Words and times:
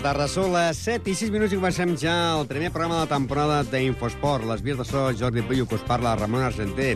Bona 0.00 0.14
tarda, 0.14 0.26
són 0.32 0.54
les 0.54 0.78
7 0.80 1.10
i 1.12 1.12
6 1.12 1.28
minuts 1.28 1.52
i 1.52 1.58
comencem 1.58 1.90
ja 2.00 2.12
el 2.32 2.46
primer 2.48 2.70
programa 2.72 2.96
de 2.96 3.00
la 3.02 3.08
temporada 3.10 3.58
d'Infosport. 3.68 4.46
Les 4.48 4.62
vies 4.64 4.78
de 4.80 4.86
so, 4.88 5.02
Jordi 5.12 5.42
Puyo, 5.44 5.66
que 5.68 5.76
us 5.76 5.84
parla, 5.84 6.14
Ramon 6.16 6.40
Argenter. 6.40 6.94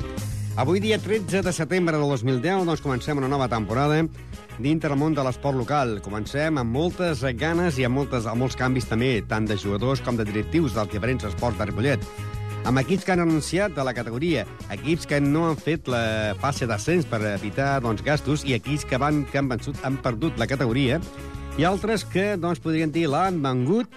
Avui, 0.57 0.81
dia 0.81 0.97
13 0.97 1.43
de 1.45 1.53
setembre 1.53 1.99
del 2.01 2.09
2010, 2.09 2.65
doncs 2.65 2.81
comencem 2.81 3.21
una 3.21 3.29
nova 3.29 3.51
temporada 3.53 3.99
dintre 4.57 4.95
el 4.95 4.97
món 4.97 5.13
de 5.13 5.21
l'esport 5.21 5.61
local. 5.61 5.99
Comencem 6.01 6.57
amb 6.57 6.73
moltes 6.73 7.21
ganes 7.37 7.77
i 7.77 7.85
amb, 7.85 8.01
moltes, 8.01 8.25
amb 8.25 8.41
molts 8.41 8.57
canvis 8.57 8.89
també, 8.89 9.19
tant 9.29 9.45
de 9.45 9.61
jugadors 9.61 10.01
com 10.01 10.17
de 10.17 10.25
directius 10.25 10.73
dels 10.73 10.97
diferents 10.97 11.29
esports 11.29 11.61
de 11.61 11.69
Ripollet 11.69 12.09
amb 12.65 12.81
equips 12.81 13.05
que 13.05 13.13
han 13.13 13.21
anunciat 13.21 13.75
de 13.77 13.85
la 13.85 13.93
categoria, 13.93 14.47
equips 14.73 15.05
que 15.05 15.19
no 15.21 15.51
han 15.51 15.59
fet 15.61 15.85
la 15.93 16.33
fase 16.41 16.65
d'ascens 16.65 17.05
per 17.05 17.21
evitar 17.35 17.75
doncs, 17.85 18.01
gastos 18.01 18.41
i 18.49 18.55
equips 18.57 18.87
que, 18.89 18.97
van, 18.97 19.27
que 19.29 19.37
han, 19.37 19.51
vençut, 19.53 19.77
han 19.85 19.99
perdut 20.01 20.41
la 20.41 20.49
categoria 20.49 20.97
i 21.55 21.63
altres 21.63 22.03
que 22.11 22.35
doncs, 22.41 22.59
podrien 22.59 22.91
dir 22.91 23.05
l'han 23.07 23.37
vengut 23.43 23.91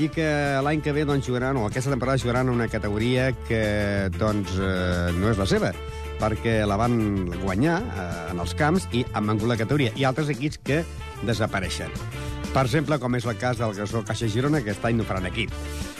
i 0.00 0.08
que 0.08 0.24
l'any 0.64 0.80
que 0.80 0.94
ve 0.96 1.04
doncs, 1.04 1.26
jugaran, 1.28 1.58
o 1.60 1.66
aquesta 1.66 1.92
temporada 1.92 2.20
jugaran 2.20 2.48
una 2.48 2.68
categoria 2.72 3.32
que 3.48 4.08
doncs, 4.16 4.54
eh, 4.56 5.12
no 5.18 5.28
és 5.28 5.40
la 5.40 5.48
seva 5.48 5.72
perquè 6.22 6.62
la 6.64 6.78
van 6.80 7.26
guanyar 7.42 7.80
eh, 7.82 8.06
en 8.32 8.40
els 8.40 8.54
camps 8.56 8.86
i 8.96 9.02
han 9.12 9.26
vengut 9.28 9.50
la 9.50 9.58
categoria. 9.60 9.92
I 9.98 10.06
altres 10.08 10.30
equips 10.32 10.60
que 10.64 10.84
desapareixen. 11.26 11.92
Per 12.52 12.64
exemple, 12.66 12.98
com 13.00 13.16
és 13.16 13.26
el 13.28 13.36
cas 13.40 13.60
del 13.60 13.74
Gasó 13.76 14.02
Caixa 14.06 14.28
Girona, 14.30 14.62
que 14.62 14.70
aquest 14.70 14.84
any 14.88 14.96
no 15.00 15.06
faran 15.08 15.28
equip. 15.28 15.52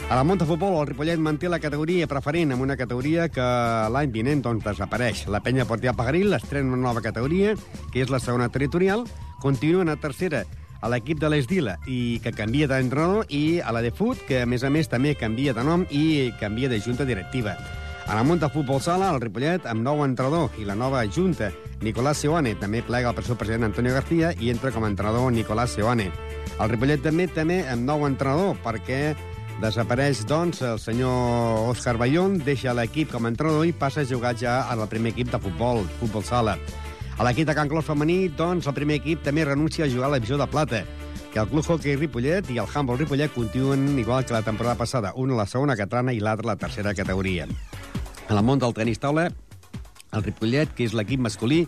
A 0.09 0.17
la 0.17 0.23
Monta 0.25 0.47
Futbol, 0.49 0.79
el 0.79 0.89
Ripollet 0.91 1.21
manté 1.21 1.49
la 1.49 1.61
categoria 1.61 2.09
preferent 2.09 2.53
amb 2.53 2.65
una 2.65 2.77
categoria 2.79 3.27
que 3.33 3.45
l'any 3.93 4.13
vinent 4.13 4.41
doncs, 4.45 4.65
desapareix. 4.65 5.27
La 5.33 5.41
penya 5.45 5.67
Portia 5.69 5.93
Pagaril 5.97 6.33
estrena 6.37 6.73
una 6.73 6.89
nova 6.89 7.05
categoria, 7.05 7.55
que 7.93 8.01
és 8.05 8.13
la 8.13 8.21
segona 8.21 8.49
territorial, 8.53 9.05
continua 9.41 9.85
a 9.91 9.97
tercera 9.99 10.45
a 10.83 10.91
l'equip 10.91 11.21
de 11.21 11.29
l'Esdila 11.31 11.77
i 11.87 12.19
que 12.23 12.33
canvia 12.35 12.67
d'entrenador 12.67 13.31
i 13.31 13.61
a 13.63 13.71
la 13.71 13.81
de 13.81 13.93
Fut, 13.95 14.19
que 14.27 14.41
a 14.43 14.49
més 14.49 14.65
a 14.67 14.69
més 14.69 14.91
també 14.91 15.15
canvia 15.15 15.55
de 15.55 15.63
nom 15.63 15.87
i 15.89 16.33
canvia 16.41 16.69
de 16.69 16.81
junta 16.83 17.07
directiva. 17.07 17.55
A 18.03 18.17
la 18.17 18.23
Monta 18.27 18.49
Futbol 18.51 18.81
Sala, 18.83 19.13
el 19.15 19.21
Ripollet, 19.23 19.63
amb 19.63 19.79
nou 19.85 20.03
entrenador 20.03 20.51
i 20.59 20.67
la 20.67 20.75
nova 20.75 21.05
junta, 21.07 21.53
Nicolás 21.79 22.19
Seoane, 22.19 22.57
també 22.59 22.83
plega 22.83 23.13
el 23.15 23.23
seu 23.23 23.39
president 23.39 23.69
Antonio 23.69 23.93
García 23.95 24.33
i 24.35 24.51
entra 24.51 24.73
com 24.75 24.83
a 24.83 24.91
entrenador 24.91 25.31
Nicolás 25.31 25.77
Seoane. 25.77 26.09
El 26.59 26.73
Ripollet 26.73 27.01
també 27.01 27.29
també 27.31 27.63
amb 27.63 27.87
nou 27.87 28.03
entrenador, 28.07 28.59
perquè 28.65 29.15
Desapareix, 29.61 30.25
doncs, 30.27 30.59
el 30.65 30.79
senyor 30.81 31.69
Òscar 31.69 31.95
Bayón, 31.95 32.39
deixa 32.43 32.73
l'equip 32.75 33.13
com 33.13 33.23
a 33.23 33.29
entrenador 33.31 33.67
i 33.69 33.71
passa 33.71 34.01
a 34.01 34.09
jugar 34.09 34.33
ja 34.35 34.63
al 34.67 34.83
primer 34.91 35.13
equip 35.13 35.31
de 35.31 35.39
futbol, 35.39 35.85
futbol 36.01 36.25
sala. 36.27 36.57
A 37.13 37.23
l'equip 37.27 37.45
de 37.45 37.53
Can 37.53 37.69
Clos 37.69 37.85
femení, 37.85 38.27
doncs, 38.33 38.65
el 38.65 38.73
primer 38.73 38.97
equip 38.97 39.21
també 39.21 39.43
renuncia 39.45 39.85
a 39.85 39.89
jugar 39.89 40.07
a 40.07 40.13
la 40.15 40.17
divisió 40.17 40.37
de 40.39 40.47
plata, 40.49 40.79
que 41.31 41.39
el 41.39 41.47
Club 41.47 41.65
Hockey 41.69 41.95
Ripollet 41.95 42.49
i 42.49 42.57
el 42.57 42.65
Humboldt 42.65 43.03
Ripollet 43.03 43.33
continuen 43.35 43.99
igual 44.01 44.25
que 44.25 44.33
la 44.33 44.41
temporada 44.41 44.75
passada, 44.75 45.13
una 45.15 45.35
a 45.35 45.43
la 45.43 45.45
segona 45.45 45.75
catalana 45.77 46.13
i 46.13 46.19
l'altra 46.19 46.49
a 46.49 46.53
la 46.55 46.61
tercera 46.61 46.93
categoria. 46.97 47.45
En 48.29 48.37
el 48.37 48.43
món 48.43 48.57
del 48.59 48.73
tenis 48.73 48.97
taula, 48.99 49.27
el 50.13 50.23
Ripollet, 50.25 50.73
que 50.73 50.87
és 50.87 50.95
l'equip 50.97 51.21
masculí, 51.21 51.67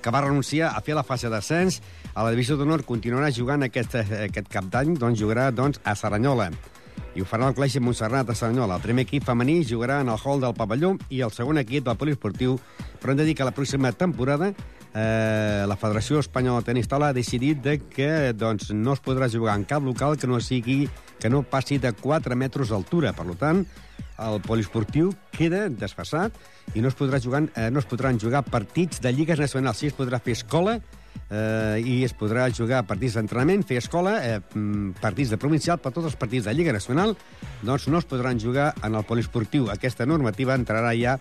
que 0.00 0.12
va 0.14 0.24
renunciar 0.24 0.72
a 0.72 0.80
fer 0.80 0.96
la 0.96 1.04
fase 1.04 1.28
d'ascens, 1.28 1.82
a 2.14 2.24
la 2.24 2.32
divisió 2.32 2.56
d'honor 2.56 2.86
continuarà 2.88 3.28
jugant 3.28 3.68
aquest, 3.68 3.98
aquest 4.00 4.48
cap 4.48 4.72
d'any, 4.72 4.96
doncs 4.96 5.20
jugarà 5.20 5.50
doncs, 5.52 5.80
a 5.84 5.92
Saranyola 5.94 6.50
i 7.16 7.22
ho 7.24 7.26
farà 7.28 7.48
el 7.48 7.54
Cleixi 7.56 7.80
Montserrat 7.80 8.28
a 8.28 8.34
Saranyola. 8.36 8.76
El 8.76 8.84
primer 8.84 9.06
equip 9.06 9.24
femení 9.24 9.62
jugarà 9.64 10.02
en 10.04 10.10
el 10.12 10.20
hall 10.20 10.42
del 10.42 10.54
pavelló 10.56 10.94
i 11.08 11.22
el 11.24 11.32
segon 11.32 11.56
equip 11.62 11.86
del 11.86 11.96
poliesportiu, 11.96 12.58
però 13.00 13.12
hem 13.12 13.20
de 13.22 13.24
dir 13.28 13.34
que 13.38 13.46
la 13.48 13.54
pròxima 13.56 13.92
temporada 13.96 14.52
eh, 14.96 15.64
la 15.68 15.76
Federació 15.76 16.20
Espanyola 16.22 16.62
de 16.62 16.70
Tenis 16.70 16.88
Taula 16.88 17.10
ha 17.12 17.16
decidit 17.16 17.60
de 17.62 17.76
que 17.92 18.32
doncs, 18.32 18.70
no 18.72 18.96
es 18.96 19.02
podrà 19.04 19.28
jugar 19.32 19.56
en 19.58 19.66
cap 19.68 19.84
local 19.84 20.16
que 20.16 20.30
no 20.30 20.40
sigui 20.40 20.86
que 21.20 21.30
no 21.32 21.42
passi 21.44 21.78
de 21.78 21.92
4 21.92 22.36
metres 22.36 22.72
d'altura. 22.72 23.12
Per 23.16 23.26
tant, 23.40 23.64
el 24.24 24.40
poliesportiu 24.44 25.12
queda 25.36 25.66
desfassat 25.68 26.36
i 26.74 26.82
no 26.82 26.88
es, 26.88 26.96
podrà 26.96 27.20
jugar, 27.22 27.44
eh, 27.54 27.68
no 27.70 27.82
es 27.82 27.88
podran 27.88 28.20
jugar 28.20 28.44
partits 28.48 29.02
de 29.04 29.12
lligues 29.12 29.40
nacionals. 29.42 29.82
Sí 29.82 29.92
es 29.92 29.96
podrà 29.96 30.20
fer 30.22 30.36
escola, 30.38 30.78
eh, 31.30 31.82
i 31.84 31.98
es 32.04 32.14
podrà 32.16 32.46
jugar 32.54 32.84
partits 32.88 33.16
d'entrenament, 33.18 33.64
fer 33.66 33.80
escola, 33.82 34.16
eh, 34.24 34.40
mm, 34.54 34.96
partits 35.00 35.32
de 35.32 35.40
provincial, 35.40 35.80
però 35.80 35.92
tots 35.92 36.12
els 36.12 36.16
partits 36.16 36.46
de 36.46 36.54
Lliga 36.54 36.72
Nacional 36.72 37.16
doncs 37.62 37.88
no 37.88 37.98
es 37.98 38.08
podran 38.08 38.40
jugar 38.40 38.74
en 38.82 38.94
el 38.94 39.04
poliesportiu. 39.04 39.70
Aquesta 39.70 40.06
normativa 40.06 40.56
entrarà 40.56 40.94
ja 40.96 41.18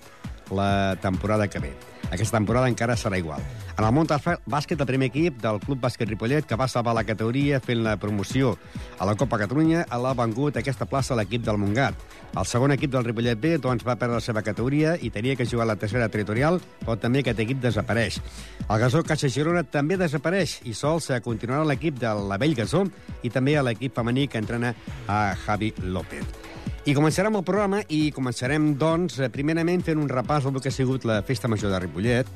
la 0.51 0.95
temporada 1.01 1.47
que 1.47 1.59
ve. 1.59 1.94
Aquesta 2.11 2.37
temporada 2.37 2.69
encara 2.69 2.95
serà 2.95 3.17
igual. 3.17 3.41
En 3.75 3.83
el 3.83 3.91
món 3.91 4.07
del 4.07 4.21
bàsquet, 4.47 4.79
el 4.79 4.87
primer 4.87 5.09
equip 5.11 5.41
del 5.43 5.59
Club 5.59 5.81
Bàsquet 5.83 6.07
Ripollet, 6.07 6.45
que 6.47 6.55
va 6.55 6.67
salvar 6.71 6.93
la 6.95 7.03
categoria 7.03 7.59
fent 7.59 7.81
la 7.83 7.97
promoció 7.97 8.55
a 8.99 9.07
la 9.09 9.15
Copa 9.19 9.39
Catalunya, 9.41 9.85
l'ha 9.89 10.13
vengut 10.15 10.55
aquesta 10.57 10.87
plaça 10.87 11.13
a 11.13 11.17
l'equip 11.19 11.43
del 11.43 11.59
Montgat. 11.59 11.97
El 12.35 12.47
segon 12.47 12.71
equip 12.75 12.93
del 12.93 13.03
Ripollet 13.07 13.41
B 13.41 13.57
doncs, 13.59 13.83
va 13.83 13.97
perdre 13.99 14.19
la 14.19 14.23
seva 14.23 14.45
categoria 14.45 14.95
i 15.01 15.11
tenia 15.11 15.35
que 15.35 15.47
jugar 15.49 15.65
a 15.65 15.71
la 15.73 15.79
tercera 15.81 16.07
territorial, 16.09 16.61
però 16.85 16.95
també 16.99 17.23
aquest 17.23 17.43
equip 17.43 17.61
desapareix. 17.63 18.21
El 18.69 18.79
Gasó 18.79 19.03
Caixa 19.03 19.31
Girona 19.31 19.63
també 19.63 19.97
desapareix 19.99 20.59
i 20.63 20.73
sols 20.73 21.11
continuarà 21.25 21.65
l'equip 21.67 21.99
de 21.99 22.15
la 22.29 22.39
Vell 22.39 22.55
Gasó 22.55 22.85
i 23.23 23.31
també 23.33 23.57
a 23.57 23.63
l'equip 23.65 23.95
femení 23.95 24.27
que 24.27 24.39
entrena 24.39 24.75
a 25.07 25.33
Javi 25.45 25.73
López. 25.81 26.44
I 26.85 26.93
començarem 26.93 27.33
el 27.33 27.43
programa 27.45 27.79
i 27.89 28.11
començarem, 28.13 28.75
doncs, 28.77 29.17
primerament 29.33 29.81
fent 29.85 29.97
un 29.97 30.09
repàs 30.11 30.45
del 30.45 30.61
que 30.61 30.69
ha 30.69 30.75
sigut 30.75 31.05
la 31.09 31.21
Festa 31.25 31.49
Major 31.49 31.73
de 31.73 31.79
Ripollet, 31.81 32.29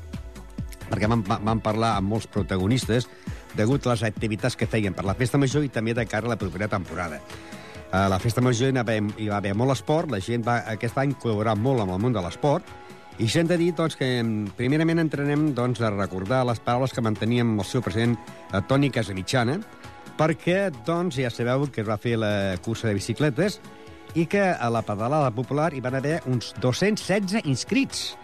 perquè 0.90 1.06
vam, 1.10 1.22
vam 1.22 1.62
parlar 1.62 1.94
amb 1.96 2.10
molts 2.10 2.26
protagonistes 2.26 3.06
degut 3.54 3.86
a 3.86 3.94
les 3.94 4.02
activitats 4.06 4.56
que 4.58 4.68
feien 4.70 4.94
per 4.94 5.06
la 5.06 5.14
Festa 5.18 5.38
Major 5.38 5.62
i 5.62 5.70
també 5.70 5.94
de 5.94 6.06
cara 6.06 6.26
a 6.26 6.34
la 6.34 6.38
propera 6.38 6.68
temporada. 6.68 7.20
A 7.90 8.08
la 8.10 8.20
Festa 8.22 8.42
Major 8.42 8.70
hi 8.70 8.74
va 8.74 8.82
haver, 8.82 9.00
hi 9.18 9.28
va 9.30 9.38
haver 9.38 9.54
molt 9.58 9.74
esport, 9.74 10.10
la 10.10 10.20
gent 10.22 10.46
va 10.46 10.60
aquest 10.70 10.98
any 10.98 11.14
col·laborar 11.18 11.56
molt 11.58 11.82
amb 11.82 11.94
el 11.94 12.02
món 12.02 12.14
de 12.14 12.22
l'esport, 12.22 12.66
i 13.20 13.26
s'hem 13.28 13.48
de 13.50 13.58
dir 13.60 13.72
doncs, 13.76 13.98
que 14.00 14.06
primerament 14.56 15.02
entrenem 15.02 15.50
doncs, 15.54 15.82
a 15.82 15.90
recordar 15.92 16.44
les 16.48 16.62
paraules 16.64 16.94
que 16.94 17.02
manteníem 17.04 17.58
el 17.58 17.66
seu 17.68 17.82
president 17.84 18.14
eh, 18.16 18.62
Toni 18.66 18.88
Casamitjana, 18.94 19.58
perquè 20.16 20.70
doncs, 20.86 21.18
ja 21.20 21.30
sabeu 21.30 21.66
que 21.68 21.82
es 21.84 21.88
va 21.88 21.98
fer 22.00 22.16
la 22.18 22.56
cursa 22.64 22.88
de 22.88 22.96
bicicletes 22.96 23.58
i 24.14 24.26
que 24.26 24.42
a 24.42 24.70
la 24.72 24.82
pedalada 24.82 25.30
popular 25.30 25.70
hi 25.74 25.80
van 25.84 25.94
haver 25.98 26.20
uns 26.26 26.54
216 26.60 27.44
inscrits. 27.44 28.16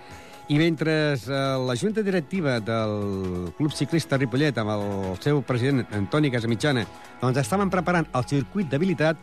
I 0.49 0.59
mentre 0.59 1.15
eh, 1.15 1.39
la 1.67 1.75
junta 1.75 2.03
directiva 2.07 2.61
del 2.61 3.53
Club 3.59 3.73
Ciclista 3.75 4.17
Ripollet 4.17 4.59
amb 4.63 4.75
el 4.77 4.85
seu 5.23 5.43
president 5.43 5.87
Antoni 5.91 6.31
Casamitjana 6.31 6.85
doncs 7.21 7.41
estaven 7.43 7.71
preparant 7.71 8.07
el 8.15 8.29
circuit 8.31 8.71
d'habilitat 8.71 9.19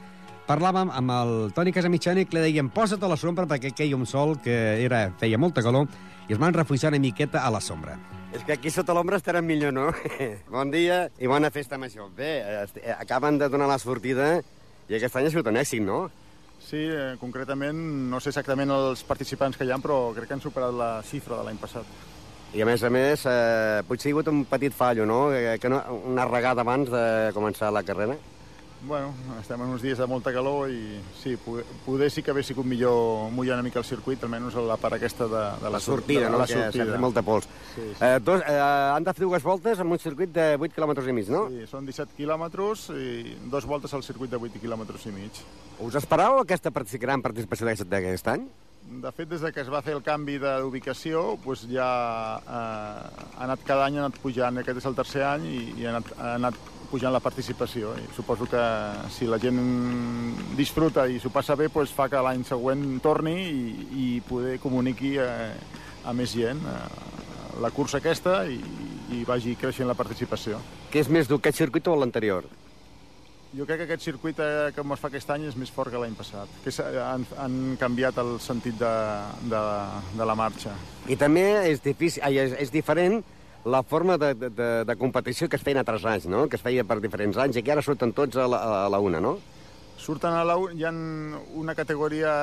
parlàvem 0.47 0.91
amb 0.91 1.13
el 1.15 1.33
Toni 1.55 1.71
Casamitjana 1.71 2.23
i 2.23 2.27
li 2.27 2.43
dèiem 2.47 2.71
posa't 2.73 3.03
a 3.03 3.11
la 3.11 3.19
sombra 3.19 3.47
perquè 3.47 3.71
queia 3.75 3.95
un 3.95 4.05
sol 4.09 4.35
que 4.43 4.57
era, 4.83 5.05
feia 5.19 5.39
molta 5.39 5.63
calor 5.63 5.87
i 6.27 6.35
es 6.35 6.39
van 6.39 6.55
refugiar 6.55 6.91
una 6.91 6.99
miqueta 7.03 7.43
a 7.43 7.51
la 7.51 7.61
sombra. 7.63 7.95
És 8.33 8.43
que 8.43 8.55
aquí 8.55 8.71
sota 8.73 8.95
l'ombra 8.95 9.19
estarem 9.19 9.45
millor, 9.45 9.73
no? 9.75 9.91
bon 10.55 10.71
dia 10.73 11.07
i 11.19 11.29
bona 11.29 11.51
festa 11.53 11.77
major. 11.77 12.09
Bé, 12.17 12.41
acaben 12.97 13.37
de 13.37 13.49
donar 13.51 13.69
la 13.69 13.79
sortida 13.79 14.41
i 14.89 14.97
aquest 14.97 15.15
any 15.15 15.27
ha 15.27 15.33
sigut 15.33 15.47
un 15.51 15.59
èxit, 15.61 15.83
no? 15.85 16.07
Sí, 16.73 16.87
eh, 16.89 17.17
concretament, 17.21 17.77
no 18.09 18.17
sé 18.17 18.31
exactament 18.31 18.71
els 18.73 19.03
participants 19.05 19.59
que 19.59 19.65
hi 19.67 19.69
ha, 19.69 19.75
però 19.77 20.07
crec 20.15 20.31
que 20.31 20.33
han 20.33 20.41
superat 20.41 20.73
la 20.73 20.87
xifra 21.05 21.37
de 21.37 21.43
l'any 21.45 21.59
passat. 21.61 21.85
I 22.57 22.63
a 22.63 22.65
més 22.65 22.81
a 22.81 22.89
més, 22.89 23.27
eh, 23.29 23.83
potser 23.85 24.09
ha 24.09 24.15
hagut 24.15 24.31
un 24.31 24.39
petit 24.49 24.73
fallo, 24.73 25.05
no? 25.05 25.27
Que, 25.29 25.59
que 25.61 25.69
no? 25.69 25.83
Una 26.09 26.25
regada 26.25 26.65
abans 26.65 26.89
de 26.89 27.03
començar 27.37 27.69
la 27.69 27.83
carrera. 27.85 28.17
Bueno, 28.85 29.13
estem 29.39 29.61
en 29.63 29.69
uns 29.71 29.81
dies 29.81 29.97
de 29.97 30.05
molta 30.11 30.33
calor 30.35 30.67
i 30.67 30.97
sí, 31.15 31.37
poder, 31.39 31.63
poder 31.85 32.09
sí 32.11 32.19
que 32.23 32.33
haver 32.33 32.43
sigut 32.43 32.67
millor 32.67 33.31
mullar 33.31 33.55
una 33.55 33.63
mica 33.63 33.79
el 33.79 33.85
circuit, 33.87 34.23
almenys 34.27 34.57
a 34.59 34.63
la 34.67 34.75
part 34.75 34.97
aquesta 34.97 35.27
de, 35.31 35.43
de 35.61 35.69
la, 35.69 35.77
la 35.77 35.79
sortida, 35.79 36.25
de, 36.25 36.31
no? 36.33 36.41
la 36.41 36.47
sortida. 36.47 36.87
Que 36.91 36.99
molta 36.99 37.23
pols. 37.23 37.47
Sí, 37.75 37.85
sí. 37.85 38.03
Eh, 38.03 38.19
dos, 38.19 38.43
eh, 38.43 38.57
han 38.59 39.07
de 39.07 39.13
fer 39.15 39.23
dues 39.23 39.47
voltes 39.47 39.79
amb 39.79 39.95
un 39.95 40.03
circuit 40.03 40.33
de 40.35 40.49
8 40.59 40.75
km 40.75 40.99
i 40.99 41.15
mig, 41.15 41.31
no? 41.31 41.45
Sí, 41.53 41.63
són 41.71 41.87
17 41.87 42.17
quilòmetres 42.17 42.89
i 42.91 43.37
dues 43.47 43.69
voltes 43.71 43.95
al 43.95 44.03
circuit 44.03 44.35
de 44.35 44.41
8 44.41 44.59
km 44.59 44.83
i 44.91 45.15
mig. 45.15 45.41
Us 45.79 45.95
esperàveu 46.03 46.43
aquesta 46.43 46.73
gran 46.99 47.23
participació 47.23 47.71
d'aquest 47.71 48.27
any? 48.35 48.47
De 48.83 49.11
fet, 49.15 49.29
des 49.31 49.39
de 49.39 49.49
que 49.55 49.63
es 49.63 49.71
va 49.71 49.79
fer 49.81 49.93
el 49.95 50.03
canvi 50.03 50.35
d'ubicació, 50.43 51.37
doncs 51.45 51.63
ja 51.71 51.87
eh, 52.43 53.27
ha 53.31 53.43
anat 53.47 53.63
cada 53.63 53.87
any 53.87 53.95
ha 53.95 54.03
anat 54.09 54.19
pujant. 54.19 54.59
Aquest 54.59 54.83
és 54.83 54.91
el 54.91 54.99
tercer 54.99 55.23
any 55.23 55.47
i, 55.47 55.59
i 55.79 55.87
ha, 55.87 55.95
anat, 55.95 56.15
ha 56.19 56.33
anat 56.35 56.59
pujant 56.93 57.13
la 57.13 57.21
participació. 57.23 57.95
I 57.97 58.05
suposo 58.13 58.45
que 58.49 58.63
si 59.13 59.25
la 59.29 59.39
gent 59.41 59.57
disfruta 60.57 61.07
i 61.09 61.17
s'ho 61.21 61.33
passa 61.33 61.57
bé, 61.57 61.71
doncs 61.73 61.93
fa 61.95 62.09
que 62.11 62.21
l'any 62.21 62.45
següent 62.45 62.85
torni 63.01 63.37
i, 63.41 63.63
i 64.03 64.07
poder 64.27 64.59
comuniqui 64.61 65.17
a, 65.21 65.29
a 66.05 66.13
més 66.13 66.35
gent 66.37 66.61
a 66.69 66.77
la 67.63 67.71
cursa 67.73 67.99
aquesta 68.01 68.43
i, 68.49 68.59
i 69.13 69.23
vagi 69.25 69.57
creixent 69.59 69.89
la 69.89 69.97
participació. 69.97 70.61
Què 70.93 71.01
és 71.01 71.09
més 71.09 71.29
dur, 71.29 71.41
aquest 71.41 71.63
circuit 71.63 71.89
o 71.89 71.97
l'anterior? 71.97 72.45
Jo 73.53 73.67
crec 73.69 73.83
que 73.83 73.85
aquest 73.85 74.01
circuit 74.01 74.39
eh, 74.41 74.71
que 74.73 74.81
es 74.81 75.01
fa 75.01 75.09
aquest 75.11 75.29
any 75.29 75.43
és 75.45 75.57
més 75.57 75.69
fort 75.69 75.93
que 75.93 75.99
l'any 76.01 76.15
passat, 76.17 76.49
que 76.65 76.73
han, 76.97 77.25
han 77.37 77.57
canviat 77.77 78.17
el 78.21 78.39
sentit 78.41 78.79
de, 78.79 78.93
de, 79.51 79.61
de 80.17 80.25
la 80.25 80.35
marxa. 80.37 80.73
I 81.05 81.17
també 81.21 81.43
és, 81.69 81.81
difícil, 81.85 82.25
és, 82.33 82.57
és 82.65 82.73
diferent 82.73 83.21
la 83.65 83.81
forma 83.83 84.17
de, 84.17 84.33
de, 84.35 84.49
de, 84.49 84.95
competició 84.99 85.47
que 85.49 85.55
es 85.55 85.63
feia 85.63 85.77
en 85.79 85.83
altres 85.85 86.03
anys, 86.05 86.25
no? 86.27 86.47
Que 86.49 86.57
es 86.59 86.61
feia 86.65 86.83
per 86.83 86.99
diferents 87.01 87.37
anys 87.39 87.55
i 87.57 87.63
que 87.63 87.71
ara 87.71 87.81
surten 87.85 88.11
tots 88.13 88.35
a 88.37 88.47
la, 88.47 88.59
a 88.85 88.89
la 88.91 88.99
una, 88.99 89.21
no? 89.23 89.37
Surten 90.03 90.33
a 90.35 90.41
la, 90.43 90.57
u- 90.59 90.71
hi 90.73 90.83
ha 90.83 90.89
una 90.91 91.75
categoria 91.77 92.33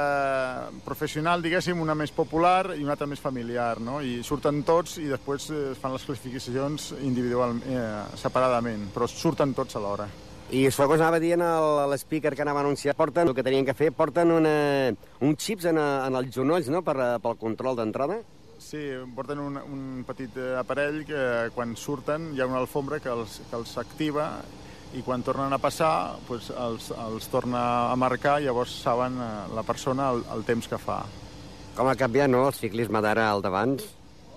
professional, 0.87 1.43
diguéssim, 1.43 1.81
una 1.83 1.97
més 1.99 2.13
popular 2.15 2.73
i 2.77 2.85
una 2.85 2.95
altra 2.95 3.09
més 3.11 3.21
familiar, 3.21 3.81
no? 3.85 3.99
I 4.01 4.23
surten 4.25 4.63
tots 4.65 4.97
i 5.03 5.09
després 5.11 5.51
eh, 5.51 5.61
es 5.75 5.79
fan 5.83 5.93
les 5.93 6.07
classificacions 6.09 6.91
individual, 7.03 7.59
eh, 7.69 8.17
separadament, 8.17 8.89
però 8.95 9.09
surten 9.11 9.53
tots 9.57 9.77
alhora. 9.77 10.09
I 10.51 10.65
segons 10.75 10.99
anava 11.03 11.21
dient 11.23 11.43
l'speaker 11.93 12.33
que 12.35 12.43
anava 12.43 12.63
a 12.63 12.65
anunciar, 12.65 12.97
porten 12.99 13.29
el 13.29 13.37
que 13.37 13.45
tenien 13.47 13.67
que 13.69 13.75
fer, 13.77 13.93
porten 13.95 14.33
una, 14.35 14.55
uns 15.23 15.45
xips 15.45 15.69
en, 15.71 15.79
a- 15.79 16.07
en 16.09 16.17
els 16.19 16.33
genolls, 16.35 16.71
no?, 16.73 16.81
per, 16.87 16.97
a- 16.99 17.19
pel 17.23 17.37
control 17.39 17.77
d'entrada. 17.79 18.23
Sí, 18.71 18.79
porten 19.17 19.41
un, 19.43 19.57
un 19.59 20.05
petit 20.07 20.37
eh, 20.39 20.53
aparell 20.55 21.01
que 21.03 21.23
quan 21.57 21.73
surten 21.75 22.29
hi 22.31 22.39
ha 22.39 22.47
una 22.47 22.61
alfombra 22.61 23.01
que 23.03 23.11
els, 23.11 23.41
que 23.51 23.57
els 23.59 23.73
activa 23.83 24.27
i 24.95 25.03
quan 25.03 25.25
tornen 25.27 25.51
a 25.51 25.59
passar 25.59 26.19
doncs 26.29 26.53
els, 26.55 26.91
els 26.95 27.27
torna 27.33 27.63
a 27.91 27.97
marcar 27.99 28.37
i 28.39 28.47
llavors 28.47 28.77
saben 28.85 29.17
eh, 29.19 29.31
la 29.57 29.65
persona 29.67 30.13
el, 30.15 30.23
el 30.37 30.45
temps 30.47 30.71
que 30.71 30.79
fa. 30.79 31.01
Com 31.75 31.91
ha 31.91 31.97
canviat, 31.99 32.31
no?, 32.31 32.45
el 32.47 32.55
ciclisme 32.55 33.03
d'ara 33.03 33.25
al 33.33 33.43
d'abans. 33.43 33.89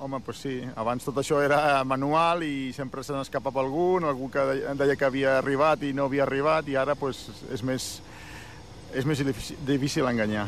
Home, 0.01 0.17
doncs 0.25 0.41
sí, 0.47 0.55
abans 0.81 1.05
tot 1.05 1.19
això 1.21 1.37
era 1.45 1.83
manual 1.85 2.41
i 2.47 2.71
sempre 2.73 3.05
se 3.05 3.13
n'escapava 3.13 3.61
algun, 3.61 4.07
algú 4.09 4.31
que 4.33 4.47
deia, 4.73 4.97
que 4.97 5.09
havia 5.11 5.37
arribat 5.43 5.85
i 5.85 5.93
no 5.93 6.09
havia 6.09 6.25
arribat 6.25 6.73
i 6.73 6.79
ara 6.79 6.97
doncs, 6.97 7.45
és 7.53 7.61
més, 7.61 7.91
és 8.97 9.05
més 9.05 9.21
difícil, 9.29 9.61
difícil 9.69 10.09
enganyar. 10.09 10.47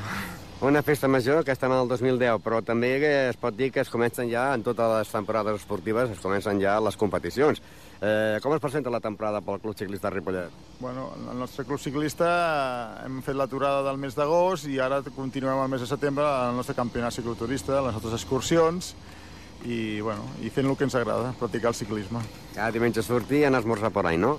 Una 0.62 0.82
festa 0.82 1.10
major 1.12 1.44
que 1.44 1.52
estem 1.52 1.74
al 1.76 1.90
2010, 1.90 2.38
però 2.40 2.62
també 2.64 2.94
es 3.04 3.36
pot 3.36 3.54
dir 3.58 3.68
que 3.76 3.82
es 3.84 3.90
comencen 3.92 4.30
ja, 4.32 4.54
en 4.56 4.62
totes 4.64 4.88
les 4.88 5.12
temporades 5.12 5.60
esportives, 5.60 6.14
es 6.14 6.22
comencen 6.24 6.62
ja 6.64 6.78
les 6.80 6.96
competicions. 6.96 7.60
Eh, 8.00 8.40
com 8.42 8.56
es 8.56 8.64
presenta 8.64 8.90
la 8.90 9.02
temporada 9.04 9.42
pel 9.44 9.60
Club 9.60 9.76
Ciclista 9.76 10.10
Ripollet? 10.10 10.56
Bueno, 10.80 11.10
el 11.32 11.38
nostre 11.38 11.66
club 11.68 11.80
ciclista 11.80 12.32
eh, 12.32 13.06
hem 13.06 13.20
fet 13.24 13.36
l'aturada 13.36 13.84
del 13.90 14.00
mes 14.00 14.16
d'agost 14.16 14.72
i 14.72 14.80
ara 14.80 15.02
continuem 15.16 15.60
el 15.60 15.72
mes 15.76 15.84
de 15.84 15.92
setembre 15.92 16.24
el 16.24 16.56
nostre 16.56 16.76
campionat 16.76 17.20
cicloturista, 17.20 17.84
les 17.84 18.00
nostres 18.00 18.16
excursions 18.16 18.94
i, 19.66 20.00
bueno, 20.00 20.24
i 20.40 20.52
fent 20.52 20.72
el 20.72 20.80
que 20.80 20.88
ens 20.88 20.96
agrada, 20.96 21.34
practicar 21.40 21.76
el 21.76 21.80
ciclisme. 21.84 22.24
Cada 22.56 22.72
diumenge 22.72 23.04
sortir 23.04 23.44
i 23.44 23.48
anar 23.50 23.60
a 23.60 23.68
esmorzar 23.68 23.92
por 23.92 24.08
ahí, 24.08 24.20
no? 24.20 24.38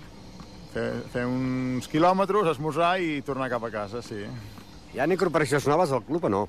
Fer, 0.72 0.90
fer 1.12 1.28
uns 1.28 1.88
quilòmetres, 1.92 2.56
esmorzar 2.56 2.94
i 3.04 3.20
tornar 3.24 3.52
cap 3.52 3.68
a 3.68 3.72
casa, 3.82 4.04
sí. 4.04 4.24
Hi 4.94 5.00
ha 5.02 5.06
incorporacions 5.10 5.66
noves 5.68 5.92
al 5.92 6.02
club 6.04 6.24
o 6.24 6.28
no? 6.32 6.46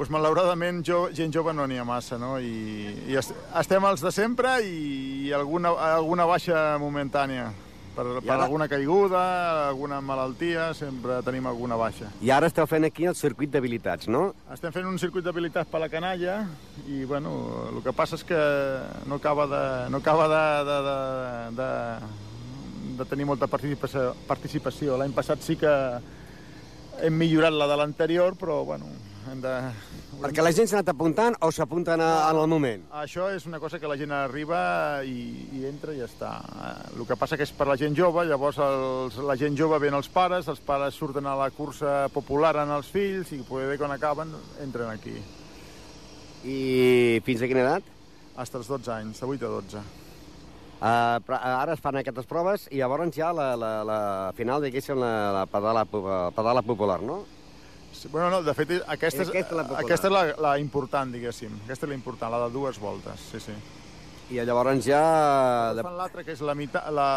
pues 0.00 0.08
malauradament 0.08 0.78
jo, 0.86 1.10
gent 1.12 1.28
jove 1.34 1.52
no 1.52 1.66
n'hi 1.68 1.76
ha 1.76 1.84
massa, 1.84 2.16
no? 2.16 2.38
I, 2.40 2.88
i 3.10 3.16
est 3.20 3.34
estem 3.60 3.84
els 3.84 4.00
de 4.00 4.08
sempre 4.16 4.54
i, 4.64 5.26
i 5.26 5.32
alguna, 5.36 5.74
alguna 5.92 6.24
baixa 6.24 6.78
momentània. 6.80 7.50
Per, 7.92 8.06
per 8.22 8.30
ara- 8.32 8.46
alguna 8.46 8.64
caiguda, 8.70 9.20
alguna 9.68 9.98
malaltia, 10.00 10.70
sempre 10.78 11.18
tenim 11.26 11.44
alguna 11.50 11.76
baixa. 11.76 12.08
I 12.24 12.30
ara 12.32 12.48
esteu 12.48 12.64
fent 12.70 12.86
aquí 12.88 13.04
el 13.10 13.16
circuit 13.18 13.50
d'habilitats, 13.52 14.08
no? 14.08 14.30
Estem 14.54 14.72
fent 14.72 14.88
un 14.88 14.96
circuit 15.02 15.26
d'habilitats 15.26 15.68
per 15.68 15.82
la 15.82 15.90
canalla 15.92 16.38
i, 16.86 17.02
bueno, 17.04 17.34
el 17.74 17.82
que 17.84 17.92
passa 17.92 18.16
és 18.16 18.24
que 18.24 18.40
no 19.10 19.18
acaba 19.20 19.44
de, 19.52 19.62
no 19.92 20.00
acaba 20.00 20.30
de, 20.32 20.44
de, 20.70 20.78
de, 20.88 20.96
de, 21.60 22.96
de 23.02 23.08
tenir 23.10 23.28
molta 23.28 23.50
participació. 23.52 24.14
participació. 24.30 24.96
L'any 24.96 25.12
passat 25.12 25.44
sí 25.44 25.58
que 25.60 25.74
hem 27.02 27.16
millorat 27.16 27.54
la 27.54 27.68
de 27.70 27.76
l'anterior, 27.80 28.36
però, 28.38 28.62
bueno, 28.64 28.90
hem 29.30 29.40
de... 29.44 29.54
Perquè 30.20 30.42
la 30.44 30.52
gent 30.52 30.68
s'ha 30.68 30.80
anat 30.80 30.90
apuntant 30.92 31.36
o 31.40 31.48
s'apunten 31.54 32.02
en 32.04 32.38
el 32.38 32.48
moment? 32.50 32.82
Això 33.00 33.30
és 33.32 33.46
una 33.48 33.60
cosa 33.62 33.78
que 33.80 33.88
la 33.88 33.96
gent 33.96 34.12
arriba 34.12 34.60
i, 35.06 35.46
i 35.56 35.62
entra 35.68 35.94
i 35.96 36.00
ja 36.02 36.08
està. 36.10 36.32
Eh, 36.44 36.72
El 36.98 37.06
que 37.08 37.16
passa 37.16 37.38
que 37.40 37.46
és 37.48 37.54
per 37.56 37.68
la 37.70 37.78
gent 37.80 37.96
jove, 37.96 38.26
llavors 38.28 38.60
els, 38.64 39.16
la 39.24 39.38
gent 39.40 39.56
jove 39.56 39.78
ven 39.80 39.96
els 39.96 40.10
pares, 40.12 40.50
els 40.52 40.60
pares 40.66 40.98
surten 41.00 41.24
a 41.24 41.38
la 41.40 41.48
cursa 41.56 42.10
popular 42.12 42.52
en 42.64 42.74
els 42.76 42.90
fills 42.92 43.32
i 43.32 43.40
poder 43.48 43.78
quan 43.80 43.96
acaben 43.96 44.34
entren 44.60 44.92
aquí. 44.92 45.16
I 46.44 46.60
fins 47.24 47.40
a 47.40 47.48
quina 47.48 47.64
edat? 47.64 47.96
Fins 48.36 48.54
als 48.60 48.68
12 48.68 48.92
anys, 48.98 49.20
de 49.20 49.32
8 49.38 49.48
a 49.48 49.56
12. 49.56 49.99
Uh, 50.80 51.20
ara 51.36 51.74
es 51.76 51.80
fan 51.84 51.98
aquestes 52.00 52.24
proves 52.24 52.62
i 52.72 52.78
llavors 52.80 53.12
ja 53.12 53.34
la, 53.36 53.50
la, 53.60 53.72
la 53.84 53.98
final, 54.36 54.62
diguéssim, 54.64 54.96
la, 54.96 55.10
la 55.34 55.42
pedala, 55.46 55.82
pu- 55.84 56.06
pedala 56.32 56.62
popular, 56.64 57.02
no? 57.04 57.18
Sí, 57.92 58.08
bueno, 58.08 58.30
no, 58.30 58.38
de 58.42 58.54
fet, 58.56 58.70
aquesta 58.88 59.26
és, 59.26 59.28
Aquesta 59.28 59.52
és 59.52 59.58
la 59.58 59.78
aquesta 59.82 60.08
és 60.08 60.14
la, 60.14 60.22
la 60.40 60.54
important, 60.62 61.12
diguéssim. 61.12 61.52
Aquesta 61.66 61.84
és 61.84 61.90
la 61.92 61.98
important, 61.98 62.32
la 62.32 62.46
de 62.46 62.54
dues 62.54 62.78
voltes, 62.80 63.20
sí, 63.32 63.40
sí. 63.44 63.52
I 64.30 64.40
llavors 64.46 64.80
ja... 64.86 65.02
De... 65.76 65.84
Fan 65.84 65.98
l'altra, 65.98 66.24
que 66.24 66.32
és 66.32 66.40
la, 66.46 66.54
mita, 66.56 66.84
la, 66.94 67.08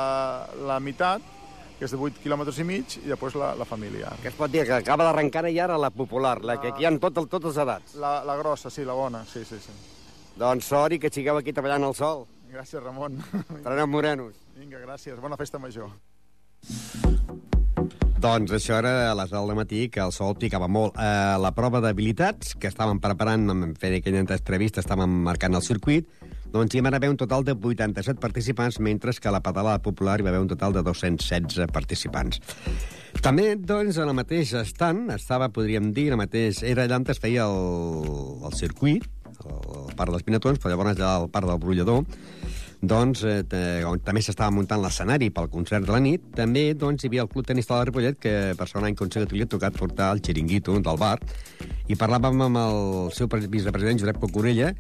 la 0.68 0.80
meitat, 0.83 1.21
que 1.80 1.86
és 1.88 1.94
de 1.94 2.01
8 2.04 2.19
quilòmetres 2.25 2.60
i 2.60 2.65
mig, 2.68 2.98
i 3.00 3.07
després 3.07 3.38
la, 3.39 3.54
la 3.56 3.69
familiar. 3.69 4.12
Que 4.19 4.27
es 4.33 4.36
pot 4.36 4.51
dir 4.51 4.65
que 4.68 4.75
acaba 4.81 5.07
d'arrencar 5.07 5.45
i 5.54 5.60
ara 5.63 5.77
la 5.80 5.94
popular, 5.94 6.39
la 6.44 6.57
que 6.60 6.74
aquí 6.74 6.83
hi 6.83 6.89
ha 6.89 6.94
tot, 7.00 7.15
el- 7.21 7.30
totes 7.31 7.54
les 7.54 7.63
edats. 7.63 7.95
La, 8.01 8.18
la 8.27 8.36
grossa, 8.42 8.68
sí, 8.74 8.83
la 8.83 8.98
bona, 8.98 9.24
sí, 9.30 9.45
sí, 9.48 9.62
sí. 9.62 9.77
Doncs 10.36 10.68
sort 10.68 10.98
i 10.98 11.00
que 11.00 11.13
sigueu 11.13 11.38
aquí 11.39 11.54
treballant 11.54 11.86
al 11.88 11.95
sol. 11.95 12.25
Gràcies, 12.53 12.83
Ramon. 12.83 13.17
Treneu 13.65 13.88
morenos. 13.89 14.38
Vinga, 14.59 14.77
gràcies. 14.83 15.17
Bona 15.21 15.39
festa 15.39 15.57
major. 15.57 15.89
Doncs 18.23 18.53
això 18.55 18.77
era 18.77 18.91
a 19.09 19.15
les 19.17 19.33
10 19.33 19.50
del 19.50 19.57
matí, 19.57 19.79
que 19.91 20.00
el 20.00 20.13
sol 20.15 20.38
picava 20.39 20.69
molt. 20.71 20.94
Eh, 20.95 21.33
la 21.41 21.51
prova 21.57 21.81
d'habilitats, 21.83 22.53
que 22.55 22.69
estàvem 22.69 23.01
preparant, 23.03 23.50
vam 23.50 23.73
fer 23.79 23.95
aquella 23.97 24.21
entrevista, 24.21 24.83
estàvem 24.83 25.17
marcant 25.25 25.57
el 25.57 25.65
circuit, 25.65 26.07
doncs 26.53 26.77
hi 26.77 26.83
va 26.85 26.94
haver 26.94 27.09
un 27.09 27.17
total 27.17 27.44
de 27.44 27.57
87 27.57 28.21
participants, 28.21 28.77
mentre 28.79 29.11
que 29.19 29.27
a 29.27 29.33
la 29.33 29.41
pedalada 29.41 29.81
popular 29.81 30.19
hi 30.19 30.27
va 30.27 30.29
haver 30.29 30.44
un 30.45 30.53
total 30.53 30.77
de 30.77 30.85
216 30.85 31.73
participants. 31.73 32.39
També, 33.25 33.55
doncs, 33.57 33.98
a 33.98 34.05
la 34.05 34.13
mateixa 34.13 34.62
estant, 34.62 35.10
estava, 35.17 35.50
podríem 35.50 35.91
dir, 35.91 36.12
la 36.13 36.22
mateix... 36.22 36.62
Era 36.63 36.86
allà 36.86 37.01
on 37.01 37.10
es 37.10 37.19
feia 37.19 37.50
el, 37.50 38.45
el 38.45 38.55
circuit, 38.55 39.10
el 39.50 39.95
parc 39.95 40.12
dels 40.12 40.23
Pinatons, 40.27 40.59
però 40.59 40.73
llavors 40.73 40.95
allà 40.95 41.15
al 41.19 41.29
parc 41.33 41.50
del 41.50 41.59
Brollador, 41.59 42.03
doncs, 42.83 43.21
eh, 43.23 43.83
on 43.88 44.01
també 44.03 44.21
s'estava 44.21 44.51
muntant 44.51 44.81
l'escenari 44.83 45.29
pel 45.31 45.47
concert 45.51 45.85
de 45.88 45.93
la 45.95 46.01
nit, 46.03 46.25
també 46.35 46.73
doncs, 46.75 47.03
hi 47.03 47.07
havia 47.07 47.23
el 47.23 47.29
Club 47.31 47.47
Tenista 47.47 47.77
de 47.79 47.85
Ripollet, 47.88 48.17
que 48.19 48.33
per 48.59 48.67
segon 48.67 48.89
any 48.89 48.97
consecutiu 49.00 49.39
li 49.39 49.45
ha 49.45 49.51
tocat 49.53 49.77
portar 49.77 50.09
el 50.15 50.19
xiringuito 50.19 50.75
del 50.75 51.00
bar, 51.00 51.15
i 51.88 51.95
parlàvem 51.95 52.43
amb 52.43 52.59
el 52.59 52.83
seu 53.15 53.29
pre- 53.31 53.47
vicepresident, 53.47 54.01
Josep 54.03 54.19
Cocorella, 54.19 54.73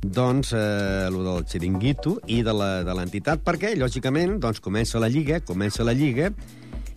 doncs, 0.00 0.54
eh, 0.56 1.10
lo 1.12 1.20
del 1.26 1.44
xiringuito 1.44 2.16
i 2.32 2.40
de 2.42 2.54
l'entitat, 2.56 3.44
perquè, 3.44 3.74
lògicament, 3.76 4.38
doncs, 4.40 4.60
comença 4.64 4.98
la 4.98 5.12
Lliga, 5.12 5.42
comença 5.44 5.84
la 5.84 5.92
Lliga, 5.92 6.32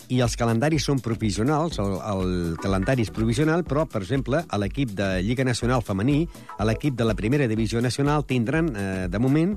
i 0.10 0.20
els 0.24 0.36
calendaris 0.40 0.86
són 0.90 1.00
provisionals, 1.04 1.80
el, 1.80 1.96
el 2.00 2.58
calendari 2.62 3.06
és 3.06 3.12
provisional, 3.14 3.64
però, 3.68 3.86
per 3.90 4.04
exemple, 4.04 4.44
a 4.44 4.60
l'equip 4.60 4.94
de 4.98 5.22
Lliga 5.24 5.46
Nacional 5.48 5.84
Femení, 5.86 6.24
a 6.58 6.68
l'equip 6.68 6.98
de 7.00 7.08
la 7.08 7.16
Primera 7.16 7.48
Divisió 7.48 7.82
Nacional, 7.82 8.26
tindran, 8.28 8.74
eh, 8.76 9.08
de 9.10 9.20
moment, 9.20 9.56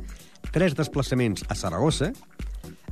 tres 0.53 0.77
desplaçaments 0.79 1.45
a 1.49 1.59
Saragossa, 1.59 2.13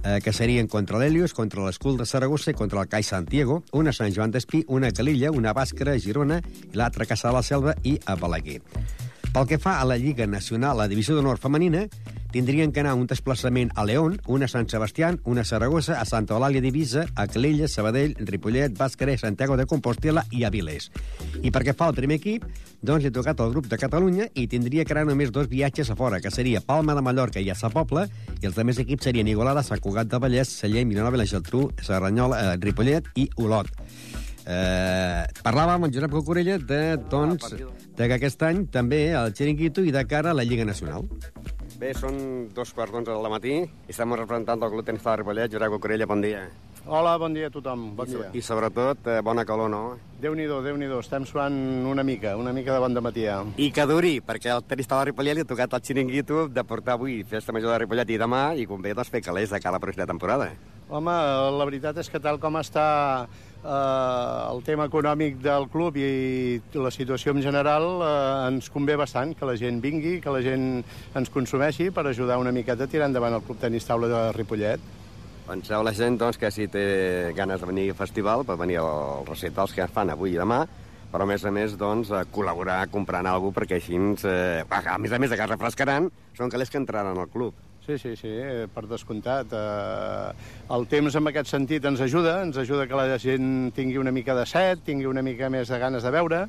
eh, 0.05 0.21
que 0.23 0.33
serien 0.33 0.69
contra 0.69 0.99
l'Helios, 0.99 1.35
contra 1.35 1.65
l'Escul 1.65 1.97
de 1.97 2.07
Saragossa 2.07 2.51
i 2.51 2.59
contra 2.59 2.83
el 2.83 2.89
CAI 2.89 3.03
Santiago, 3.03 3.63
una 3.73 3.91
a 3.91 3.97
Sant 3.97 4.13
Joan 4.15 4.35
d'Espí, 4.35 4.65
una 4.69 4.93
a 4.93 4.93
Calilla, 4.93 5.33
una 5.33 5.51
a 5.51 5.57
Bàscara, 5.57 5.95
a 5.95 5.99
Girona, 5.99 6.43
i 6.73 6.77
l'altra 6.77 7.05
a 7.05 7.11
Caçà 7.15 7.31
de 7.31 7.39
la 7.39 7.43
Selva 7.43 7.75
i 7.83 7.99
a 8.05 8.17
Balaguer. 8.17 8.61
Pel 9.35 9.49
que 9.51 9.57
fa 9.59 9.81
a 9.81 9.85
la 9.85 9.97
Lliga 9.99 10.29
Nacional, 10.31 10.77
la 10.79 10.85
Divisió 10.87 11.17
d'Honor 11.17 11.41
Femenina, 11.43 11.89
tindrien 12.31 12.71
que 12.71 12.79
anar 12.85 12.93
un 12.95 13.09
desplaçament 13.11 13.73
a 13.75 13.83
León, 13.83 14.21
una 14.31 14.47
a 14.47 14.51
Sant 14.53 14.69
Sebastià, 14.71 15.09
una 15.27 15.43
a 15.43 15.49
Saragossa, 15.49 15.97
a 15.99 16.05
Santa 16.07 16.37
Eulàlia 16.37 16.63
d'Ivisa, 16.63 17.03
a 17.19 17.25
Calella, 17.27 17.67
Sabadell, 17.67 18.15
Ripollet, 18.29 18.77
Bàscara, 18.79 19.17
Santiago 19.19 19.57
de 19.59 19.67
Compostela 19.67 20.23
i 20.31 20.45
a 20.47 20.53
Vilés. 20.55 20.87
I 21.43 21.51
perquè 21.51 21.75
fa 21.75 21.89
el 21.91 21.99
primer 21.99 22.21
equip, 22.21 22.47
doncs 22.79 23.03
li 23.03 23.11
ha 23.11 23.17
tocat 23.17 23.43
al 23.43 23.51
grup 23.51 23.67
de 23.67 23.79
Catalunya 23.81 24.29
i 24.39 24.47
tindria 24.47 24.87
que 24.87 24.95
anar 24.95 25.09
només 25.11 25.35
dos 25.35 25.51
viatges 25.51 25.91
a 25.91 25.99
fora, 25.99 26.21
que 26.23 26.31
seria 26.31 26.63
Palma 26.63 26.95
de 26.95 27.03
Mallorca 27.03 27.43
i 27.43 27.51
a 27.51 27.59
Sa 27.59 27.73
Pobla, 27.75 28.07
i 28.39 28.47
els 28.47 28.55
altres 28.55 28.85
equips 28.87 29.11
serien 29.11 29.27
Igualada, 29.27 29.67
Sant 29.67 29.83
Cugat 29.83 30.15
de 30.15 30.23
Vallès, 30.23 30.55
Sallent, 30.63 30.95
Vilanova, 30.95 31.19
la 31.19 31.27
Geltrú, 31.27 31.73
Serranyola, 31.83 32.39
eh, 32.39 32.59
Ripollet 32.63 33.11
i 33.19 33.27
Olot. 33.35 33.75
Eh, 34.45 35.25
parlàvem 35.41 35.79
amb 35.79 35.87
en 35.89 35.95
Josep 35.95 36.13
Cocorella 36.13 36.59
de, 36.61 36.83
doncs, 37.11 37.55
de 37.97 38.09
que 38.11 38.19
aquest 38.19 38.43
any 38.45 38.67
també 38.73 39.07
el 39.17 39.33
Chiringuito 39.33 39.85
i 39.85 39.95
de 39.95 40.05
cara 40.09 40.35
a 40.35 40.37
la 40.37 40.45
Lliga 40.45 40.67
Nacional. 40.69 41.09
Bé, 41.81 41.95
són 41.97 42.51
dos 42.55 42.71
quarts 42.77 42.93
d'onze 42.95 43.11
del 43.11 43.33
matí 43.33 43.57
i 43.65 43.91
estem 43.91 44.13
representant 44.15 44.61
del 44.61 44.71
Club 44.71 44.87
Tenista 44.87 45.15
de 45.15 45.23
Ripollet. 45.23 45.51
Josep 45.53 45.73
Cocorella, 45.79 46.07
bon 46.07 46.23
dia. 46.25 46.45
Hola, 46.85 47.15
bon 47.17 47.33
dia 47.33 47.49
a 47.49 47.51
tothom. 47.51 47.95
Bon 47.97 48.05
dia. 48.05 48.29
I 48.37 48.43
sobretot, 48.45 49.07
eh, 49.09 49.21
bona 49.25 49.47
calor, 49.49 49.71
no? 49.73 49.97
Déu-n'hi-do, 50.21 50.59
déu 50.63 50.77
nhi 50.77 50.85
déu 50.85 51.01
Estem 51.01 51.25
suant 51.25 51.55
una 51.89 52.05
mica, 52.05 52.37
una 52.37 52.53
mica 52.53 52.75
de 52.75 52.79
bon 52.79 52.93
dematí. 52.93 53.25
ja. 53.25 53.39
I 53.57 53.71
que 53.73 53.87
duri, 53.89 54.21
perquè 54.21 54.53
el 54.53 54.63
tenista 54.69 54.99
de 54.99 55.07
Ripollet 55.07 55.35
li 55.35 55.41
ha 55.41 55.49
tocat 55.49 55.73
el 55.73 55.81
xiringuito 55.81 56.49
de 56.49 56.65
portar 56.65 56.99
avui 56.99 57.23
festa 57.25 57.53
major 57.53 57.73
de 57.73 57.79
Ripollet 57.79 58.11
i 58.11 58.19
demà, 58.19 58.55
i 58.55 58.67
convé 58.67 58.93
doncs, 58.93 59.09
fer 59.09 59.23
calés 59.23 59.49
de 59.49 59.61
cada 59.61 59.81
pròxima 59.81 60.07
temporada. 60.07 60.53
Home, 60.91 61.11
la 61.59 61.65
veritat 61.65 61.97
és 61.97 62.11
que 62.11 62.21
tal 62.21 62.39
com 62.39 62.61
està 62.61 63.27
eh, 63.65 64.53
el 64.53 64.63
tema 64.65 64.87
econòmic 64.91 65.41
del 65.43 65.69
club 65.73 65.97
i 65.99 66.61
la 66.77 66.93
situació 66.95 67.35
en 67.35 67.43
general 67.43 67.89
eh, 68.05 68.13
ens 68.51 68.71
convé 68.73 68.97
bastant 69.01 69.35
que 69.39 69.49
la 69.49 69.57
gent 69.61 69.81
vingui, 69.83 70.19
que 70.21 70.35
la 70.35 70.43
gent 70.45 70.85
ens 71.17 71.33
consumeixi 71.33 71.91
per 71.95 72.07
ajudar 72.07 72.39
una 72.43 72.53
miqueta 72.53 72.85
a 72.85 72.91
tirar 72.91 73.09
endavant 73.11 73.39
el 73.39 73.45
Club 73.47 73.61
Tenis 73.63 73.89
Taula 73.89 74.11
de 74.13 74.23
Ripollet. 74.37 74.93
Penseu 75.45 75.83
la 75.85 75.93
gent 75.93 76.17
doncs, 76.21 76.39
que 76.41 76.49
si 76.53 76.69
té 76.73 76.87
ganes 77.37 77.61
de 77.61 77.69
venir 77.69 77.91
al 77.93 77.99
festival 77.99 78.47
pot 78.49 78.61
venir 78.61 78.81
als 78.81 79.29
recitals 79.29 79.75
que 79.77 79.89
fan 79.93 80.13
avui 80.15 80.33
i 80.33 80.41
demà, 80.41 80.63
però 81.13 81.27
a 81.27 81.29
més 81.29 81.45
a 81.45 81.53
més 81.55 81.77
doncs, 81.79 82.11
a 82.11 82.25
col·laborar 82.25 82.81
comprant 82.91 83.29
alguna 83.29 83.53
cosa 83.53 83.61
perquè 83.61 83.79
així, 83.79 84.01
eh, 84.25 84.65
a 84.65 84.99
més 84.99 85.13
a 85.13 85.21
més 85.21 85.31
de 85.31 85.37
que 85.37 85.45
es 85.45 85.53
refrescaran, 85.53 86.11
són 86.37 86.51
calés 86.51 86.73
que 86.73 86.81
entraran 86.81 87.19
al 87.19 87.29
club. 87.29 87.55
Sí, 87.85 87.99
sí, 87.99 88.17
sí, 88.17 88.29
eh, 88.31 88.67
per 88.73 88.87
descomptat. 88.89 89.51
Eh, 89.53 90.33
el 90.73 90.87
temps 90.89 91.19
en 91.21 91.29
aquest 91.29 91.51
sentit 91.53 91.85
ens 91.85 92.01
ajuda, 92.01 92.39
ens 92.47 92.57
ajuda 92.57 92.87
que 92.89 92.97
la 92.97 93.19
gent 93.21 93.75
tingui 93.77 94.01
una 94.01 94.13
mica 94.15 94.33
de 94.39 94.47
set, 94.49 94.81
tingui 94.87 95.05
una 95.05 95.21
mica 95.23 95.51
més 95.53 95.69
de 95.69 95.79
ganes 95.83 96.07
de 96.07 96.13
veure 96.15 96.47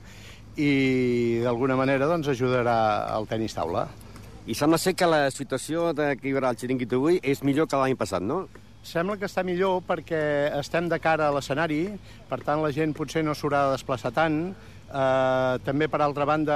i 0.55 1.41
d'alguna 1.43 1.75
manera 1.75 2.07
doncs, 2.07 2.29
ajudarà 2.31 2.77
al 3.11 3.27
tenis 3.27 3.57
taula. 3.57 3.89
I 4.47 4.55
sembla 4.55 4.79
ser 4.79 4.93
que 4.95 5.09
la 5.09 5.25
situació 5.33 5.89
de 5.97 6.13
que 6.15 6.29
hi 6.29 6.35
haurà 6.37 6.53
el 6.53 6.61
xiringuito 6.61 7.01
avui 7.01 7.19
és 7.19 7.43
millor 7.43 7.67
que 7.67 7.81
l'any 7.81 7.97
passat, 7.99 8.23
no? 8.23 8.45
Sembla 8.85 9.17
que 9.19 9.27
està 9.27 9.43
millor 9.43 9.81
perquè 9.83 10.21
estem 10.61 10.87
de 10.87 11.01
cara 11.03 11.27
a 11.27 11.35
l'escenari, 11.35 11.89
per 12.29 12.39
tant 12.45 12.63
la 12.63 12.71
gent 12.71 12.93
potser 12.95 13.25
no 13.25 13.35
s'haurà 13.35 13.65
de 13.65 13.75
desplaçar 13.75 14.13
tant, 14.15 14.53
Eh, 14.85 15.57
també, 15.65 15.87
per 15.89 15.99
altra 16.05 16.27
banda, 16.29 16.55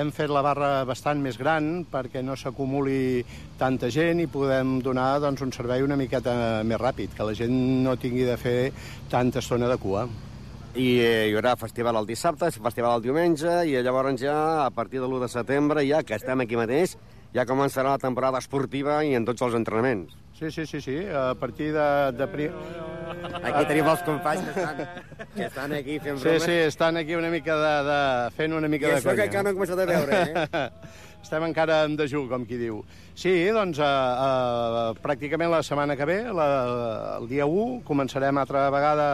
hem 0.00 0.08
fet 0.14 0.32
la 0.32 0.42
barra 0.42 0.70
bastant 0.88 1.20
més 1.20 1.36
gran 1.36 1.84
perquè 1.92 2.22
no 2.24 2.36
s'acumuli 2.36 3.22
tanta 3.60 3.90
gent 3.92 4.22
i 4.24 4.28
podem 4.32 4.78
donar 4.82 5.18
doncs, 5.20 5.44
un 5.44 5.52
servei 5.52 5.84
una 5.84 5.98
miqueta 6.00 6.64
més 6.64 6.80
ràpid, 6.80 7.12
que 7.14 7.28
la 7.28 7.36
gent 7.36 7.54
no 7.84 7.98
tingui 8.00 8.24
de 8.24 8.38
fer 8.40 8.58
tanta 9.12 9.44
estona 9.44 9.68
de 9.68 9.76
cua. 9.82 10.06
I 10.76 10.88
eh, 11.00 11.28
hi 11.28 11.36
haurà 11.36 11.54
festival 11.60 12.00
el 12.00 12.08
dissabte, 12.08 12.50
festival 12.50 12.98
el 12.98 13.04
diumenge, 13.04 13.62
i 13.68 13.76
llavors 13.80 14.20
ja, 14.20 14.36
a 14.64 14.70
partir 14.72 15.00
de 15.00 15.08
l'1 15.08 15.24
de 15.24 15.32
setembre, 15.32 15.84
ja 15.88 16.02
que 16.02 16.16
estem 16.16 16.44
aquí 16.44 16.56
mateix, 16.56 16.96
ja 17.36 17.48
començarà 17.48 17.92
la 17.92 18.02
temporada 18.02 18.40
esportiva 18.40 19.02
i 19.04 19.14
en 19.16 19.28
tots 19.28 19.44
els 19.44 19.56
entrenaments. 19.56 20.25
Sí, 20.38 20.50
sí, 20.50 20.66
sí, 20.66 20.80
sí. 20.80 20.98
A 21.08 21.34
partir 21.34 21.72
de... 21.72 22.12
de 22.12 22.26
pri... 22.28 22.50
Aquí 23.46 23.62
tenim 23.70 23.86
els 23.88 24.02
companys 24.04 24.44
que 24.44 24.52
estan, 24.52 24.80
que 25.32 25.44
estan 25.46 25.72
aquí 25.72 25.96
fent 26.02 26.18
bromes. 26.20 26.42
Sí, 26.42 26.50
sí, 26.50 26.56
estan 26.66 26.96
aquí 27.00 27.14
una 27.14 27.30
mica 27.32 27.56
de, 27.56 27.74
de 27.86 27.98
fent 28.36 28.52
una 28.52 28.68
mica 28.68 28.90
I 28.90 28.94
de 28.96 29.02
conya. 29.02 29.16
que 29.16 29.26
encara 29.30 29.44
no 29.46 29.52
he 29.52 29.56
començat 29.56 29.80
a 29.80 29.86
veure, 29.88 30.18
eh? 30.26 30.64
Estem 31.26 31.46
encara 31.48 31.78
en 31.86 31.96
dejú, 31.98 32.26
com 32.30 32.44
qui 32.46 32.58
diu. 32.60 32.82
Sí, 33.16 33.32
doncs 33.54 33.80
uh, 33.80 33.86
uh, 33.86 34.90
pràcticament 35.02 35.50
la 35.50 35.62
setmana 35.66 35.96
que 35.98 36.06
ve, 36.06 36.18
la, 36.28 36.48
el 37.16 37.30
dia 37.30 37.48
1, 37.48 37.80
començarem 37.88 38.42
altra 38.42 38.66
vegada 38.74 39.08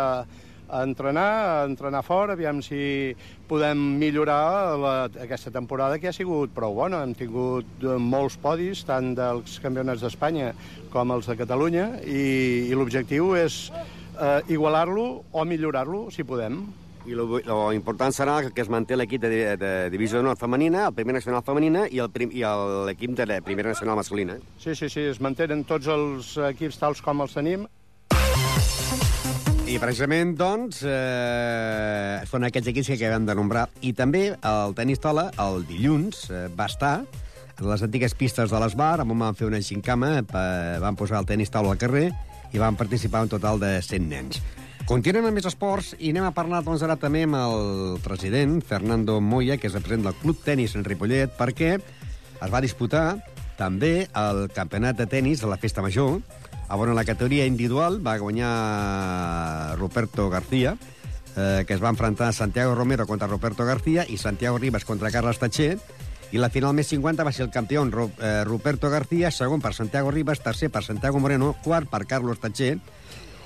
a 0.73 0.83
entrenar, 0.89 1.31
a 1.61 1.65
entrenar 1.69 2.01
fort, 2.03 2.33
aviam 2.33 2.63
si 2.65 3.13
podem 3.49 3.79
millorar 4.01 4.77
la, 4.81 4.95
aquesta 5.21 5.53
temporada 5.53 5.99
que 6.01 6.09
ha 6.09 6.17
sigut 6.17 6.55
prou 6.57 6.75
bona. 6.81 7.03
Hem 7.05 7.13
tingut 7.19 7.85
eh, 7.85 7.99
molts 8.01 8.39
podis, 8.41 8.87
tant 8.89 9.13
dels 9.19 9.59
campionats 9.63 10.05
d'Espanya 10.05 10.55
com 10.93 11.13
els 11.13 11.29
de 11.29 11.37
Catalunya, 11.37 11.89
i, 12.09 12.71
i 12.71 12.79
l'objectiu 12.79 13.35
és 13.37 13.67
eh, 13.73 14.41
igualar-lo 14.49 15.07
o 15.31 15.45
millorar-lo, 15.45 16.07
si 16.11 16.25
podem. 16.25 16.65
I 17.05 17.17
lo, 17.19 17.27
lo 17.43 17.59
important 17.75 18.15
serà 18.15 18.37
que 18.55 18.63
es 18.63 18.71
manté 18.71 18.97
l'equip 18.97 19.25
de, 19.25 19.57
de 19.59 19.71
divisió 19.91 20.23
nord 20.23 20.39
femenina, 20.39 20.87
el 20.87 20.95
primer 20.95 21.17
nacional 21.19 21.43
femenina 21.45 21.85
i 21.91 21.99
l'equip 22.01 23.17
de 23.19 23.41
primera 23.43 23.75
nacional 23.75 23.99
masculina. 23.99 24.39
Sí, 24.63 24.77
sí, 24.79 24.89
sí, 24.89 25.09
es 25.11 25.21
mantenen 25.21 25.67
tots 25.69 25.91
els 25.91 26.37
equips 26.55 26.79
tals 26.79 27.03
com 27.03 27.25
els 27.27 27.35
tenim. 27.35 27.67
I 29.73 29.79
precisament, 29.81 30.35
doncs, 30.37 30.83
eh, 30.85 32.21
són 32.29 32.45
aquests 32.45 32.69
equips 32.69 32.91
que 32.91 32.97
acabem 32.99 33.25
de 33.25 33.33
nombrar. 33.39 33.63
I 33.81 33.95
també 33.97 34.35
el 34.37 34.75
tenis 34.77 35.01
taula, 35.01 35.31
el 35.41 35.63
dilluns, 35.65 36.27
eh, 36.29 36.43
va 36.53 36.67
estar 36.69 36.91
a 37.01 37.65
les 37.71 37.85
antigues 37.87 38.13
pistes 38.13 38.53
de 38.53 38.61
l'Esbar, 38.61 39.01
on 39.01 39.17
van 39.17 39.35
fer 39.35 39.47
una 39.47 39.63
xincama, 39.63 40.19
eh, 40.19 40.77
van 40.79 40.95
posar 40.95 41.21
el 41.21 41.27
tenis 41.27 41.49
taula 41.49 41.71
al 41.73 41.79
carrer 41.79 42.13
i 42.53 42.59
van 42.59 42.77
participar 42.77 43.23
un 43.23 43.31
total 43.33 43.59
de 43.61 43.81
100 43.81 44.11
nens. 44.11 44.43
Continuem 44.85 45.25
amb 45.25 45.41
més 45.41 45.49
esports 45.49 45.95
i 45.99 46.11
anem 46.11 46.29
a 46.29 46.37
parlar 46.37 46.63
doncs, 46.63 46.83
ara 46.83 46.97
també 46.97 47.23
amb 47.23 47.41
el 47.41 47.99
president, 48.05 48.61
Fernando 48.61 49.23
Moya, 49.23 49.57
que 49.57 49.69
és 49.69 49.75
el 49.75 49.81
president 49.81 50.11
del 50.11 50.21
Club 50.21 50.45
Tenis 50.45 50.77
en 50.77 50.85
Ripollet, 50.85 51.33
perquè 51.39 51.79
es 51.81 52.51
va 52.53 52.61
disputar 52.61 53.25
també 53.57 54.07
el 54.13 54.51
campionat 54.53 54.99
de 54.99 55.07
tenis 55.07 55.41
de 55.41 55.49
la 55.49 55.57
Festa 55.57 55.81
Major, 55.81 56.21
a 56.73 56.75
bueno, 56.75 56.95
la 56.95 57.05
categoria 57.05 57.45
individual 57.45 58.01
va 58.01 58.17
guanyar 58.17 59.77
Ruperto 59.77 60.31
García, 60.31 60.79
eh, 61.37 61.65
que 61.67 61.75
es 61.75 61.85
va 61.85 61.91
enfrontar 61.91 62.29
a 62.29 62.33
Santiago 62.33 62.75
Romero 62.75 63.07
contra 63.07 63.29
Ruperto 63.29 63.67
García 63.67 64.07
i 64.09 64.17
Santiago 64.17 64.57
Ribas 64.57 64.87
contra 64.87 65.11
Carles 65.11 65.37
Tatxer, 65.37 65.77
i 66.33 66.41
la 66.41 66.49
final 66.49 66.73
més 66.73 66.89
50 66.89 67.29
va 67.29 67.33
ser 67.37 67.45
el 67.45 67.53
campió 67.53 67.85
eh, 67.85 68.45
Ruperto 68.49 68.89
García, 68.89 69.31
segon 69.31 69.61
per 69.61 69.75
Santiago 69.75 70.11
Ribas, 70.11 70.41
tercer 70.41 70.71
per 70.73 70.81
Santiago 70.83 71.21
Moreno, 71.21 71.53
quart 71.61 71.93
per 71.93 72.07
Carlos 72.09 72.41
Tatxer, 72.41 72.79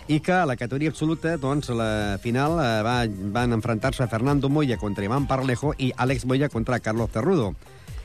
i 0.06 0.20
que 0.22 0.38
a 0.38 0.46
la 0.46 0.54
categoria 0.54 0.94
absoluta, 0.94 1.34
doncs, 1.36 1.74
la 1.74 2.20
final 2.22 2.60
eh, 2.62 2.72
va, 2.86 3.00
van 3.10 3.58
enfrontar-se 3.58 4.06
Fernando 4.06 4.48
Moya 4.48 4.78
contra 4.78 5.02
Iván 5.02 5.26
Parlejo 5.26 5.74
i 5.78 5.90
Àlex 5.96 6.30
Moya 6.30 6.48
contra 6.48 6.78
Carlos 6.78 7.10
Cerrudo. 7.10 7.56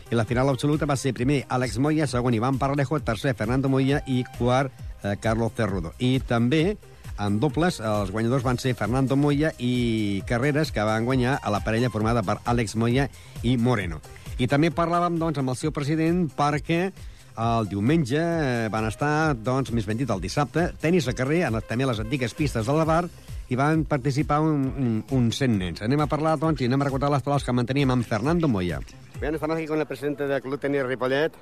I 0.10 0.18
la 0.18 0.26
final 0.26 0.50
absoluta 0.50 0.90
va 0.90 0.98
ser 0.98 1.14
primer 1.14 1.44
Àlex 1.48 1.78
Moya, 1.78 2.10
segon 2.10 2.34
Iván 2.34 2.58
Parlejo, 2.58 2.98
tercer 3.06 3.36
Fernando 3.38 3.70
Moya 3.70 4.02
i 4.10 4.26
quart 4.40 4.90
eh, 5.04 5.18
Carlos 5.20 5.54
Cerrudo. 5.58 5.94
I 6.00 6.20
també 6.20 6.78
en 7.22 7.38
dobles, 7.40 7.78
els 7.86 8.10
guanyadors 8.10 8.44
van 8.44 8.58
ser 8.58 8.74
Fernando 8.74 9.16
Moya 9.16 9.52
i 9.60 10.24
Carreras, 10.28 10.72
que 10.74 10.84
van 10.88 11.06
guanyar 11.06 11.38
a 11.42 11.52
la 11.54 11.62
parella 11.62 11.92
formada 11.94 12.24
per 12.26 12.40
Àlex 12.50 12.76
Moya 12.76 13.10
i 13.44 13.58
Moreno. 13.58 14.00
I 14.42 14.48
també 14.50 14.72
parlàvem 14.74 15.20
doncs, 15.22 15.38
amb 15.38 15.54
el 15.54 15.60
seu 15.60 15.74
president 15.76 16.26
perquè 16.34 16.88
el 17.42 17.68
diumenge 17.70 18.20
eh, 18.22 18.70
van 18.74 18.88
estar, 18.90 19.36
doncs, 19.38 19.72
més 19.76 19.86
ben 19.88 20.00
dit, 20.00 20.10
el 20.10 20.24
dissabte, 20.24 20.72
tenis 20.82 21.08
a 21.08 21.16
carrer, 21.18 21.44
en, 21.48 21.60
també 21.68 21.86
a 21.86 21.92
les 21.92 22.02
antigues 22.04 22.34
pistes 22.38 22.66
de 22.66 22.76
la 22.76 22.88
bar, 22.90 23.06
i 23.52 23.58
van 23.60 23.84
participar 23.86 24.40
un, 24.42 24.68
un, 24.80 24.92
uns 25.12 25.42
100 25.44 25.58
nens. 25.60 25.82
Anem 25.86 26.04
a 26.04 26.10
parlar, 26.12 26.38
doncs, 26.40 26.64
i 26.64 26.70
anem 26.70 26.82
a 26.82 26.88
recordar 26.88 27.12
les 27.12 27.24
paraules 27.26 27.46
que 27.46 27.56
manteníem 27.56 27.92
amb 27.92 28.08
Fernando 28.08 28.48
Moya. 28.48 28.80
Bien, 29.20 29.36
estamos 29.36 29.58
aquí 29.58 29.68
con 29.68 29.80
el 29.80 29.86
presidente 29.86 30.28
del 30.28 30.42
Club 30.42 30.60
Tenis 30.60 30.86
Ripollet, 30.88 31.36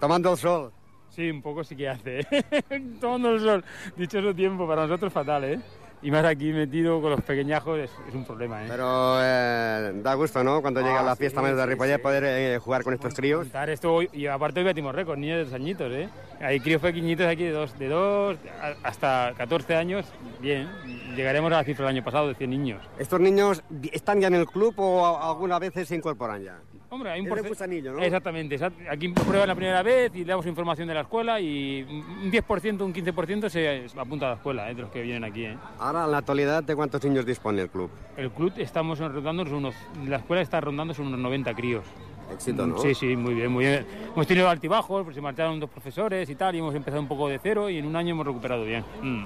tomando 0.00 0.32
el 0.32 0.38
sol. 0.38 0.70
Sí, 1.10 1.30
un 1.30 1.42
poco 1.42 1.64
sí 1.64 1.74
que 1.76 1.88
hace. 1.88 2.20
Tomando 3.00 3.30
el 3.32 3.40
sol. 3.40 3.64
Dichoso 3.96 4.34
tiempo, 4.34 4.66
para 4.68 4.82
nosotros 4.82 5.12
fatal, 5.12 5.44
¿eh? 5.44 5.60
Y 6.00 6.12
más 6.12 6.24
aquí 6.24 6.52
metido 6.52 7.00
con 7.00 7.10
los 7.10 7.22
pequeñajos 7.22 7.76
es, 7.80 7.90
es 8.08 8.14
un 8.14 8.24
problema, 8.24 8.62
¿eh? 8.62 8.66
Pero 8.68 9.16
eh, 9.20 9.92
da 9.96 10.14
gusto, 10.14 10.44
¿no? 10.44 10.62
Cuando 10.62 10.78
Ah, 10.78 10.84
llega 10.84 11.02
la 11.02 11.14
sí, 11.16 11.18
fiesta 11.18 11.40
sí, 11.44 11.52
de 11.56 11.66
Ripollet 11.66 11.96
sí. 11.96 12.02
poder 12.02 12.24
eh, 12.24 12.58
jugar 12.60 12.84
con 12.84 12.94
estos 12.94 13.14
críos. 13.14 13.48
Esto 13.66 13.94
hoy, 13.94 14.08
y 14.12 14.26
aparte 14.28 14.60
hoy 14.60 14.66
batimos 14.66 14.94
récord, 14.94 15.18
niños 15.18 15.38
de 15.38 15.44
dos 15.46 15.54
añitos, 15.54 15.92
¿eh? 15.92 16.08
Hay 16.40 16.60
críos 16.60 16.80
pequeñitos 16.80 17.26
aquí 17.26 17.42
de 17.42 17.50
dos, 17.50 17.76
de 17.80 17.88
dos 17.88 18.36
hasta 18.84 19.32
14 19.36 19.74
años, 19.74 20.06
bien. 20.40 20.68
Llegaremos 21.16 21.50
a 21.50 21.56
la 21.56 21.64
cifra 21.64 21.86
del 21.86 21.96
año 21.96 22.04
pasado 22.04 22.28
de 22.28 22.34
100 22.36 22.48
niños. 22.50 22.80
¿Estos 22.96 23.18
niños 23.18 23.64
están 23.92 24.20
ya 24.20 24.28
en 24.28 24.34
el 24.34 24.46
club 24.46 24.74
o 24.76 25.04
a- 25.04 25.30
alguna 25.30 25.58
vez 25.58 25.72
se 25.88 25.96
incorporan 25.96 26.44
ya? 26.44 26.58
Hombre, 26.90 27.10
hay 27.10 27.20
un 27.20 27.26
Es 27.26 27.34
de 27.34 27.40
porce- 27.42 27.48
gusanillo, 27.50 27.92
¿no? 27.92 28.02
Exactamente. 28.02 28.56
exact- 28.58 28.88
Aquí 28.90 29.08
prueban 29.08 29.46
la 29.46 29.54
primera 29.54 29.82
vez 29.82 30.10
y 30.14 30.18
le 30.20 30.24
damos 30.24 30.46
información 30.46 30.88
de 30.88 30.94
la 30.94 31.02
escuela 31.02 31.38
y 31.38 31.82
un 31.82 32.30
10%, 32.30 32.82
un 32.84 32.92
15% 32.94 33.48
se 33.50 33.86
apunta 33.98 34.26
a 34.26 34.30
la 34.30 34.34
escuela, 34.36 34.70
¿eh? 34.70 34.74
De 34.74 34.82
los 34.82 34.90
que 34.90 35.02
vienen 35.02 35.24
aquí, 35.24 35.44
¿eh? 35.44 35.56
Ahora, 35.78 36.04
en 36.06 36.10
la 36.12 36.18
actualidad, 36.18 36.62
¿de 36.62 36.74
cuántos 36.74 37.04
niños 37.04 37.26
dispone 37.26 37.60
el 37.62 37.68
club? 37.68 37.90
El 38.16 38.30
club 38.30 38.52
estamos 38.56 38.98
rondando 38.98 39.42
unos, 39.54 39.74
la 40.06 40.16
escuela 40.16 40.40
está 40.42 40.60
rondando 40.60 40.94
unos 40.98 41.18
90 41.18 41.54
críos. 41.54 41.84
Éxito, 42.32 42.66
¿no? 42.66 42.76
Sí, 42.78 42.94
sí, 42.94 43.16
muy 43.16 43.32
bien, 43.34 43.50
muy 43.50 43.64
bien. 43.64 43.86
Hemos 44.14 44.26
tenido 44.26 44.50
altibajos, 44.50 45.02
pues 45.02 45.14
se 45.14 45.20
marcharon 45.22 45.58
dos 45.60 45.70
profesores 45.70 46.28
y 46.28 46.34
tal, 46.34 46.54
y 46.54 46.58
hemos 46.58 46.74
empezado 46.74 47.00
un 47.00 47.08
poco 47.08 47.26
de 47.28 47.38
cero 47.42 47.70
y 47.70 47.78
en 47.78 47.86
un 47.86 47.96
año 47.96 48.10
hemos 48.10 48.26
recuperado 48.26 48.64
bien. 48.64 48.84
Mm. 49.02 49.24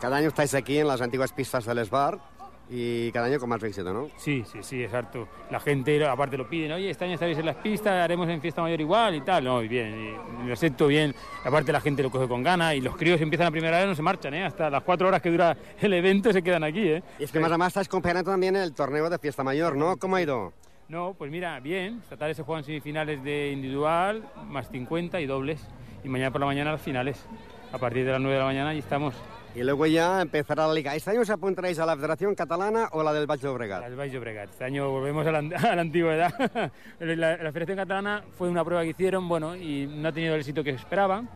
Cada 0.00 0.18
año 0.18 0.28
estáis 0.28 0.54
aquí 0.54 0.78
en 0.78 0.86
las 0.86 1.00
antiguas 1.00 1.32
pistas 1.32 1.64
del 1.64 1.78
Esbar 1.78 2.18
y 2.70 3.12
cada 3.12 3.26
año 3.26 3.38
con 3.38 3.48
más 3.48 3.62
éxito, 3.62 3.92
¿no? 3.92 4.08
Sí, 4.16 4.44
sí, 4.50 4.58
sí, 4.62 4.82
exacto. 4.82 5.28
La 5.50 5.60
gente 5.60 6.04
aparte 6.04 6.36
lo 6.36 6.48
piden, 6.48 6.72
oye, 6.72 6.90
este 6.90 7.04
año 7.04 7.14
estaréis 7.14 7.38
en 7.38 7.46
las 7.46 7.56
pistas, 7.56 7.92
haremos 7.92 8.28
en 8.28 8.40
fiesta 8.40 8.62
mayor 8.62 8.80
igual 8.80 9.14
y 9.14 9.20
tal. 9.20 9.44
No, 9.44 9.62
y 9.62 9.68
bien, 9.68 10.16
y 10.42 10.46
lo 10.46 10.52
acepto 10.52 10.86
bien. 10.86 11.14
Aparte 11.44 11.72
la 11.72 11.80
gente 11.80 12.02
lo 12.02 12.10
coge 12.10 12.26
con 12.26 12.42
ganas 12.42 12.74
y 12.74 12.80
los 12.80 12.96
críos 12.96 13.20
empiezan 13.20 13.48
a 13.48 13.50
primera 13.50 13.78
vez 13.78 13.86
no 13.86 13.94
se 13.94 14.02
marchan, 14.02 14.34
¿eh? 14.34 14.44
Hasta 14.44 14.70
las 14.70 14.82
cuatro 14.82 15.08
horas 15.08 15.20
que 15.20 15.30
dura 15.30 15.56
el 15.80 15.92
evento 15.92 16.32
se 16.32 16.42
quedan 16.42 16.64
aquí, 16.64 16.88
¿eh? 16.88 17.02
Y 17.18 17.24
es 17.24 17.32
que 17.32 17.38
más 17.38 17.50
además 17.50 17.68
estáis 17.68 17.88
compaginando 17.88 18.30
también 18.30 18.56
el 18.56 18.72
torneo 18.72 19.08
de 19.10 19.18
fiesta 19.18 19.44
mayor, 19.44 19.76
¿no? 19.76 19.96
¿Cómo 19.96 20.16
ha 20.16 20.22
ido? 20.22 20.52
No, 20.88 21.14
pues 21.16 21.30
mira, 21.30 21.60
bien. 21.60 22.00
Esta 22.02 22.16
tarde 22.16 22.34
se 22.34 22.42
juegan 22.42 22.64
semifinales 22.64 23.22
de 23.22 23.52
individual, 23.52 24.22
más 24.48 24.70
50 24.70 25.20
y 25.20 25.26
dobles. 25.26 25.66
Y 26.02 26.08
mañana 26.08 26.30
por 26.30 26.40
la 26.40 26.46
mañana 26.46 26.72
las 26.72 26.82
finales. 26.82 27.24
A 27.72 27.78
partir 27.78 28.04
de 28.04 28.12
las 28.12 28.20
9 28.20 28.34
de 28.34 28.38
la 28.38 28.46
mañana 28.46 28.74
y 28.74 28.78
estamos. 28.78 29.14
Y 29.54 29.62
luego 29.62 29.86
ya 29.86 30.20
empezará 30.20 30.66
la 30.66 30.74
liga. 30.74 30.96
¿Este 30.96 31.10
año 31.10 31.20
os 31.20 31.30
apuntaréis 31.30 31.78
a 31.78 31.86
la 31.86 31.94
Federación 31.94 32.34
Catalana 32.34 32.88
o 32.90 33.04
la 33.04 33.12
del 33.12 33.26
Baix 33.26 33.40
Llobregat? 33.40 33.84
Al 33.84 33.94
Baix 33.94 34.12
Llobregat. 34.12 34.50
Este 34.50 34.64
año 34.64 34.90
volvemos 34.90 35.24
a 35.26 35.30
la, 35.30 35.38
a 35.70 35.76
la 35.76 35.80
antigüedad. 35.82 36.32
La, 36.98 37.36
la 37.36 37.52
Federación 37.52 37.76
Catalana 37.78 38.24
fue 38.36 38.48
una 38.48 38.64
prueba 38.64 38.82
que 38.82 38.90
hicieron, 38.90 39.28
bueno, 39.28 39.54
y 39.54 39.86
no 39.86 40.08
ha 40.08 40.12
tenido 40.12 40.34
el 40.34 40.40
éxito 40.40 40.64
que 40.64 40.70
esperaban. 40.70 41.28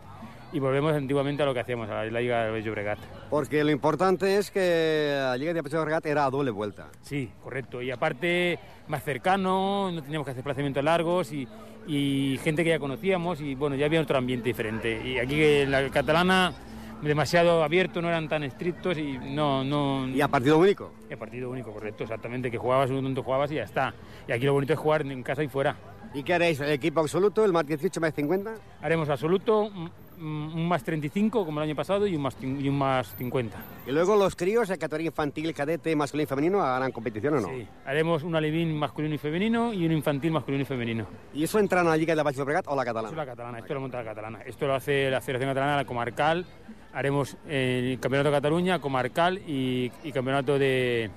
y 0.51 0.59
volvemos 0.59 0.93
antiguamente 0.93 1.43
a 1.43 1.45
lo 1.45 1.53
que 1.53 1.61
hacíamos, 1.61 1.89
a 1.89 2.03
la 2.03 2.19
Liga 2.19 2.45
de 2.51 2.61
Llobregat. 2.61 2.99
Porque 3.29 3.63
lo 3.63 3.71
importante 3.71 4.37
es 4.37 4.51
que 4.51 5.13
la 5.17 5.37
Liga 5.37 5.53
de 5.53 5.63
Pacho 5.63 5.85
Regat 5.85 6.05
era 6.05 6.25
a 6.25 6.29
doble 6.29 6.51
vuelta. 6.51 6.87
Sí, 7.01 7.31
correcto. 7.41 7.81
Y 7.81 7.89
aparte, 7.91 8.59
más 8.89 9.03
cercano, 9.03 9.91
no 9.91 10.01
teníamos 10.01 10.25
que 10.25 10.31
hacer 10.31 10.43
desplazamientos 10.43 10.83
largos 10.83 11.31
y, 11.31 11.47
y 11.87 12.37
gente 12.43 12.63
que 12.65 12.71
ya 12.71 12.79
conocíamos 12.79 13.39
y 13.39 13.55
bueno, 13.55 13.75
ya 13.77 13.85
había 13.85 14.01
otro 14.01 14.17
ambiente 14.17 14.49
diferente. 14.49 15.01
Y 15.07 15.19
aquí 15.19 15.41
en 15.41 15.71
la 15.71 15.87
catalana 15.89 16.51
demasiado 17.01 17.63
abierto, 17.63 18.01
no 18.01 18.09
eran 18.09 18.27
tan 18.27 18.43
estrictos 18.43 18.97
y 18.97 19.17
no... 19.17 19.63
no 19.63 20.07
Y 20.09 20.21
a 20.21 20.27
partido 20.27 20.57
único. 20.57 20.91
y 21.09 21.13
a 21.13 21.17
partido 21.17 21.49
único, 21.49 21.71
correcto, 21.71 22.03
exactamente, 22.03 22.51
que 22.51 22.57
jugabas 22.57 22.89
un 22.89 23.03
tonto 23.03 23.23
jugabas 23.23 23.51
y 23.51 23.55
ya 23.55 23.63
está. 23.63 23.93
Y 24.27 24.31
aquí 24.31 24.45
lo 24.45 24.53
bonito 24.53 24.73
es 24.73 24.79
jugar 24.79 25.01
en 25.01 25.23
casa 25.23 25.43
y 25.43 25.47
fuera. 25.47 25.75
¿Y 26.13 26.23
qué 26.23 26.33
haréis? 26.33 26.59
¿El 26.59 26.71
equipo 26.71 26.99
absoluto, 27.01 27.45
el 27.45 27.53
más 27.53 27.65
18 27.67 28.01
más 28.01 28.13
50? 28.15 28.55
Haremos 28.81 29.07
absoluto 29.09 29.69
mm, 29.69 29.85
mm, 30.17 30.55
un 30.55 30.67
más 30.67 30.83
35 30.83 31.45
como 31.45 31.59
el 31.61 31.67
año 31.69 31.75
pasado 31.75 32.07
y 32.07 32.15
un 32.15 32.23
más, 32.23 32.35
y 32.41 32.67
un 32.67 32.77
más 32.77 33.15
50. 33.15 33.55
Y 33.85 33.91
luego 33.91 34.15
los 34.15 34.35
críos, 34.35 34.67
el 34.71 34.79
categoría 34.79 35.07
infantil, 35.09 35.53
cadete, 35.53 35.95
masculino 35.95 36.23
y 36.23 36.27
femenino, 36.27 36.61
harán 36.63 36.91
competición 36.91 37.35
o 37.35 37.41
no? 37.41 37.47
Sí. 37.49 37.67
Haremos 37.85 38.23
un 38.23 38.35
alevín 38.35 38.75
masculino 38.75 39.13
y 39.13 39.19
femenino 39.19 39.71
y 39.71 39.85
un 39.85 39.91
infantil 39.91 40.31
masculino 40.31 40.63
y 40.63 40.65
femenino. 40.65 41.05
¿Y 41.31 41.43
eso 41.43 41.59
entra 41.59 41.81
en 41.81 41.87
la 41.89 41.95
Liga 41.95 42.15
de 42.15 42.23
Baix 42.23 42.35
Llobregat 42.37 42.67
o 42.67 42.75
la 42.75 42.81
Esto 42.81 42.89
es 42.89 42.95
catalana? 42.95 43.15
la 43.15 43.25
catalana, 43.27 43.59
esto 43.59 43.73
lo 43.75 43.81
monta 43.81 43.97
la 43.99 44.03
catalana. 44.05 44.41
Esto 44.47 44.65
lo 44.65 44.73
hace 44.73 45.11
la 45.11 45.21
Federación 45.21 45.51
Catalana, 45.51 45.75
la 45.75 45.85
comarcal. 45.85 46.43
Haremos 46.93 47.37
el 47.47 47.99
Campeonato 47.99 48.29
de 48.31 48.37
Cataluña, 48.37 48.79
comarcal 48.79 49.37
y, 49.47 49.91
y 50.03 50.11
campeonato 50.11 50.57
de, 50.57 51.09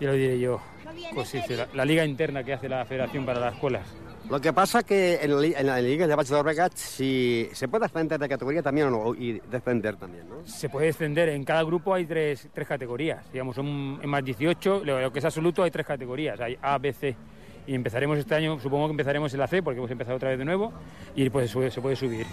ya 0.00 0.08
lo 0.08 0.14
diré 0.14 0.38
yo, 0.40 0.60
pues 1.14 1.28
sí, 1.28 1.40
la, 1.48 1.68
la 1.74 1.84
liga 1.84 2.04
interna 2.04 2.42
que 2.42 2.52
hace 2.54 2.68
la 2.68 2.84
Federación 2.84 3.24
para 3.24 3.38
las 3.40 3.54
escuelas. 3.54 3.86
Lo 4.28 4.40
que 4.40 4.52
pasa 4.52 4.82
que 4.82 5.20
en 5.22 5.32
la, 5.36 5.40
li- 5.40 5.54
en 5.56 5.66
la 5.68 5.80
Liga 5.80 6.04
de 6.08 6.16
Llobregat 6.24 6.72
si 6.74 7.48
se 7.52 7.68
puede 7.68 7.84
ascender 7.84 8.18
de 8.18 8.28
categoría 8.28 8.60
también 8.60 8.88
o 8.88 8.90
no, 8.90 9.14
y 9.14 9.40
descender 9.48 9.94
también, 9.94 10.28
¿no? 10.28 10.44
Se 10.44 10.68
puede 10.68 10.88
extender, 10.88 11.28
en 11.28 11.44
cada 11.44 11.62
grupo 11.62 11.94
hay 11.94 12.04
tres, 12.06 12.48
tres 12.52 12.66
categorías. 12.66 13.24
Digamos, 13.32 13.54
son 13.54 14.00
en 14.02 14.10
más 14.10 14.24
18, 14.24 14.82
lo, 14.84 15.00
lo 15.00 15.12
que 15.12 15.20
es 15.20 15.24
absoluto 15.24 15.62
hay 15.62 15.70
tres 15.70 15.86
categorías, 15.86 16.40
hay 16.40 16.58
A, 16.60 16.76
B, 16.78 16.92
C. 16.92 17.14
Y 17.68 17.74
empezaremos 17.76 18.18
este 18.18 18.34
año, 18.34 18.58
supongo 18.58 18.86
que 18.88 18.92
empezaremos 18.92 19.32
en 19.32 19.38
la 19.38 19.46
C, 19.46 19.62
porque 19.62 19.78
hemos 19.78 19.90
empezado 19.92 20.16
otra 20.16 20.30
vez 20.30 20.38
de 20.40 20.44
nuevo, 20.44 20.72
y 21.14 21.30
pues 21.30 21.48
se 21.48 21.54
puede- 21.54 21.70
se 21.70 21.80
puede 21.80 21.94
subir. 21.94 22.26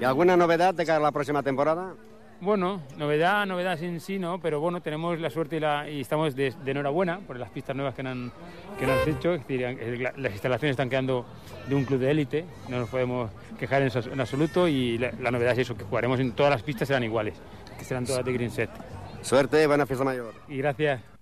¿Y 0.00 0.04
alguna 0.04 0.38
novedad 0.38 0.72
de 0.72 0.86
cara 0.86 0.96
a 0.98 1.02
la 1.02 1.12
próxima 1.12 1.42
temporada? 1.42 1.92
Bueno, 2.44 2.82
novedad, 2.98 3.46
novedad 3.46 3.82
en 3.82 4.00
sí, 4.00 4.18
¿no? 4.18 4.38
Pero 4.38 4.60
bueno, 4.60 4.82
tenemos 4.82 5.18
la 5.18 5.30
suerte 5.30 5.56
y, 5.56 5.60
la- 5.60 5.88
y 5.88 6.02
estamos 6.02 6.36
de, 6.36 6.52
de 6.62 6.70
enhorabuena 6.70 7.20
por 7.20 7.38
las 7.38 7.48
pistas 7.48 7.74
nuevas 7.74 7.94
que 7.94 8.02
nos 8.02 8.12
han, 8.12 8.32
que 8.78 8.86
nos 8.86 9.02
han 9.02 9.08
hecho. 9.14 9.32
Es 9.34 9.40
decir, 9.40 9.62
eh, 9.62 9.96
la- 9.98 10.12
las 10.16 10.32
instalaciones 10.32 10.72
están 10.74 10.90
quedando 10.90 11.24
de 11.66 11.74
un 11.74 11.84
club 11.84 12.00
de 12.00 12.10
élite, 12.10 12.44
no 12.68 12.78
nos 12.80 12.90
podemos 12.90 13.30
quejar 13.58 13.80
en 13.82 14.20
absoluto 14.20 14.68
y 14.68 14.98
la, 14.98 15.12
la 15.22 15.30
novedad 15.30 15.52
es 15.54 15.60
eso, 15.60 15.74
que 15.76 15.84
jugaremos 15.84 16.20
en 16.20 16.32
todas 16.32 16.50
las 16.50 16.62
pistas 16.62 16.86
serán 16.86 17.02
iguales, 17.04 17.34
que 17.78 17.84
serán 17.84 18.04
todas 18.04 18.22
de 18.24 18.32
green 18.34 18.50
set. 18.50 18.68
Suerte, 19.22 19.66
buena 19.66 19.86
fiesta 19.86 20.04
mayor. 20.04 20.34
Y 20.46 20.58
gracias. 20.58 21.13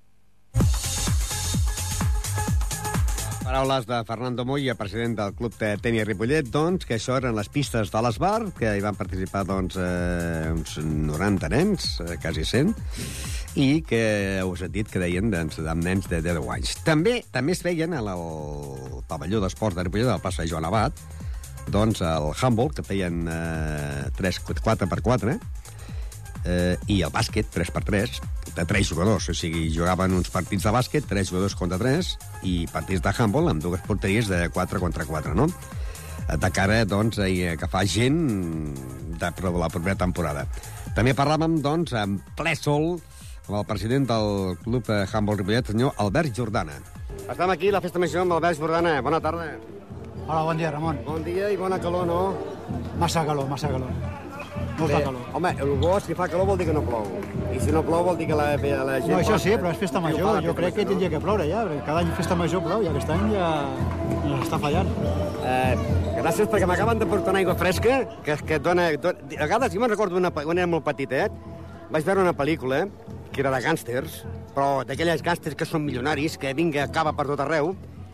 Paraules 3.53 3.85
de 3.85 4.03
Fernando 4.09 4.47
Moya, 4.47 4.75
president 4.77 5.13
del 5.19 5.35
Club 5.37 5.53
de 5.61 5.75
Tenis 5.77 6.07
Ripollet, 6.09 6.47
doncs, 6.49 6.87
que 6.89 6.97
això 6.97 7.19
eren 7.19 7.35
les 7.37 7.51
pistes 7.53 7.91
de 7.93 8.01
l'Esbar, 8.01 8.47
que 8.57 8.71
hi 8.73 8.81
van 8.81 8.97
participar 8.97 9.43
doncs, 9.45 9.77
eh, 9.77 10.49
uns 10.55 10.79
90 10.81 11.51
nens, 11.53 11.91
eh, 12.01 12.17
quasi 12.17 12.47
100, 12.49 12.73
i 13.61 13.83
que 13.85 14.41
us 14.49 14.63
he 14.65 14.71
dit 14.73 14.89
que 14.89 15.03
deien 15.03 15.29
doncs, 15.29 15.61
amb 15.69 15.85
nens 15.85 16.09
de 16.09 16.23
10 16.25 16.49
anys. 16.49 16.79
També 16.87 17.19
també 17.29 17.53
es 17.53 17.61
veien 17.61 17.93
al 17.93 18.09
pavelló 19.13 19.45
d'esports 19.45 19.77
de 19.77 19.85
Ripollet, 19.85 20.09
al 20.09 20.25
passeig 20.25 20.49
Joan 20.49 20.71
Abat, 20.71 21.05
doncs 21.69 22.01
el 22.01 22.33
handball, 22.33 22.73
que 22.73 22.89
feien 22.89 23.27
eh, 23.29 24.09
3, 24.17 24.41
4 24.49 24.89
per 24.89 25.03
4, 25.05 25.37
eh, 25.37 25.62
i 26.43 26.97
el 27.07 27.13
bàsquet 27.15 27.47
3x3 27.55 28.19
de 28.57 28.65
3 28.67 28.89
jugadors, 28.89 29.29
o 29.31 29.35
sigui, 29.35 29.69
jugaven 29.73 30.17
uns 30.17 30.31
partits 30.33 30.67
de 30.67 30.73
bàsquet, 30.75 31.07
3 31.09 31.31
jugadors 31.31 31.55
contra 31.55 31.79
3 31.79 32.09
i 32.49 32.67
partits 32.73 33.05
de 33.05 33.13
handball 33.15 33.53
amb 33.53 33.63
dues 33.63 33.85
porteries 33.87 34.29
de 34.29 34.49
4 34.51 34.83
contra 34.83 35.07
4, 35.07 35.37
no? 35.39 35.47
De 36.33 36.51
cara, 36.55 36.83
doncs, 36.89 37.19
a 37.19 37.29
agafar 37.53 37.85
gent 37.87 38.21
de, 39.21 39.33
la 39.59 39.71
propera 39.71 39.97
temporada. 39.99 40.47
També 40.97 41.15
parlàvem, 41.17 41.61
doncs, 41.65 41.95
en 41.99 42.19
ple 42.39 42.55
sol 42.59 42.97
amb 43.49 43.59
el 43.59 43.69
president 43.69 44.07
del 44.09 44.57
Club 44.63 44.87
de 44.87 45.03
Handball 45.11 45.41
Ripollet, 45.41 45.73
senyor 45.73 45.95
Albert 45.99 46.35
Jordana. 46.37 46.79
Estem 47.29 47.51
aquí 47.51 47.71
a 47.71 47.79
la 47.79 47.85
festa 47.85 48.03
major 48.03 48.27
amb 48.27 48.39
Albert 48.39 48.61
Jordana. 48.61 48.99
Bona 49.03 49.21
tarda. 49.21 49.53
Hola, 50.27 50.43
bon 50.47 50.59
dia, 50.59 50.71
Ramon. 50.71 51.03
Bon 51.07 51.25
dia 51.27 51.51
i 51.51 51.59
bona 51.59 51.81
calor, 51.83 52.07
no? 52.07 52.21
Massa 53.01 53.27
calor, 53.27 53.49
massa 53.51 53.73
calor. 53.73 54.22
Molta 54.79 54.99
Bé, 54.99 55.03
calor. 55.05 55.21
Home, 55.39 55.53
el 55.65 55.73
bo, 55.81 55.93
si 56.03 56.17
fa 56.19 56.27
calor 56.33 56.49
vol 56.49 56.59
dir 56.61 56.67
que 56.69 56.75
no 56.77 56.83
plou. 56.87 57.07
I 57.53 57.61
si 57.63 57.75
no 57.75 57.83
plou 57.87 58.05
vol 58.07 58.19
dir 58.19 58.27
que 58.31 58.39
la, 58.39 58.49
la 58.57 58.97
gent... 59.01 59.13
No, 59.13 59.21
això 59.21 59.39
sí, 59.41 59.53
però 59.59 59.73
és 59.73 59.81
festa 59.81 60.03
major. 60.03 60.41
Jo 60.45 60.55
crec 60.59 60.77
que 60.79 60.87
no? 60.87 60.93
tindria 60.93 61.11
que 61.13 61.21
ploure 61.23 61.47
ja, 61.51 61.65
perquè 61.69 61.85
cada 61.89 62.03
any 62.03 62.13
festa 62.19 62.39
major 62.39 62.65
plou 62.65 62.85
i 62.85 62.91
aquest 62.91 63.13
any 63.15 63.29
ja 63.35 63.51
ens 64.23 64.47
està 64.47 64.61
fallant. 64.63 64.91
Eh, 65.43 65.75
gràcies 66.19 66.51
perquè 66.51 66.69
m'acaben 66.71 67.03
de 67.03 67.09
portar 67.11 67.35
una 67.35 67.43
aigua 67.43 67.57
fresca 67.61 68.03
que, 68.25 68.37
que 68.37 68.59
et 68.59 68.65
dona, 68.65 68.91
dona... 69.03 69.31
A 69.37 69.45
vegades, 69.45 69.75
jo 69.75 69.83
me'n 69.83 69.93
recordo 69.93 70.21
una, 70.21 70.33
quan 70.35 70.59
era 70.59 70.71
molt 70.71 70.87
petitet, 70.87 71.35
vaig 71.93 72.07
veure 72.09 72.25
una 72.25 72.37
pel·lícula 72.37 72.85
que 73.33 73.41
era 73.41 73.53
de 73.53 73.63
gàngsters, 73.65 74.23
però 74.53 74.83
d'aquelles 74.87 75.25
gàngsters 75.25 75.57
que 75.57 75.69
són 75.69 75.85
milionaris, 75.87 76.37
que 76.39 76.53
vinga, 76.57 76.85
acaba 76.85 77.15
per 77.17 77.27
tot 77.31 77.41
arreu, 77.41 77.73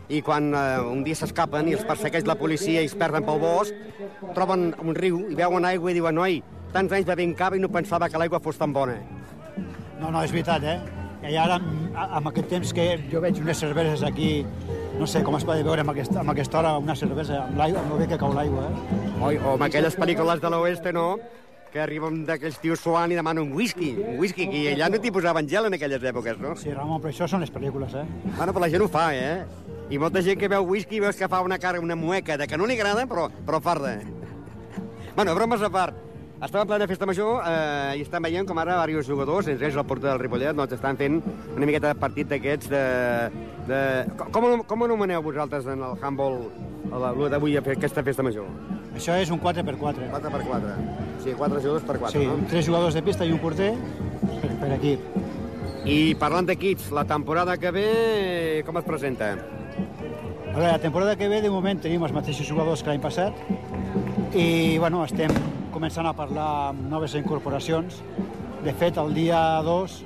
i 0.09 0.21
quan 0.25 0.51
eh, 0.57 0.79
un 0.81 1.03
dia 1.05 1.17
s'escapen 1.17 1.69
i 1.69 1.75
els 1.77 1.85
persegueix 1.87 2.25
la 2.27 2.35
policia 2.37 2.81
i 2.81 2.89
es 2.89 2.95
perden 2.97 3.25
pel 3.25 3.39
bosc, 3.41 3.75
troben 4.35 4.71
un 4.81 4.97
riu 4.97 5.21
i 5.29 5.37
veuen 5.37 5.67
aigua 5.69 5.91
i 5.93 5.97
diuen, 5.99 6.17
noi, 6.17 6.39
tants 6.73 6.93
anys 6.97 7.07
bevent 7.09 7.35
cava 7.37 7.57
i 7.57 7.61
no 7.61 7.69
pensava 7.71 8.09
que 8.09 8.21
l'aigua 8.21 8.41
fos 8.41 8.57
tan 8.57 8.73
bona. 8.73 8.97
No, 9.99 10.09
no, 10.09 10.23
és 10.23 10.33
veritat, 10.33 10.65
eh? 10.65 10.79
I 11.29 11.35
ara, 11.37 11.59
amb, 12.07 12.29
aquest 12.31 12.47
temps 12.49 12.71
que 12.73 12.85
jo 13.11 13.21
veig 13.21 13.41
unes 13.43 13.59
cerveses 13.59 14.05
aquí, 14.07 14.45
no 14.97 15.07
sé 15.07 15.21
com 15.23 15.35
es 15.37 15.45
pot 15.47 15.59
veure 15.59 15.83
amb 15.83 15.91
aquesta, 15.93 16.21
amb 16.21 16.33
aquesta 16.33 16.61
hora 16.61 16.77
una 16.79 16.95
cervesa, 16.95 17.43
amb 17.45 17.59
l'aigua, 17.59 17.83
amb 17.83 17.95
el 17.95 18.01
bé 18.01 18.07
que 18.13 18.19
cau 18.21 18.33
l'aigua, 18.33 18.65
eh? 18.65 19.03
Oi, 19.27 19.37
o 19.43 19.53
amb 19.57 19.67
aquelles 19.67 19.99
pel·lícules 19.99 20.41
de 20.41 20.51
l'oeste, 20.53 20.95
no?, 20.95 21.09
que 21.71 21.79
arriben 21.83 22.23
d'aquells 22.25 22.57
tios 22.63 22.81
suant 22.81 23.11
i 23.13 23.17
demanen 23.17 23.43
un 23.45 23.53
whisky, 23.53 23.91
un 24.01 24.17
whisky, 24.19 24.47
que 24.49 24.63
allà 24.73 24.87
no 24.89 24.99
t'hi 25.01 25.11
posaven 25.13 25.47
gel 25.49 25.67
en 25.69 25.75
aquelles 25.77 26.03
èpoques, 26.11 26.39
no? 26.41 26.55
Sí, 26.57 26.71
Ramon, 26.73 27.01
però 27.01 27.11
això 27.13 27.27
són 27.29 27.43
les 27.45 27.51
pel·lícules, 27.53 27.93
eh? 27.93 28.05
Bueno, 28.37 28.51
però 28.53 28.63
la 28.65 28.69
gent 28.73 28.85
ho 28.85 28.89
fa, 28.89 29.09
eh? 29.15 29.45
I 29.89 29.97
molta 30.01 30.21
gent 30.25 30.39
que 30.41 30.49
veu 30.49 30.65
whisky 30.69 30.99
veus 31.01 31.15
que 31.17 31.27
fa 31.29 31.41
una 31.45 31.57
cara, 31.61 31.79
una 31.81 31.95
mueca 31.95 32.37
de 32.37 32.47
que 32.47 32.57
no 32.57 32.65
li 32.69 32.77
agrada, 32.77 33.05
però, 33.09 33.27
però 33.45 33.61
farda. 33.61 33.99
Bueno, 35.15 35.35
bromes 35.35 35.61
a 35.61 35.69
part. 35.69 36.05
Estem 36.39 36.61
en 36.61 36.67
plena 36.69 36.85
festa 36.87 37.03
major 37.09 37.41
eh, 37.43 37.97
i 37.99 38.03
estem 38.05 38.23
veient 38.23 38.47
com 38.47 38.57
ara 38.61 38.77
diversos 38.87 39.09
jugadors, 39.11 39.49
entre 39.51 39.67
ells 39.67 39.75
el 39.75 39.83
porter 39.89 40.07
del 40.07 40.21
Ripollet, 40.21 40.55
doncs 40.55 40.77
estan 40.77 40.95
fent 40.95 41.17
una 41.51 41.67
miqueta 41.67 41.91
de 41.91 41.99
partit 41.99 42.29
d'aquests 42.31 42.69
de... 42.71 42.83
de... 43.67 43.81
Com, 44.31 44.47
com 44.63 44.87
anomeneu 44.87 45.21
vosaltres 45.25 45.67
en 45.67 45.83
el 45.83 45.99
handball 45.99 46.39
la- 46.95 47.11
d'avui 47.35 47.59
aquesta 47.59 48.05
festa 48.07 48.23
major? 48.23 48.47
Això 48.95 49.19
és 49.19 49.35
un 49.35 49.43
4x4. 49.43 50.07
4 50.15 51.08
4. 51.19 51.23
Sí, 51.23 51.35
4 51.37 51.61
jugadors 51.61 51.83
per 51.83 51.99
4, 51.99 52.19
Sí, 52.19 52.25
no? 52.25 52.47
tres 52.49 52.65
jugadors 52.65 52.93
de 52.95 53.03
pista 53.03 53.25
i 53.25 53.31
un 53.31 53.39
porter 53.39 53.73
per, 54.41 54.51
per 54.61 54.71
equip. 54.77 55.03
I 55.89 56.15
parlant 56.19 56.47
d'equips, 56.47 56.91
la 56.95 57.05
temporada 57.07 57.57
que 57.57 57.71
ve 57.71 58.63
com 58.65 58.77
es 58.77 58.85
presenta? 58.87 59.31
A 59.33 60.57
veure, 60.57 60.71
la 60.71 60.79
temporada 60.79 61.15
que 61.15 61.27
ve, 61.29 61.41
de 61.41 61.49
moment, 61.49 61.79
tenim 61.79 62.03
els 62.03 62.13
mateixos 62.13 62.47
jugadors 62.47 62.83
que 62.83 62.89
l'any 62.91 63.01
passat 63.01 63.33
i, 64.35 64.77
bueno, 64.77 65.03
estem 65.05 65.31
començant 65.73 66.07
a 66.09 66.13
parlar 66.13 66.49
amb 66.73 66.89
noves 66.89 67.15
incorporacions. 67.15 68.01
De 68.65 68.73
fet, 68.75 68.97
el 68.99 69.13
dia 69.15 69.61
2, 69.63 69.99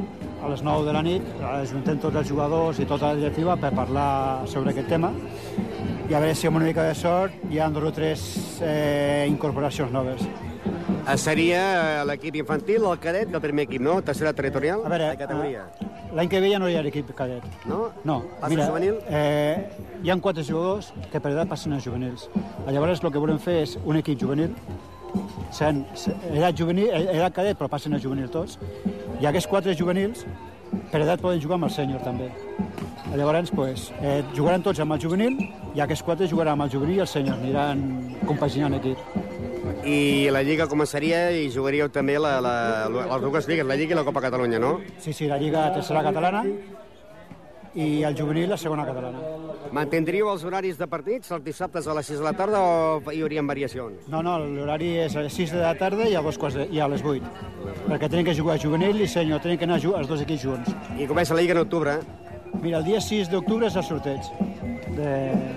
a 0.44 0.50
les 0.52 0.62
9 0.62 0.86
de 0.86 0.94
la 0.94 1.02
nit, 1.02 1.30
ajuntem 1.56 1.98
tots 2.04 2.20
els 2.22 2.30
jugadors 2.30 2.80
i 2.80 2.86
tota 2.86 3.14
la 3.14 3.20
directiva 3.22 3.56
per 3.58 3.72
parlar 3.74 4.44
sobre 4.52 4.76
aquest 4.76 4.92
tema 4.92 5.14
i 6.10 6.14
a 6.14 6.20
veure 6.20 6.36
si 6.36 6.48
amb 6.48 6.60
una 6.60 6.66
mica 6.68 6.84
de 6.84 6.96
sort 7.00 7.34
hi 7.50 7.62
ha 7.64 7.70
dos 7.72 7.86
o 7.88 7.92
tres 7.96 8.24
eh, 8.62 9.26
incorporacions 9.30 9.92
noves. 9.92 10.22
Eh, 10.64 11.18
Seria 11.18 11.62
eh, 12.02 12.06
l'equip 12.08 12.36
infantil, 12.40 12.86
el 12.88 13.00
cadet 13.04 13.32
i 13.32 13.36
el 13.36 13.42
primer 13.44 13.66
equip, 13.68 13.82
no? 13.84 13.98
Tercera 14.02 14.32
territorial? 14.34 14.86
A 14.86 14.90
veure, 14.90 15.10
de 15.12 15.18
categoria. 15.20 15.66
eh, 15.82 15.88
l'any 16.16 16.30
que 16.30 16.40
ve 16.40 16.52
ja 16.54 16.60
no 16.60 16.70
hi 16.70 16.78
ha 16.78 16.84
equip 16.88 17.10
cadet. 17.18 17.44
No? 17.66 17.90
No, 18.06 18.22
Passa 18.40 18.50
mira, 18.54 18.68
juvenil? 18.70 18.96
eh, 19.10 19.68
hi 20.04 20.10
ha 20.10 20.18
quatre 20.22 20.44
jugadors 20.48 20.94
que 21.12 21.20
per 21.20 21.32
edat 21.34 21.50
passen 21.50 21.74
a 21.74 21.80
juvenils. 21.84 22.30
Llavors 22.68 23.04
el 23.04 23.12
que 23.12 23.20
volem 23.20 23.40
fer 23.40 23.62
és 23.64 23.78
un 23.84 23.98
equip 24.00 24.20
juvenil, 24.22 24.56
seran 25.52 25.84
edat, 26.32 26.56
juvenil, 26.58 26.90
edat 26.94 27.34
cadet 27.36 27.58
però 27.60 27.68
passen 27.70 27.94
a 27.94 28.00
juvenil 28.00 28.30
tots, 28.32 28.58
i 29.20 29.26
aquests 29.28 29.48
quatre 29.50 29.76
juvenils 29.76 30.24
per 30.92 31.02
edat 31.02 31.22
poden 31.22 31.42
jugar 31.42 31.60
amb 31.60 31.70
el 31.70 31.74
sènior 31.74 32.04
també. 32.06 32.30
Llavors, 33.14 33.52
pues, 33.54 33.92
eh, 34.02 34.24
jugaran 34.34 34.64
tots 34.66 34.80
amb 34.80 34.96
el 34.96 35.02
juvenil 35.02 35.38
i 35.76 35.82
aquests 35.84 36.04
quatre 36.06 36.28
jugaran 36.28 36.58
amb 36.58 36.66
el 36.66 36.72
juvenil 36.74 36.98
i 36.98 37.04
el 37.06 37.10
sènior, 37.10 37.38
aniran 37.38 37.84
compaginant 38.26 38.74
equip. 38.80 38.98
I 39.86 40.30
la 40.32 40.42
Lliga 40.44 40.68
començaria 40.72 41.28
i 41.36 41.50
jugaríeu 41.52 41.90
també 41.92 42.16
la, 42.20 42.38
la, 42.42 42.56
les 42.90 43.22
dues 43.22 43.50
lligues, 43.50 43.68
la 43.68 43.76
Lliga 43.76 43.94
i 43.94 44.00
la 44.00 44.06
Copa 44.08 44.24
Catalunya, 44.24 44.60
no? 44.60 44.78
Sí, 44.98 45.14
sí, 45.14 45.28
la 45.28 45.38
Lliga 45.38 45.68
Tercera 45.76 46.04
Catalana 46.06 46.46
i 47.76 48.04
el 48.04 48.16
juvenil 48.18 48.50
la 48.50 48.58
segona 48.58 48.86
catalana. 48.86 49.20
Mantindríeu 49.74 50.28
els 50.30 50.44
horaris 50.46 50.78
de 50.78 50.86
partits, 50.86 51.32
els 51.34 51.44
dissabtes 51.46 51.88
a 51.88 51.96
les 51.98 52.06
6 52.12 52.20
de 52.22 52.26
la 52.28 52.34
tarda 52.38 52.60
o 52.62 53.12
hi 53.12 53.24
haurien 53.26 53.48
variacions? 53.50 54.06
No, 54.12 54.22
no, 54.22 54.36
l'horari 54.38 54.92
és 55.08 55.16
a 55.18 55.24
les 55.26 55.34
6 55.34 55.56
de 55.56 55.64
la 55.64 55.74
tarda 55.80 56.06
i 56.10 56.14
a, 56.14 56.22
dos 56.22 56.38
quarts 56.38 56.60
de, 56.60 56.68
i 56.70 56.82
a 56.84 56.90
les 56.92 57.02
8. 57.02 57.32
Perquè 57.88 58.10
tenen 58.10 58.28
que 58.28 58.36
jugar 58.38 58.60
juvenil 58.62 59.02
i 59.02 59.10
senyor, 59.10 59.42
tenen 59.42 59.58
que 59.58 59.66
anar 59.66 59.80
els 59.82 60.10
dos 60.12 60.22
equips 60.22 60.46
junts. 60.46 60.76
I 61.00 61.10
comença 61.10 61.34
la 61.34 61.42
Lliga 61.42 61.58
en 61.58 61.64
octubre. 61.64 61.98
Mira, 62.62 62.78
el 62.84 62.86
dia 62.86 63.02
6 63.02 63.32
d'octubre 63.34 63.66
és 63.68 63.80
el 63.80 63.88
sorteig. 63.88 64.30
De... 64.94 65.10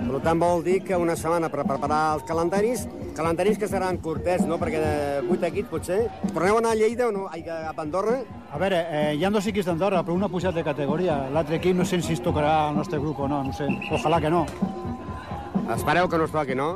Per 0.07 0.23
tant, 0.25 0.41
vol 0.41 0.65
dir 0.65 0.79
que 0.81 0.97
una 0.97 1.15
setmana 1.15 1.51
per 1.53 1.67
preparar 1.67 2.01
els 2.17 2.25
calendaris, 2.25 2.87
calendaris 3.17 3.57
que 3.57 3.67
seran 3.67 3.97
curtets, 4.03 4.45
no? 4.45 4.59
Perquè 4.61 4.79
de 4.79 4.91
8 5.25 5.49
equips, 5.49 5.69
potser. 5.71 5.99
Torneu 6.29 6.59
a 6.59 6.61
anar 6.61 6.75
a 6.75 6.79
Lleida 6.79 7.07
o 7.09 7.11
no? 7.11 7.25
Ai, 7.33 7.41
a 7.49 7.73
Andorra? 7.73 8.19
A 8.53 8.59
veure, 8.61 8.83
eh, 8.87 9.15
hi 9.17 9.25
ha 9.25 9.31
dos 9.33 9.47
equips 9.49 9.67
d'Andorra, 9.67 10.03
però 10.05 10.15
un 10.15 10.23
ha 10.23 10.29
pujat 10.31 10.55
de 10.55 10.63
categoria. 10.63 11.23
L'altre 11.33 11.57
equip 11.57 11.75
no 11.75 11.85
sé 11.85 11.99
si 12.05 12.13
es 12.13 12.21
tocarà 12.23 12.67
al 12.67 12.77
nostre 12.77 12.99
grup 13.01 13.19
o 13.19 13.27
no, 13.27 13.41
no 13.43 13.53
sé. 13.57 13.67
Ojalà 13.91 14.21
que 14.21 14.31
no. 14.31 14.45
Espereu 15.75 16.07
que 16.07 16.17
no 16.21 16.29
es 16.29 16.31
toqui, 16.31 16.55
no? 16.55 16.69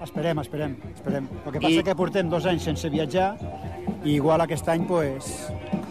Esperem, 0.00 0.38
esperem, 0.40 0.76
esperem. 0.94 1.26
El 1.44 1.52
que 1.52 1.60
passa 1.60 1.80
I... 1.82 1.84
que 1.84 1.94
portem 1.98 2.30
dos 2.32 2.46
anys 2.48 2.64
sense 2.70 2.88
viatjar 2.88 3.34
i 4.00 4.14
igual 4.14 4.40
aquest 4.40 4.68
any 4.72 4.86
pues, 4.88 5.50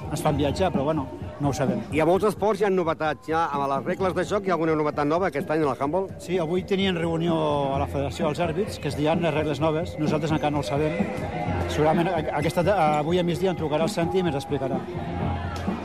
ens 0.09 0.23
fan 0.25 0.39
viatjar, 0.39 0.71
però 0.73 0.87
bueno, 0.87 1.05
no 1.39 1.49
ho 1.49 1.53
sabem. 1.53 1.81
I 1.95 2.01
a 2.03 2.07
molts 2.07 2.27
esports 2.29 2.61
hi 2.61 2.67
ha 2.67 2.71
novetats. 2.73 3.27
Ja 3.29 3.45
amb 3.47 3.67
les 3.71 3.85
regles 3.87 4.15
de 4.17 4.25
joc 4.31 4.47
hi 4.47 4.53
ha 4.53 4.57
alguna 4.57 4.75
novetat 4.79 5.07
nova 5.07 5.29
aquest 5.29 5.49
any 5.49 5.63
en 5.63 5.69
el 5.71 5.75
handball? 5.79 6.09
Sí, 6.19 6.37
avui 6.39 6.63
tenien 6.63 6.97
reunió 6.99 7.35
a 7.75 7.79
la 7.83 7.87
Federació 7.87 8.27
dels 8.27 8.41
Àrbits, 8.47 8.79
que 8.79 8.91
es 8.91 8.97
diran 8.99 9.23
les 9.23 9.33
regles 9.33 9.61
noves. 9.63 9.95
Nosaltres 9.99 10.35
encara 10.35 10.51
no 10.55 10.63
ho 10.63 10.67
sabem. 10.67 10.99
Segurament 11.69 12.09
aquesta, 12.09 12.65
avui 12.99 13.19
a 13.19 13.23
migdia 13.23 13.53
em 13.53 13.59
trucarà 13.59 13.85
el 13.87 13.93
Santi 13.93 14.19
i 14.19 14.25
ens 14.25 14.39
explicarà. 14.41 14.81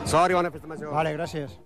Sort 0.05 0.31
i 0.31 0.37
bona 0.37 0.51
festa 0.53 0.67
major. 0.67 0.91
Vale, 0.93 1.15
gràcies. 1.17 1.59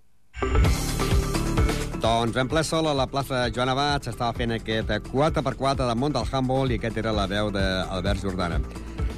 Doncs 2.00 2.38
en 2.40 2.48
ple 2.48 2.62
sol 2.64 2.88
a 2.88 2.94
la 2.96 3.10
plaça 3.12 3.50
Joan 3.52 3.74
Abad 3.74 4.06
s'estava 4.08 4.32
fent 4.38 4.54
aquest 4.56 4.94
4x4 5.12 5.82
del 5.82 5.98
món 6.00 6.16
del 6.16 6.30
handball 6.32 6.72
i 6.72 6.78
aquest 6.80 7.02
era 7.02 7.12
la 7.12 7.28
veu 7.28 7.52
d'Albert 7.52 8.24
Jordana. 8.24 8.62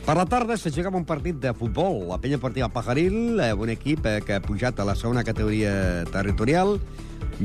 Per 0.01 0.15
la 0.17 0.25
tarda 0.25 0.57
se 0.57 0.71
jugava 0.73 0.97
un 0.97 1.05
partit 1.05 1.37
de 1.37 1.53
futbol. 1.53 2.07
La 2.09 2.17
penya 2.17 2.39
partida 2.41 2.71
Pajaril, 2.73 3.39
eh, 3.39 3.53
un 3.53 3.69
equip 3.69 4.05
eh, 4.09 4.19
que 4.25 4.33
ha 4.33 4.41
pujat 4.41 4.79
a 4.79 4.85
la 4.85 4.95
segona 4.97 5.23
categoria 5.23 6.03
territorial, 6.09 6.79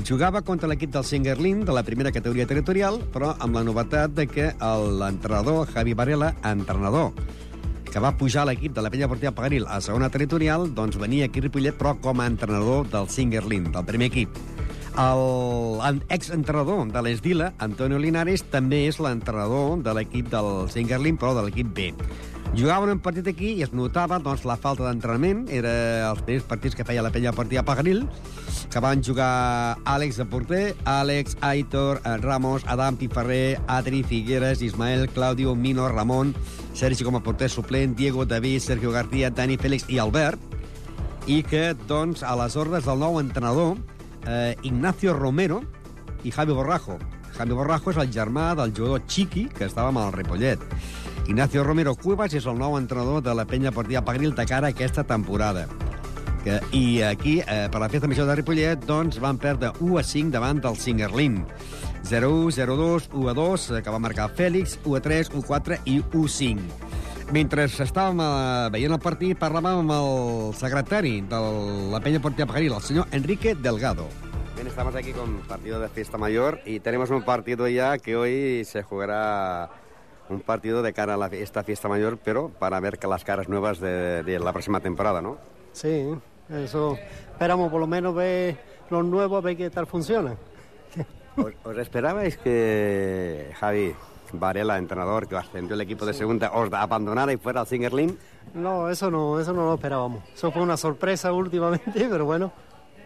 jugava 0.05 0.41
contra 0.43 0.69
l'equip 0.69 0.91
del 0.93 1.05
Singerlin 1.05 1.65
de 1.65 1.73
la 1.77 1.83
primera 1.85 2.13
categoria 2.13 2.47
territorial, 2.47 2.99
però 3.13 3.35
amb 3.39 3.55
la 3.55 3.65
novetat 3.65 4.15
de 4.17 4.27
que 4.27 4.51
l'entrenador, 4.57 5.69
Javi 5.69 5.95
Varela, 5.95 6.35
entrenador, 6.45 7.13
que 7.93 8.01
va 8.01 8.17
pujar 8.17 8.47
l'equip 8.49 8.75
de 8.75 8.83
la 8.83 8.91
penya 8.91 9.09
partida 9.09 9.33
Pajaril 9.37 9.69
a 9.69 9.81
segona 9.81 10.11
territorial, 10.11 10.69
doncs 10.75 10.97
venia 10.97 11.29
aquí 11.29 11.41
a 11.41 11.47
Ripollet, 11.47 11.77
però 11.77 11.95
com 12.01 12.21
a 12.21 12.27
entrenador 12.27 12.89
del 12.89 13.09
Singerlin, 13.09 13.71
del 13.73 13.85
primer 13.85 14.09
equip. 14.13 14.37
El 14.97 16.01
exentrenador 16.09 16.87
de 16.89 17.03
l'Esdila, 17.05 17.53
Antonio 17.59 17.99
Linares, 18.01 18.47
també 18.49 18.87
és 18.89 18.97
l'entrenador 18.97 19.83
de 19.85 19.93
l'equip 19.93 20.33
del 20.33 20.71
Singerlin, 20.73 21.21
però 21.21 21.35
de 21.37 21.45
l'equip 21.45 21.69
B. 21.77 21.93
Jugaven 22.55 22.93
un 22.95 23.01
partit 23.03 23.27
aquí 23.29 23.51
i 23.59 23.65
es 23.65 23.73
notava 23.75 24.19
doncs, 24.23 24.45
la 24.49 24.57
falta 24.61 24.87
d'entrenament. 24.87 25.47
Era 25.53 25.73
els 26.11 26.23
primers 26.23 26.47
partits 26.49 26.77
que 26.77 26.87
feia 26.87 27.03
la 27.05 27.11
penya 27.13 27.35
partida 27.37 27.65
Pagaril, 27.67 28.05
que 28.73 28.81
van 28.81 29.03
jugar 29.05 29.77
Àlex 29.85 30.21
de 30.21 30.27
porter, 30.31 30.63
Àlex, 30.85 31.37
Aitor, 31.41 32.01
eh, 32.05 32.17
Ramos, 32.23 32.65
Adam 32.67 32.97
Piferrer, 32.97 33.59
Adri, 33.67 34.03
Figueres, 34.05 34.63
Ismael, 34.63 35.09
Claudio, 35.11 35.55
Mino, 35.55 35.89
Ramon, 35.89 36.35
Sergi 36.73 37.05
com 37.05 37.17
a 37.17 37.23
porter 37.23 37.51
suplent, 37.51 37.97
Diego, 37.97 38.25
David, 38.25 38.61
Sergio 38.61 38.93
García, 38.93 39.31
Dani 39.31 39.57
Félix 39.57 39.89
i 39.89 39.99
Albert, 39.99 40.41
i 41.27 41.43
que, 41.43 41.75
doncs, 41.89 42.23
a 42.23 42.37
les 42.39 42.57
ordres 42.57 42.87
del 42.87 43.01
nou 43.03 43.19
entrenador, 43.21 43.77
eh, 44.27 44.55
Ignacio 44.63 45.15
Romero 45.15 45.63
i 46.23 46.31
Javi 46.31 46.53
Borrajo. 46.53 46.99
Javi 47.37 47.53
Borrajo 47.53 47.93
és 47.93 47.99
el 48.01 48.13
germà 48.13 48.55
del 48.57 48.73
jugador 48.73 49.05
Chiqui, 49.07 49.49
que 49.53 49.67
estava 49.67 49.91
amb 49.93 50.05
el 50.07 50.15
Ripollet. 50.15 50.63
Ignacio 51.27 51.65
Romero 51.65 51.97
Cuevas 51.99 52.37
és 52.39 52.45
el 52.47 52.55
nou 52.55 52.77
entrenador 52.79 53.19
de 53.27 53.33
la 53.35 53.45
penya 53.51 53.73
partida 53.75 54.05
Pagril 54.07 54.31
de 54.39 54.45
cara 54.47 54.69
a 54.69 54.71
aquesta 54.71 55.03
temporada. 55.03 55.65
Que, 56.45 56.61
I 56.71 57.03
aquí, 57.03 57.41
eh, 57.41 57.67
per 57.67 57.81
la 57.83 57.89
festa 57.91 58.07
major 58.07 58.29
de 58.29 58.37
Ripollet, 58.39 58.85
doncs, 58.87 59.19
van 59.19 59.37
perdre 59.37 59.73
1 59.81 59.99
a 59.99 60.05
5 60.07 60.31
davant 60.31 60.61
del 60.63 60.77
Singerlin. 60.79 61.41
0-1, 62.05 62.53
0-2, 62.55 63.09
1 63.13 63.29
a 63.29 63.35
2, 63.35 63.71
eh, 63.71 63.83
que 63.83 63.91
va 63.91 63.99
marcar 63.99 64.31
Fèlix, 64.31 64.79
1 64.85 64.95
a 64.95 65.01
3, 65.03 65.31
1 65.35 65.43
a 65.43 65.47
4 65.49 65.79
i 65.85 65.97
1 66.13 66.25
a 66.25 66.29
5. 66.29 66.63
Mentre 67.35 67.65
estàvem 67.67 68.23
eh, 68.23 68.71
veient 68.71 68.95
el 68.95 69.03
partit, 69.03 69.35
parlàvem 69.41 69.83
amb 69.83 69.97
el 69.97 70.55
secretari 70.55 71.25
de 71.27 71.41
la 71.91 71.99
penya 71.99 72.23
partida 72.23 72.47
Pajaril, 72.47 72.79
el 72.79 72.87
senyor 72.87 73.09
Enrique 73.11 73.57
Delgado. 73.57 74.07
Bien, 74.55 74.69
estamos 74.69 74.95
aquí 74.95 75.11
con 75.11 75.41
partido 75.49 75.81
de 75.81 75.89
fiesta 75.89 76.19
mayor 76.19 76.61
y 76.65 76.79
tenemos 76.79 77.11
un 77.11 77.25
partido 77.25 77.67
ya 77.67 77.99
que 77.99 78.15
hoy 78.15 78.65
se 78.65 78.85
jugará 78.85 79.69
un 80.29 80.41
partido 80.41 80.83
de 80.83 80.93
cara 80.93 81.15
a 81.15 81.17
la- 81.17 81.27
esta 81.29 81.63
fiesta 81.65 81.89
mayor, 81.89 82.19
pero 82.23 82.49
para 82.49 82.81
ver 82.81 82.99
que 82.99 83.07
las 83.07 83.25
caras 83.25 83.49
nuevas 83.49 83.79
de, 83.81 84.23
de 84.23 84.39
la 84.39 84.53
próxima 84.53 84.81
temporada, 84.81 85.21
¿no? 85.23 85.39
Sí, 85.73 86.15
eso. 86.51 86.97
Esperamos 87.33 87.71
por 87.71 87.81
lo 87.81 87.87
menos 87.87 88.15
ver 88.15 88.57
los 88.91 89.05
nuevos, 89.05 89.39
a 89.39 89.47
ver 89.47 89.57
qué 89.57 89.71
tal 89.71 89.87
funciona. 89.87 90.35
¿Os, 91.37 91.53
os 91.65 91.77
esperabais 91.79 92.37
que 92.39 93.53
Javi 93.61 93.95
Varela, 94.33 94.79
entrenador 94.79 95.29
que 95.29 95.37
ascendió 95.37 95.75
el 95.75 95.81
equipo 95.83 96.07
de 96.07 96.15
segunda, 96.15 96.51
os 96.53 96.73
abandonara 96.73 97.33
y 97.33 97.37
fuera 97.37 97.61
al 97.61 97.67
Singerlin? 97.67 98.19
No, 98.55 98.89
eso 98.91 99.11
no, 99.11 99.39
eso 99.39 99.53
no 99.53 99.67
lo 99.67 99.75
esperábamos. 99.75 100.25
Eso 100.35 100.51
fue 100.51 100.63
una 100.63 100.77
sorpresa 100.77 101.33
últimamente, 101.33 101.93
pero 102.11 102.25
bueno, 102.25 102.51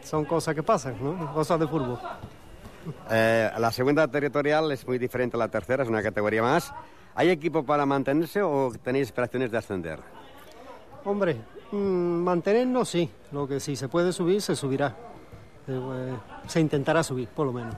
son 0.02 0.24
cosas 0.24 0.54
que 0.54 0.62
pasan, 0.62 0.94
¿no? 1.02 1.34
Cosas 1.34 1.58
de 1.60 1.66
fútbol. 1.66 1.98
Eh, 3.10 3.50
la 3.58 3.70
segunda 3.72 4.08
territorial 4.08 4.70
es 4.72 4.86
muy 4.86 4.98
diferente 4.98 5.36
a 5.36 5.38
la 5.40 5.48
tercera, 5.48 5.82
es 5.82 5.88
una 5.88 6.02
categoría 6.02 6.42
más. 6.42 6.72
¿Hay 7.20 7.28
equipo 7.28 7.62
para 7.62 7.84
mantenerse 7.84 8.40
o 8.40 8.72
tenéis 8.82 9.08
esperaciones 9.08 9.50
de 9.50 9.58
ascender? 9.58 9.98
Hombre, 11.04 11.36
mm, 11.70 11.76
mantenernos 11.76 12.88
sí. 12.88 13.10
Lo 13.30 13.46
que 13.46 13.60
si 13.60 13.76
se 13.76 13.88
puede 13.88 14.10
subir, 14.10 14.40
se 14.40 14.56
subirá. 14.56 14.96
Eh, 15.68 15.78
eh, 15.78 16.16
se 16.46 16.60
intentará 16.60 17.02
subir, 17.02 17.28
por 17.28 17.44
lo 17.44 17.52
menos. 17.52 17.74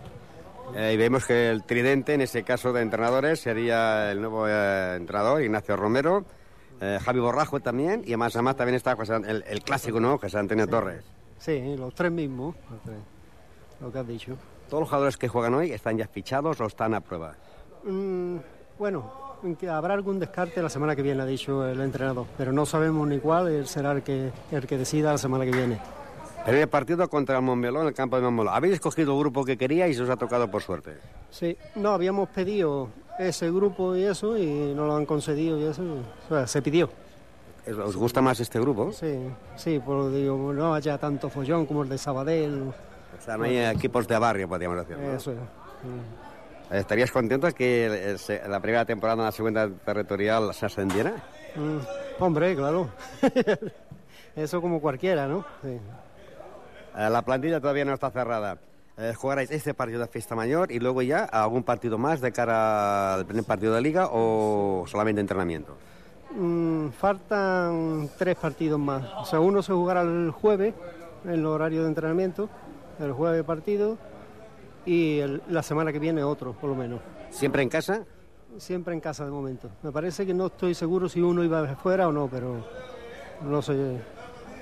Eh, 0.76 0.92
y 0.94 0.96
vemos 0.96 1.26
que 1.26 1.50
el 1.50 1.64
tridente, 1.64 2.14
en 2.14 2.20
ese 2.20 2.44
caso 2.44 2.72
de 2.72 2.83
entrenadores, 2.83 3.40
sería 3.40 4.12
el 4.12 4.20
nuevo 4.20 4.46
eh, 4.46 4.94
entrenador, 4.94 5.42
Ignacio 5.42 5.74
Romero, 5.76 6.24
Javi 7.05 7.18
Borrajo 7.18 7.59
también, 7.59 8.02
y 8.05 8.11
además, 8.11 8.37
además 8.37 8.57
también 8.57 8.76
está 8.76 8.94
José 8.94 9.14
el, 9.26 9.44
el 9.48 9.62
clásico, 9.62 9.98
¿no? 9.98 10.18
José 10.18 10.38
Antonio 10.38 10.68
Torres. 10.68 11.05
Sí, 11.38 11.76
los 11.76 11.92
tres 11.94 12.12
mismos, 12.12 12.55
los 12.70 12.81
tres, 12.83 12.98
lo 13.81 13.90
que 13.90 13.98
has 13.98 14.07
dicho. 14.07 14.37
¿Todos 14.68 14.83
los 14.83 14.88
jugadores 14.88 15.16
que 15.16 15.26
juegan 15.26 15.55
hoy 15.55 15.72
están 15.72 15.98
ya 15.98 16.07
fichados 16.07 16.61
o 16.61 16.66
están 16.66 16.94
a 16.94 17.00
prueba? 17.00 17.35
Mm, 17.85 18.38
bueno, 18.78 19.12
que 19.59 19.68
habrá 19.68 19.94
algún 19.94 20.18
descarte 20.18 20.62
la 20.62 20.68
semana 20.68 20.94
que 20.94 21.02
viene, 21.02 21.22
ha 21.22 21.26
dicho 21.26 21.66
el 21.66 21.81
entrenador, 21.81 22.26
pero 22.38 22.52
no 22.52 22.64
sabemos 22.64 23.07
ni 23.09 23.18
cuál, 23.18 23.48
él 23.48 23.66
será 23.66 23.92
el 23.92 24.02
que, 24.02 24.31
el 24.50 24.66
que 24.66 24.78
decida 24.78 25.12
la 25.12 25.18
semana 25.18 25.44
que 25.44 25.50
viene. 25.50 25.78
Primer 26.44 26.68
partido 26.68 27.09
contra 27.09 27.37
el 27.37 27.42
Montmeló 27.42 27.83
en 27.83 27.88
el 27.88 27.94
campo 27.94 28.16
de 28.16 28.22
Montmeló. 28.22 28.50
¿Habéis 28.50 28.74
escogido 28.74 29.12
el 29.12 29.18
grupo 29.18 29.44
que 29.44 29.57
queríais 29.57 29.96
y 29.96 30.00
os 30.00 30.11
ha 30.11 30.16
tocado 30.16 30.50
por 30.50 30.62
suerte? 30.62 30.96
Sí, 31.31 31.57
no, 31.76 31.90
habíamos 31.90 32.28
pedido 32.31 32.88
ese 33.18 33.50
grupo 33.50 33.94
y 33.94 34.05
eso, 34.05 34.37
y 34.37 34.72
no 34.74 34.87
lo 34.87 34.96
han 34.96 35.07
concedido 35.07 35.59
y 35.59 35.64
eso, 35.64 35.83
o 35.83 36.28
sea, 36.28 36.46
se 36.46 36.62
pidió. 36.62 36.88
¿Os 37.85 37.96
gusta 37.96 38.20
más 38.20 38.40
este 38.40 38.59
grupo? 38.59 38.90
Sí, 38.92 39.18
sí, 39.57 39.78
por 39.78 40.11
digo, 40.12 40.52
no 40.52 40.74
haya 40.74 40.98
tanto 40.98 41.31
follón 41.31 41.64
como 41.66 41.85
el 41.85 41.88
de 41.88 41.98
Sabadell, 41.98 42.62
O 42.62 43.24
sea, 43.24 43.37
no 43.37 43.44
hay 43.44 43.59
equipos 43.59 44.09
de 44.09 44.18
barrio, 44.18 44.48
podríamos 44.48 44.78
decir. 44.78 44.98
¿no? 44.98 45.12
eso 45.12 45.31
es. 45.31 45.38
¿Estarías 46.72 47.11
contento 47.11 47.48
que 47.52 48.14
se- 48.18 48.46
la 48.48 48.61
primera 48.61 48.85
temporada 48.85 49.20
en 49.20 49.24
la 49.26 49.32
segunda 49.32 49.68
territorial 49.68 50.54
se 50.54 50.66
ascendiera? 50.66 51.12
Mm, 51.54 52.22
hombre, 52.22 52.56
claro. 52.56 52.88
eso 54.37 54.61
como 54.62 54.80
cualquiera, 54.80 55.26
¿no? 55.26 55.44
Sí. 55.62 55.78
Eh, 56.96 57.11
la 57.11 57.22
plantilla 57.22 57.61
todavía 57.61 57.85
no 57.85 57.92
está 57.92 58.11
cerrada. 58.11 58.58
Eh, 58.96 59.12
¿Jugaréis 59.14 59.50
este 59.50 59.74
partido 59.74 60.00
de 60.00 60.06
fiesta 60.08 60.35
mayor 60.35 60.70
y 60.72 60.78
luego 60.78 61.02
ya 61.02 61.24
algún 61.24 61.62
partido 61.62 61.98
más 61.98 62.20
de 62.20 62.32
cara 62.32 63.14
al 63.14 63.26
primer 63.26 63.44
partido 63.44 63.74
de 63.74 63.80
liga 63.80 64.08
o 64.11 64.85
solamente 64.87 65.20
entrenamiento? 65.20 65.76
Mm, 66.35 66.88
faltan 66.90 68.08
tres 68.18 68.37
partidos 68.37 68.78
más. 68.80 69.02
O 69.18 69.24
sea, 69.26 69.40
uno 69.40 69.62
se 69.62 69.72
jugará 69.72 70.02
el 70.02 70.30
jueves, 70.30 70.74
en 71.24 71.30
el 71.30 71.44
horario 71.46 71.82
de 71.82 71.88
entrenamiento, 71.88 72.48
el 72.98 73.12
jueves 73.12 73.44
partido, 73.44 73.96
y 74.86 75.18
el- 75.18 75.42
la 75.48 75.62
semana 75.62 75.92
que 75.92 75.98
viene 75.98 76.22
otro, 76.22 76.52
por 76.52 76.70
lo 76.70 76.76
menos. 76.76 77.00
¿Siempre 77.30 77.62
en 77.62 77.68
casa? 77.68 78.04
Siempre 78.58 78.92
en 78.94 79.00
casa 79.00 79.24
de 79.24 79.30
momento. 79.30 79.70
Me 79.82 79.90
parece 79.92 80.26
que 80.26 80.34
no 80.34 80.46
estoy 80.46 80.74
seguro 80.74 81.08
si 81.08 81.20
uno 81.20 81.42
iba 81.44 81.74
fuera 81.76 82.08
o 82.08 82.12
no, 82.12 82.28
pero 82.28 82.64
no 83.42 83.62
sé. 83.62 83.72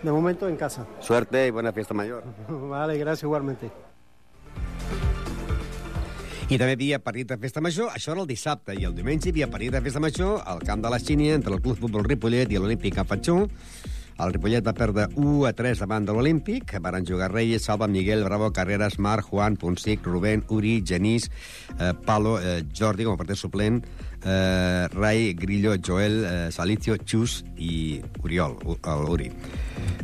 De 0.02 0.10
momento 0.12 0.48
en 0.48 0.56
casa. 0.56 0.86
Suerte 1.00 1.46
y 1.46 1.50
buena 1.50 1.72
fiesta 1.72 1.92
mayor. 1.92 2.22
Vale, 2.48 2.96
gracias 2.98 3.24
igualmente. 3.24 3.70
I 6.50 6.56
també 6.58 6.72
havia 6.74 6.98
partit 6.98 7.28
de 7.30 7.36
festa 7.38 7.60
major, 7.62 7.92
això 7.94 8.10
era 8.10 8.24
el 8.24 8.26
dissabte, 8.26 8.74
i 8.74 8.82
el 8.82 8.90
diumenge 8.96 9.28
hi 9.28 9.30
havia 9.36 9.46
partit 9.52 9.70
de 9.70 9.80
festa 9.84 10.00
major 10.02 10.40
al 10.50 10.58
camp 10.66 10.82
de 10.82 10.90
la 10.90 10.98
Xínia 10.98 11.36
entre 11.36 11.54
el 11.54 11.60
Club 11.62 11.78
Futbol 11.78 12.02
Ripollet 12.02 12.50
i 12.50 12.58
l'Olímpic 12.58 12.96
Capatxó. 12.96 13.36
El 14.20 14.34
Ripollet 14.34 14.66
va 14.66 14.74
perdre 14.76 15.06
1 15.16 15.46
a 15.48 15.52
3 15.56 15.80
davant 15.80 16.04
de 16.04 16.12
l'Olímpic. 16.12 16.74
Van 16.84 17.06
jugar 17.06 17.30
Reyes, 17.32 17.64
Salva, 17.64 17.88
Miguel, 17.88 18.24
Bravo, 18.24 18.50
Carreras, 18.52 18.98
Marc, 18.98 19.24
Juan, 19.30 19.56
Ponsic, 19.56 20.04
Rubén, 20.04 20.44
Uri, 20.48 20.82
Genís, 20.86 21.30
eh, 21.78 21.94
Palo, 22.06 22.38
eh, 22.40 22.64
Jordi 22.76 23.04
com 23.04 23.14
a 23.14 23.20
partit 23.20 23.40
suplent, 23.40 23.80
eh, 24.22 24.88
Rai, 24.92 25.32
Grillo, 25.34 25.74
Joel, 25.80 26.24
eh, 26.24 26.52
Salicio, 26.52 26.96
Xus 27.00 27.44
i 27.56 28.02
Oriol, 28.22 28.58
l'Uri. 29.06 29.32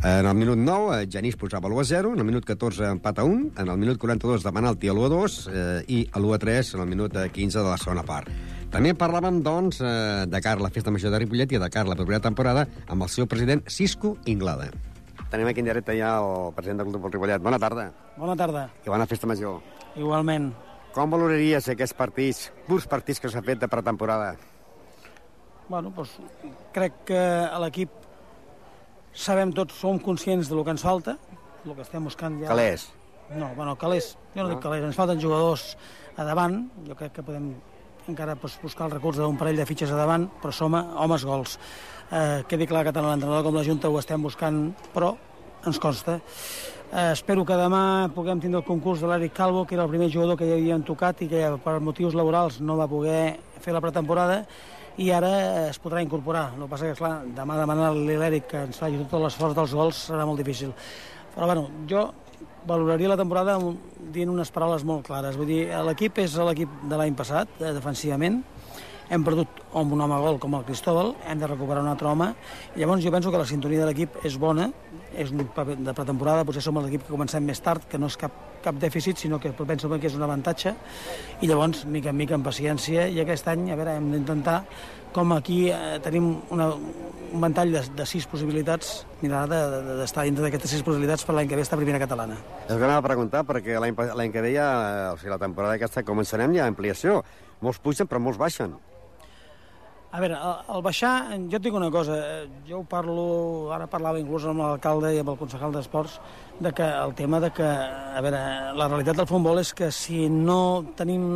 En 0.03 0.27
el 0.27 0.35
minut 0.35 0.59
9, 0.59 1.03
eh, 1.03 1.09
Genís 1.11 1.37
posava 1.37 1.69
l'1 1.69 1.81
a 1.81 1.85
0, 1.85 2.15
en 2.15 2.21
el 2.21 2.25
minut 2.25 2.45
14 2.45 2.89
empat 2.97 3.19
a 3.19 3.25
1, 3.25 3.53
en 3.59 3.69
el 3.69 3.79
minut 3.79 3.99
42 3.99 4.43
demana 4.43 4.71
el 4.71 4.79
l'1 4.81 5.05
a 5.05 5.09
2 5.09 5.51
eh, 5.53 5.85
i 5.89 6.09
l'1 6.15 6.35
a 6.35 6.39
3 6.39 6.75
en 6.75 6.81
el 6.81 6.89
minut 6.89 7.13
15 7.33 7.59
de 7.59 7.65
la 7.65 7.77
segona 7.77 8.03
part. 8.03 8.56
També 8.73 8.93
parlàvem, 8.99 9.41
doncs, 9.47 9.79
eh, 9.81 10.27
de 10.27 10.41
cara 10.43 10.59
a 10.61 10.65
la 10.65 10.73
Festa 10.75 10.91
Major 10.91 11.13
de 11.15 11.21
Ripollet 11.23 11.53
i 11.53 11.59
de 11.63 11.71
cara 11.71 11.87
a 11.87 11.93
la 11.93 11.97
propera 11.97 12.21
temporada 12.21 12.67
amb 12.89 13.03
el 13.07 13.09
seu 13.09 13.27
president 13.27 13.63
Cisco 13.71 14.17
Inglada. 14.27 14.71
Tenim 15.31 15.47
aquí 15.47 15.61
en 15.61 15.71
directe 15.71 15.95
ja 15.99 16.19
el 16.19 16.53
president 16.55 16.83
del 16.83 16.91
Club 16.91 17.03
del 17.03 17.13
Ripollet. 17.13 17.43
Bona 17.43 17.59
tarda. 17.59 17.93
Bona 18.17 18.37
tarda. 18.37 18.69
I 18.85 18.91
bona 18.91 19.07
Festa 19.07 19.27
Major. 19.27 19.61
Igualment. 19.97 20.53
Com 20.95 21.11
valoraries 21.11 21.69
aquests 21.69 21.95
partits, 21.95 22.51
purs 22.67 22.87
partits 22.89 23.21
que 23.21 23.29
s'ha 23.29 23.43
fet 23.45 23.61
de 23.61 23.69
pretemporada? 23.69 24.35
Bueno, 25.69 25.91
doncs, 25.95 26.17
crec 26.73 27.05
que 27.11 27.23
a 27.47 27.59
l'equip 27.63 27.91
sabem 29.13 29.53
tots, 29.53 29.79
som 29.81 29.99
conscients 29.99 30.49
del 30.49 30.63
que 30.65 30.75
ens 30.75 30.85
falta, 30.87 31.17
el 31.65 31.75
que 31.75 31.83
estem 31.83 32.05
buscant 32.05 32.39
ja... 32.43 32.51
Calés. 32.53 32.91
No, 33.35 33.51
bueno, 33.57 33.75
calés. 33.77 34.15
Jo 34.35 34.43
no, 34.43 34.49
no. 34.49 34.55
dic 34.55 34.63
calés, 34.63 34.85
ens 34.87 34.99
falten 34.99 35.21
jugadors 35.21 35.73
a 36.17 36.25
davant, 36.25 36.63
jo 36.87 36.95
crec 36.99 37.17
que 37.17 37.25
podem 37.27 37.51
encara 38.09 38.37
pues, 38.37 38.59
buscar 38.63 38.87
el 38.87 38.97
recurs 38.97 39.19
d'un 39.19 39.37
parell 39.39 39.59
de 39.59 39.67
fitxes 39.67 39.91
a 39.93 39.99
davant, 39.99 40.29
però 40.43 40.53
som 40.55 40.75
homes 40.75 41.25
gols. 41.27 41.59
Eh, 42.11 42.45
quedi 42.49 42.69
clar 42.71 42.85
que 42.87 42.93
tant 42.95 43.07
l'entrenador 43.07 43.45
com 43.49 43.57
la 43.57 43.65
Junta 43.67 43.91
ho 43.91 43.99
estem 43.99 44.23
buscant, 44.23 44.71
però 44.95 45.15
ens 45.67 45.81
consta. 45.83 46.21
Eh, 46.93 47.11
espero 47.11 47.45
que 47.45 47.57
demà 47.59 48.09
puguem 48.15 48.41
tindre 48.41 48.61
el 48.63 48.67
concurs 48.67 49.03
de 49.03 49.11
l'Eric 49.11 49.35
Calvo, 49.35 49.65
que 49.67 49.75
era 49.75 49.85
el 49.85 49.91
primer 49.91 50.11
jugador 50.13 50.39
que 50.39 50.47
ja 50.47 50.55
havien 50.55 50.85
tocat 50.87 51.23
i 51.23 51.29
que 51.33 51.43
per 51.65 51.81
motius 51.83 52.15
laborals 52.15 52.61
no 52.61 52.79
va 52.79 52.87
poder 52.87 53.41
fer 53.61 53.75
la 53.75 53.83
pretemporada, 53.83 54.45
i 54.97 55.11
ara 55.13 55.33
es 55.67 55.81
podrà 55.83 56.01
incorporar. 56.05 56.53
El 56.55 56.63
que 56.63 56.71
passa 56.71 56.93
que, 56.93 56.97
clar, 56.97 57.19
demà 57.37 57.59
demanar 57.59 57.91
a 57.91 57.97
l'Eric 57.97 58.47
que 58.53 58.63
ens 58.69 58.79
faci 58.79 59.03
tot 59.11 59.21
l'esforç 59.25 59.59
dels 59.59 59.75
gols 59.75 60.07
serà 60.13 60.25
molt 60.29 60.41
difícil. 60.41 60.73
Però, 61.35 61.51
bueno, 61.51 61.67
jo 61.91 62.07
valoraria 62.67 63.13
la 63.13 63.19
temporada 63.19 63.57
dient 64.13 64.33
unes 64.33 64.51
paraules 64.53 64.85
molt 64.85 65.07
clares. 65.07 65.39
Vull 65.39 65.51
dir, 65.51 65.63
l'equip 65.87 66.19
és 66.23 66.35
l'equip 66.49 66.83
de 66.91 66.99
l'any 66.99 67.15
passat, 67.19 67.49
eh, 67.61 67.73
defensivament, 67.77 68.43
hem 69.09 69.23
perdut 69.23 69.61
amb 69.79 69.93
un 69.95 70.01
home 70.03 70.19
gol 70.19 70.41
com 70.43 70.57
el 70.59 70.65
Cristóbal, 70.67 71.15
hem 71.31 71.39
de 71.39 71.47
recuperar 71.47 71.83
un 71.85 71.93
altre 71.93 72.09
home, 72.11 72.33
llavors 72.75 73.05
jo 73.05 73.13
penso 73.15 73.31
que 73.31 73.39
la 73.39 73.47
sintonia 73.47 73.85
de 73.85 73.87
l'equip 73.87 74.19
és 74.27 74.39
bona, 74.39 74.71
és 75.15 75.31
un 75.31 75.45
paper 75.47 75.77
de 75.79 75.95
pretemporada, 75.95 76.45
potser 76.45 76.65
som 76.65 76.81
l'equip 76.83 77.07
que 77.07 77.15
comencem 77.15 77.45
més 77.45 77.63
tard, 77.63 77.87
que 77.89 78.01
no 78.03 78.11
és 78.11 78.17
cap, 78.19 78.33
cap 78.65 78.75
dèficit, 78.83 79.17
sinó 79.23 79.39
que 79.39 79.53
penso 79.53 79.89
que 79.89 80.11
és 80.11 80.17
un 80.19 80.27
avantatge, 80.27 80.75
i 81.41 81.47
llavors, 81.47 81.85
mica 81.87 82.11
en 82.11 82.19
mica, 82.19 82.35
amb 82.35 82.45
paciència, 82.45 83.07
i 83.07 83.21
aquest 83.23 83.47
any, 83.49 83.71
a 83.71 83.79
veure, 83.79 83.95
hem 84.01 84.11
d'intentar, 84.11 84.65
com 85.15 85.33
aquí 85.37 85.67
eh, 85.71 85.99
tenim 86.05 86.33
una, 86.55 86.71
un 87.33 87.45
ventall 87.45 87.73
de, 87.75 87.83
de 87.97 88.07
sis 88.09 88.27
possibilitats, 88.31 89.05
mirar 89.23 89.45
d'estar 89.51 90.23
de, 90.23 90.27
de, 90.27 90.31
dintre 90.31 90.47
d'aquestes 90.47 90.77
sis 90.77 90.85
possibilitats 90.87 91.25
per 91.27 91.37
l'any 91.37 91.49
que 91.51 91.59
ve 91.59 91.65
esta 91.67 91.79
primera 91.79 92.01
catalana. 92.03 92.39
És 92.67 92.75
que 92.75 92.83
anava 92.83 93.03
a 93.03 93.07
preguntar, 93.07 93.45
perquè 93.49 93.79
l'any 93.81 94.35
que 94.35 94.45
ve 94.45 94.53
ja, 94.57 94.69
o 95.13 95.17
sigui, 95.21 95.33
la 95.33 95.41
temporada 95.43 95.79
aquesta 95.79 96.05
començarem 96.07 96.55
ja 96.57 96.69
ampliació. 96.69 97.23
Molts 97.65 97.81
pugen, 97.83 98.09
però 98.09 98.21
molts 98.23 98.41
baixen. 98.41 98.77
A 100.17 100.21
veure, 100.23 100.37
el, 100.73 100.81
baixar, 100.85 101.13
jo 101.51 101.59
et 101.59 101.65
dic 101.65 101.75
una 101.77 101.91
cosa, 101.93 102.17
jo 102.65 102.79
ho 102.81 102.85
parlo, 102.89 103.27
ara 103.75 103.89
parlava 103.91 104.21
inclús 104.23 104.47
amb 104.49 104.63
l'alcalde 104.63 105.11
i 105.13 105.19
amb 105.21 105.33
el 105.33 105.37
concejal 105.37 105.75
d'Esports, 105.75 106.21
de 106.63 106.73
que 106.73 106.87
el 106.87 107.13
tema 107.19 107.41
de 107.43 107.51
que, 107.53 107.67
a 107.67 108.23
veure, 108.25 108.41
la 108.79 108.89
realitat 108.89 109.19
del 109.19 109.29
futbol 109.29 109.61
és 109.61 109.75
que 109.77 109.91
si 109.93 110.29
no 110.33 110.87
tenim 110.97 111.27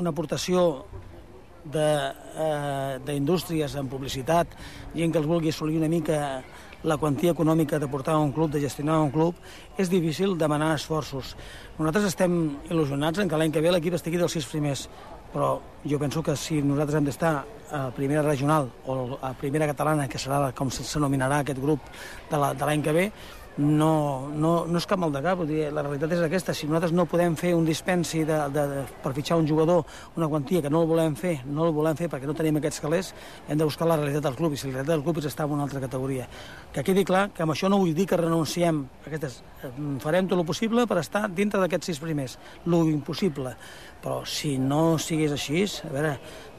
una 0.00 0.10
aportació 0.10 0.64
d'indústries 1.64 3.74
eh, 3.74 3.80
en 3.80 3.88
publicitat, 3.88 4.46
gent 4.94 5.12
que 5.12 5.20
els 5.22 5.30
vulgui 5.30 5.52
assolir 5.52 5.78
una 5.78 5.92
mica 5.92 6.42
la 6.82 6.98
quantia 6.98 7.30
econòmica 7.30 7.78
de 7.78 7.86
portar 7.86 8.16
un 8.18 8.32
club, 8.32 8.50
de 8.50 8.60
gestionar 8.60 8.98
un 9.00 9.12
club, 9.14 9.34
és 9.78 9.90
difícil 9.90 10.36
demanar 10.38 10.74
esforços. 10.74 11.36
Nosaltres 11.78 12.10
estem 12.10 12.32
il·lusionats 12.70 13.22
en 13.22 13.30
que 13.30 13.38
l'any 13.38 13.54
que 13.54 13.62
ve 13.62 13.70
l'equip 13.70 13.94
estigui 13.94 14.18
dels 14.18 14.34
sis 14.34 14.48
primers, 14.50 14.88
però 15.32 15.60
jo 15.88 15.98
penso 15.98 16.22
que 16.22 16.34
si 16.36 16.60
nosaltres 16.62 16.98
hem 16.98 17.06
d'estar 17.06 17.32
a 17.72 17.86
primera 17.96 18.24
regional 18.26 18.68
o 18.86 19.16
a 19.22 19.32
primera 19.38 19.68
catalana, 19.70 20.08
que 20.08 20.20
serà 20.20 20.50
com 20.52 20.70
s'anomenarà 20.70 21.40
aquest 21.40 21.62
grup 21.62 21.86
de 22.30 22.66
l'any 22.66 22.82
que 22.82 22.92
ve, 22.92 23.06
no, 23.58 24.30
no, 24.32 24.52
no 24.64 24.80
és 24.80 24.86
cap 24.88 25.00
mal 25.00 25.12
de 25.12 25.20
cap, 25.24 25.42
dir, 25.48 25.66
la 25.74 25.82
realitat 25.84 26.14
és 26.16 26.22
aquesta, 26.24 26.54
si 26.56 26.68
nosaltres 26.68 26.94
no 26.96 27.04
podem 27.10 27.34
fer 27.36 27.52
un 27.56 27.66
dispensi 27.68 28.22
de, 28.28 28.38
de, 28.54 28.64
de, 28.70 28.84
per 29.04 29.12
fitxar 29.16 29.36
un 29.40 29.48
jugador, 29.48 29.84
una 30.16 30.28
quantia 30.32 30.62
que 30.64 30.70
no 30.72 30.82
el 30.82 30.88
volem 30.88 31.16
fer, 31.18 31.34
no 31.44 31.66
el 31.68 31.74
volem 31.76 31.98
fer 31.98 32.08
perquè 32.12 32.28
no 32.28 32.36
tenim 32.38 32.56
aquests 32.62 32.80
calés, 32.80 33.12
hem 33.48 33.60
de 33.60 33.68
buscar 33.68 33.88
la 33.90 33.98
realitat 34.00 34.24
del 34.24 34.38
club, 34.38 34.56
i 34.56 34.60
si 34.60 34.70
la 34.70 34.78
realitat 34.78 34.94
del 34.94 35.04
club 35.04 35.20
és 35.20 35.28
estar 35.28 35.46
en 35.48 35.56
una 35.58 35.66
altra 35.68 35.82
categoria. 35.84 36.28
Que 36.72 36.84
quedi 36.86 37.04
clar 37.08 37.26
que 37.36 37.44
amb 37.44 37.52
això 37.52 37.68
no 37.68 37.82
vull 37.82 37.92
dir 37.96 38.08
que 38.08 38.20
renunciem. 38.20 38.86
Aquestes... 39.04 39.42
Farem 40.02 40.26
tot 40.26 40.40
el 40.40 40.46
possible 40.48 40.88
per 40.90 40.96
estar 40.98 41.28
dintre 41.30 41.60
d'aquests 41.62 41.92
sis 41.92 42.00
primers, 42.02 42.38
lo 42.66 42.82
impossible, 42.90 43.52
però 44.02 44.22
si 44.26 44.56
no 44.58 44.96
sigués 44.98 45.36
així, 45.36 45.62
a 45.86 45.92
veure, 45.92 46.16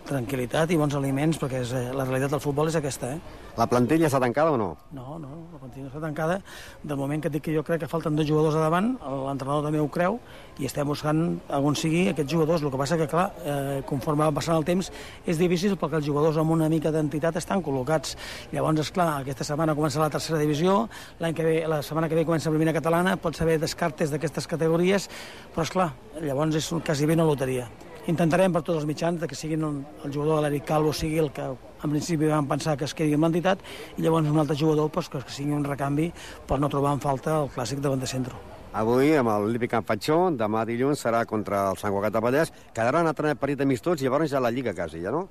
tranquil·litat 0.07 0.71
i 0.73 0.77
bons 0.79 0.95
aliments, 0.97 1.39
perquè 1.39 1.61
és, 1.63 1.71
eh, 1.73 1.91
la 1.95 2.05
realitat 2.05 2.31
del 2.31 2.41
futbol 2.43 2.67
és 2.67 2.75
aquesta. 2.75 3.13
Eh? 3.13 3.19
La 3.57 3.67
plantilla 3.67 4.07
està 4.07 4.19
tancada 4.19 4.51
o 4.51 4.57
no? 4.57 4.75
No, 4.91 5.19
no, 5.19 5.29
la 5.53 5.59
plantilla 5.59 5.87
està 5.87 6.01
tancada. 6.01 6.41
Del 6.83 6.97
moment 6.97 7.21
que 7.21 7.29
et 7.29 7.33
dic 7.33 7.43
que 7.43 7.53
jo 7.55 7.63
crec 7.63 7.81
que 7.81 7.87
falten 7.87 8.15
dos 8.15 8.27
jugadors 8.27 8.55
a 8.55 8.63
davant, 8.65 8.97
l'entrenador 8.99 9.63
també 9.63 9.79
ho 9.79 9.87
creu, 9.87 10.19
i 10.59 10.65
estem 10.65 10.87
buscant 10.87 11.39
on 11.49 11.75
sigui 11.75 12.07
aquests 12.09 12.33
jugadors. 12.33 12.63
El 12.63 12.71
que 12.71 12.81
passa 12.81 12.97
que, 12.97 13.07
clar, 13.07 13.31
eh, 13.45 13.83
conforme 13.85 14.25
va 14.25 14.31
passant 14.31 14.57
el 14.57 14.65
temps, 14.65 14.91
és 15.25 15.37
difícil 15.37 15.77
perquè 15.77 16.01
els 16.01 16.05
jugadors 16.05 16.37
amb 16.37 16.51
una 16.51 16.69
mica 16.69 16.91
d'entitat 16.91 17.37
estan 17.37 17.61
col·locats. 17.61 18.17
Llavors, 18.51 18.79
és 18.79 18.91
clar, 18.91 19.21
aquesta 19.21 19.43
setmana 19.43 19.75
comença 19.75 19.99
la 19.99 20.09
tercera 20.09 20.39
divisió, 20.39 20.89
l'any 21.19 21.33
que 21.33 21.43
ve, 21.43 21.67
la 21.67 21.81
setmana 21.81 22.09
que 22.09 22.15
ve 22.15 22.25
comença 22.25 22.49
la 22.49 22.57
primera 22.57 22.73
catalana, 22.73 23.17
pot 23.17 23.35
saber 23.35 23.59
descartes 23.59 24.11
d'aquestes 24.11 24.47
categories, 24.47 25.09
però, 25.53 25.63
és 25.63 25.71
clar, 25.71 25.93
llavors 26.21 26.55
és 26.55 26.73
quasi 26.83 27.05
bé 27.05 27.13
una 27.13 27.29
loteria 27.29 27.69
intentarem 28.11 28.53
per 28.53 28.61
tots 28.61 28.81
els 28.81 28.87
mitjans 28.87 29.23
que 29.27 29.37
siguin 29.37 29.63
el, 29.63 29.77
el 30.03 30.13
jugador 30.13 30.39
de 30.39 30.47
l'Eric 30.47 30.65
Calvo 30.67 30.93
sigui 30.93 31.21
el 31.23 31.31
que 31.35 31.45
en 31.83 31.91
principi 31.91 32.31
vam 32.31 32.47
pensar 32.47 32.75
que 32.77 32.87
es 32.87 32.95
quedi 32.95 33.15
amb 33.15 33.27
l'entitat 33.27 33.61
i 33.97 34.03
llavors 34.03 34.27
un 34.29 34.39
altre 34.39 34.57
jugador 34.59 34.89
pues, 34.91 35.09
que, 35.09 35.21
que 35.23 35.31
sigui 35.31 35.55
un 35.55 35.63
recanvi 35.67 36.09
per 36.47 36.59
no 36.59 36.71
trobar 36.71 36.95
en 36.97 37.03
falta 37.03 37.37
el 37.43 37.51
clàssic 37.53 37.83
davant 37.83 38.03
de 38.03 38.09
centre. 38.09 38.35
Avui, 38.73 39.11
amb 39.13 39.29
l'Olímpic 39.29 39.69
Can 39.69 39.85
Fatxó, 39.85 40.17
demà 40.33 40.63
dilluns 40.65 41.03
serà 41.05 41.21
contra 41.29 41.67
el 41.69 41.77
Sant 41.77 41.93
Cugat 41.93 42.15
de 42.15 42.21
Vallès. 42.25 42.51
Quedarà 42.73 43.03
un 43.03 43.09
altre 43.11 43.35
parit 43.37 43.61
amistots 43.61 44.01
i 44.01 44.07
llavors 44.07 44.31
ja 44.31 44.41
la 44.41 44.49
Lliga 44.49 44.73
quasi, 44.73 45.03
ja 45.03 45.13
no? 45.13 45.27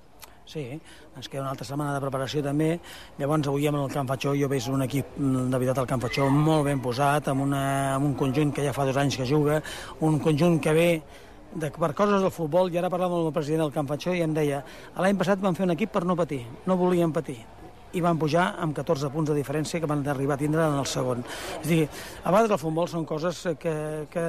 Sí, 0.47 0.63
ens 1.17 1.29
queda 1.31 1.43
una 1.43 1.53
altra 1.55 1.67
setmana 1.67 1.95
de 1.95 2.03
preparació 2.03 2.43
també. 2.43 2.77
Llavors 3.19 3.51
avui 3.51 3.67
amb 3.67 3.81
el 3.81 3.91
Camp 3.91 4.09
Fatxó 4.11 4.37
jo 4.39 4.49
veig 4.51 4.69
un 4.71 4.87
equip 4.87 5.19
de 5.19 5.59
veritat 5.59 5.83
al 5.83 5.91
Camp 5.91 6.03
Fatxó 6.03 6.29
molt 6.31 6.67
ben 6.71 6.83
posat, 6.83 7.33
amb, 7.33 7.45
una, 7.49 7.65
amb 7.97 8.11
un 8.13 8.15
conjunt 8.19 8.55
que 8.55 8.65
ja 8.67 8.75
fa 8.77 8.87
dos 8.87 8.99
anys 9.03 9.19
que 9.19 9.27
juga, 9.27 9.61
un 10.07 10.19
conjunt 10.23 10.59
que 10.63 10.75
ve 10.79 10.89
de, 11.55 11.71
per 11.71 11.93
coses 11.99 12.23
del 12.23 12.33
futbol, 12.35 12.71
i 12.73 12.79
ara 12.81 12.91
parlàvem 12.93 13.21
amb 13.21 13.31
el 13.31 13.37
president 13.37 13.67
del 13.67 13.75
Camp 13.75 13.91
Fatxó 13.91 14.15
i 14.17 14.23
em 14.25 14.37
deia 14.37 14.62
l'any 14.99 15.19
passat 15.19 15.43
vam 15.43 15.57
fer 15.59 15.67
un 15.67 15.75
equip 15.77 15.93
per 15.93 16.05
no 16.09 16.17
patir, 16.19 16.45
no 16.67 16.79
volíem 16.81 17.12
patir 17.12 17.41
i 17.93 18.01
van 18.01 18.17
pujar 18.17 18.55
amb 18.62 18.73
14 18.73 19.11
punts 19.12 19.29
de 19.29 19.37
diferència 19.37 19.81
que 19.81 19.88
van 19.88 20.01
arribar 20.09 20.38
a 20.38 20.41
tindre 20.41 20.65
en 20.65 20.79
el 20.81 20.88
segon. 20.88 21.21
És 21.61 21.67
a 21.67 21.69
dir, 21.69 21.83
a 22.25 22.33
vegades 22.33 22.55
el 22.57 22.61
futbol 22.62 22.88
són 22.88 23.05
coses 23.05 23.43
que, 23.61 23.75
que 24.09 24.25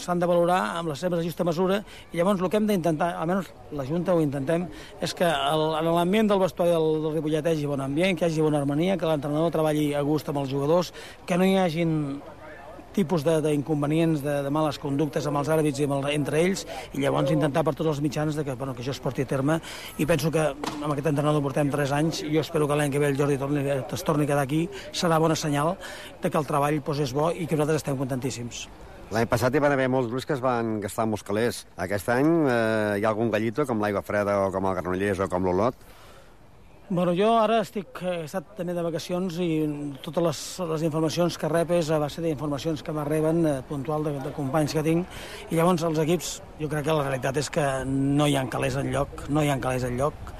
s'han 0.00 0.20
de 0.22 0.28
valorar 0.28 0.60
amb 0.78 0.92
la 0.92 0.96
seva 0.96 1.20
justa 1.22 1.44
mesura 1.44 1.80
i 2.12 2.18
llavors 2.18 2.40
el 2.40 2.50
que 2.50 2.60
hem 2.60 2.68
d'intentar, 2.70 3.12
almenys 3.20 3.50
la 3.76 3.86
Junta 3.88 4.14
ho 4.14 4.22
intentem, 4.22 4.66
és 5.02 5.14
que 5.18 5.26
el, 5.26 5.64
en 5.80 5.90
l'ambient 5.92 6.30
del 6.30 6.40
vestuari 6.42 6.72
del, 6.72 6.88
del 7.04 7.16
Ripollet 7.18 7.48
hi 7.48 7.56
hagi 7.56 7.70
bon 7.70 7.82
ambient, 7.84 8.18
que 8.18 8.26
hi 8.26 8.30
hagi 8.30 8.44
bona 8.44 8.62
harmonia, 8.62 8.96
que 8.96 9.08
l'entrenador 9.08 9.52
treballi 9.54 9.90
a 9.94 10.04
gust 10.06 10.30
amb 10.30 10.42
els 10.44 10.52
jugadors, 10.52 10.92
que 11.26 11.38
no 11.38 11.48
hi 11.48 11.58
hagin 11.60 11.96
tipus 12.94 13.24
d'inconvenients, 13.24 14.22
de, 14.22 14.28
de, 14.28 14.42
de 14.46 14.52
males 14.54 14.78
conductes 14.82 15.26
amb 15.28 15.40
els 15.40 15.50
àrbits 15.52 15.80
i 15.80 15.88
amb 15.88 15.98
el, 15.98 16.10
entre 16.14 16.40
ells, 16.42 16.66
i 16.92 17.02
llavors 17.02 17.32
intentar 17.34 17.64
per 17.66 17.74
tots 17.78 17.94
els 17.94 18.02
mitjans 18.04 18.36
de 18.38 18.44
que, 18.46 18.56
bueno, 18.58 18.76
que 18.76 18.84
això 18.84 18.94
es 18.94 19.02
porti 19.02 19.26
a 19.26 19.30
terme, 19.30 19.58
i 19.98 20.06
penso 20.08 20.30
que 20.34 20.44
amb 20.52 20.90
aquest 20.92 21.10
entrenador 21.12 21.42
portem 21.44 21.72
3 21.72 21.96
anys, 21.98 22.22
i 22.26 22.32
jo 22.34 22.44
espero 22.44 22.68
que 22.68 22.78
l'any 22.78 22.92
que 22.92 23.02
ve 23.02 23.10
el 23.12 23.18
Jordi 23.18 23.40
torni, 23.40 23.64
es 23.68 24.06
torni 24.06 24.28
a 24.28 24.32
quedar 24.32 24.46
aquí, 24.46 24.64
serà 24.92 25.18
bona 25.22 25.36
senyal 25.38 25.76
de 26.22 26.30
que 26.30 26.38
el 26.38 26.48
treball 26.48 26.80
pues, 26.84 27.02
és 27.02 27.12
bo 27.16 27.30
i 27.32 27.46
que 27.46 27.58
nosaltres 27.58 27.82
estem 27.82 27.98
contentíssims. 28.00 28.66
L'any 29.12 29.26
passat 29.28 29.52
hi 29.52 29.60
van 29.60 29.74
haver 29.74 29.90
molts 29.92 30.08
grups 30.08 30.24
que 30.24 30.32
es 30.32 30.40
van 30.40 30.78
gastar 30.80 31.04
molts 31.04 31.24
calés. 31.26 31.66
Aquest 31.84 32.08
any 32.14 32.30
eh, 32.48 33.00
hi 33.00 33.04
ha 33.04 33.10
algun 33.10 33.32
gallito, 33.32 33.66
com 33.68 33.82
l'aigua 33.82 34.00
freda 34.06 34.38
o 34.46 34.52
com 34.54 34.70
el 34.70 34.78
Granollers 34.78 35.20
o 35.20 35.28
com 35.28 35.44
l'Olot, 35.44 35.76
Bueno, 36.92 37.14
jo 37.16 37.30
ara 37.40 37.62
estic, 37.64 38.02
he 38.04 38.26
estat 38.26 38.50
també 38.52 38.74
de 38.76 38.82
vacacions 38.84 39.38
i 39.40 39.46
totes 40.04 40.24
les, 40.26 40.40
les 40.74 40.82
informacions 40.84 41.38
que 41.40 41.48
rep 41.48 41.70
és 41.72 41.88
a 41.88 41.96
base 42.02 42.20
d'informacions 42.20 42.84
que 42.84 42.92
m'arreben 42.92 43.40
eh, 43.48 43.54
puntual 43.64 44.04
de, 44.04 44.12
de 44.20 44.32
companys 44.36 44.74
que 44.76 44.82
tinc. 44.84 45.22
I 45.48 45.56
llavors 45.56 45.86
els 45.88 46.02
equips, 46.02 46.34
jo 46.60 46.68
crec 46.68 46.84
que 46.84 46.98
la 46.98 47.06
realitat 47.06 47.40
és 47.40 47.48
que 47.54 47.64
no 47.88 48.28
hi 48.28 48.36
ha 48.36 48.44
calés 48.52 48.76
en 48.76 48.92
lloc, 48.92 49.24
no 49.32 49.40
hi 49.40 49.48
ha 49.48 49.56
calés 49.64 49.88
en 49.88 49.96
lloc 50.02 50.34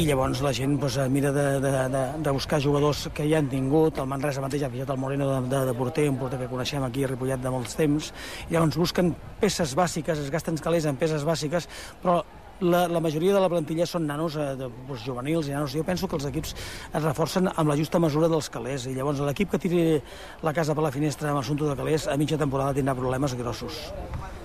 i 0.00 0.06
llavors 0.08 0.40
la 0.40 0.54
gent 0.56 0.78
doncs, 0.80 0.96
mira 1.12 1.34
de, 1.36 1.46
de, 1.60 1.76
de, 1.92 2.02
de 2.24 2.32
buscar 2.32 2.62
jugadors 2.64 3.08
que 3.12 3.28
ja 3.28 3.44
han 3.44 3.52
tingut, 3.52 4.00
el 4.00 4.08
Manresa 4.08 4.40
mateix 4.40 4.64
ha 4.64 4.72
fitxat 4.72 4.96
el 4.96 5.00
Moreno 5.04 5.28
de, 5.28 5.40
de, 5.52 5.64
de 5.68 5.74
porter, 5.76 6.08
un 6.08 6.16
porter 6.16 6.40
que 6.40 6.48
coneixem 6.48 6.86
aquí 6.86 7.04
a 7.04 7.12
Ripollet 7.12 7.44
de 7.44 7.52
molts 7.52 7.76
temps, 7.76 8.12
i 8.48 8.54
llavors 8.54 8.80
busquen 8.80 9.12
peces 9.42 9.76
bàsiques, 9.76 10.24
es 10.24 10.32
gasten 10.32 10.56
calés 10.64 10.88
en 10.88 10.96
peces 10.96 11.28
bàsiques, 11.28 11.68
però 12.00 12.22
la, 12.60 12.86
la 12.88 13.00
majoria 13.00 13.34
de 13.34 13.40
la 13.42 13.48
plantilla 13.52 13.86
són 13.88 14.06
nanos 14.08 14.36
eh, 14.36 14.52
de, 14.58 14.68
doncs, 14.88 15.04
juvenils 15.06 15.48
i 15.48 15.56
nanos. 15.56 15.74
Jo 15.74 15.84
penso 15.86 16.08
que 16.08 16.18
els 16.18 16.28
equips 16.30 16.54
es 16.54 17.02
reforcen 17.02 17.50
amb 17.50 17.68
la 17.70 17.78
justa 17.78 18.00
mesura 18.02 18.28
dels 18.30 18.50
calés 18.52 18.86
i 18.90 18.94
llavors 18.96 19.22
l'equip 19.24 19.52
que 19.54 19.62
tiri 19.62 19.82
la 20.46 20.54
casa 20.56 20.76
per 20.76 20.84
la 20.86 20.94
finestra 20.94 21.32
amb 21.32 21.42
assumpte 21.42 21.68
de 21.68 21.76
calés 21.78 22.06
a 22.08 22.18
mitja 22.20 22.38
temporada 22.40 22.76
tindrà 22.76 22.96
problemes 22.98 23.34
grossos. 23.38 23.82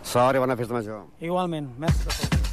Sort 0.06 0.38
i 0.38 0.44
bona 0.44 0.58
festa 0.58 0.78
major. 0.78 1.06
Igualment, 1.20 1.72
tots. 1.82 2.46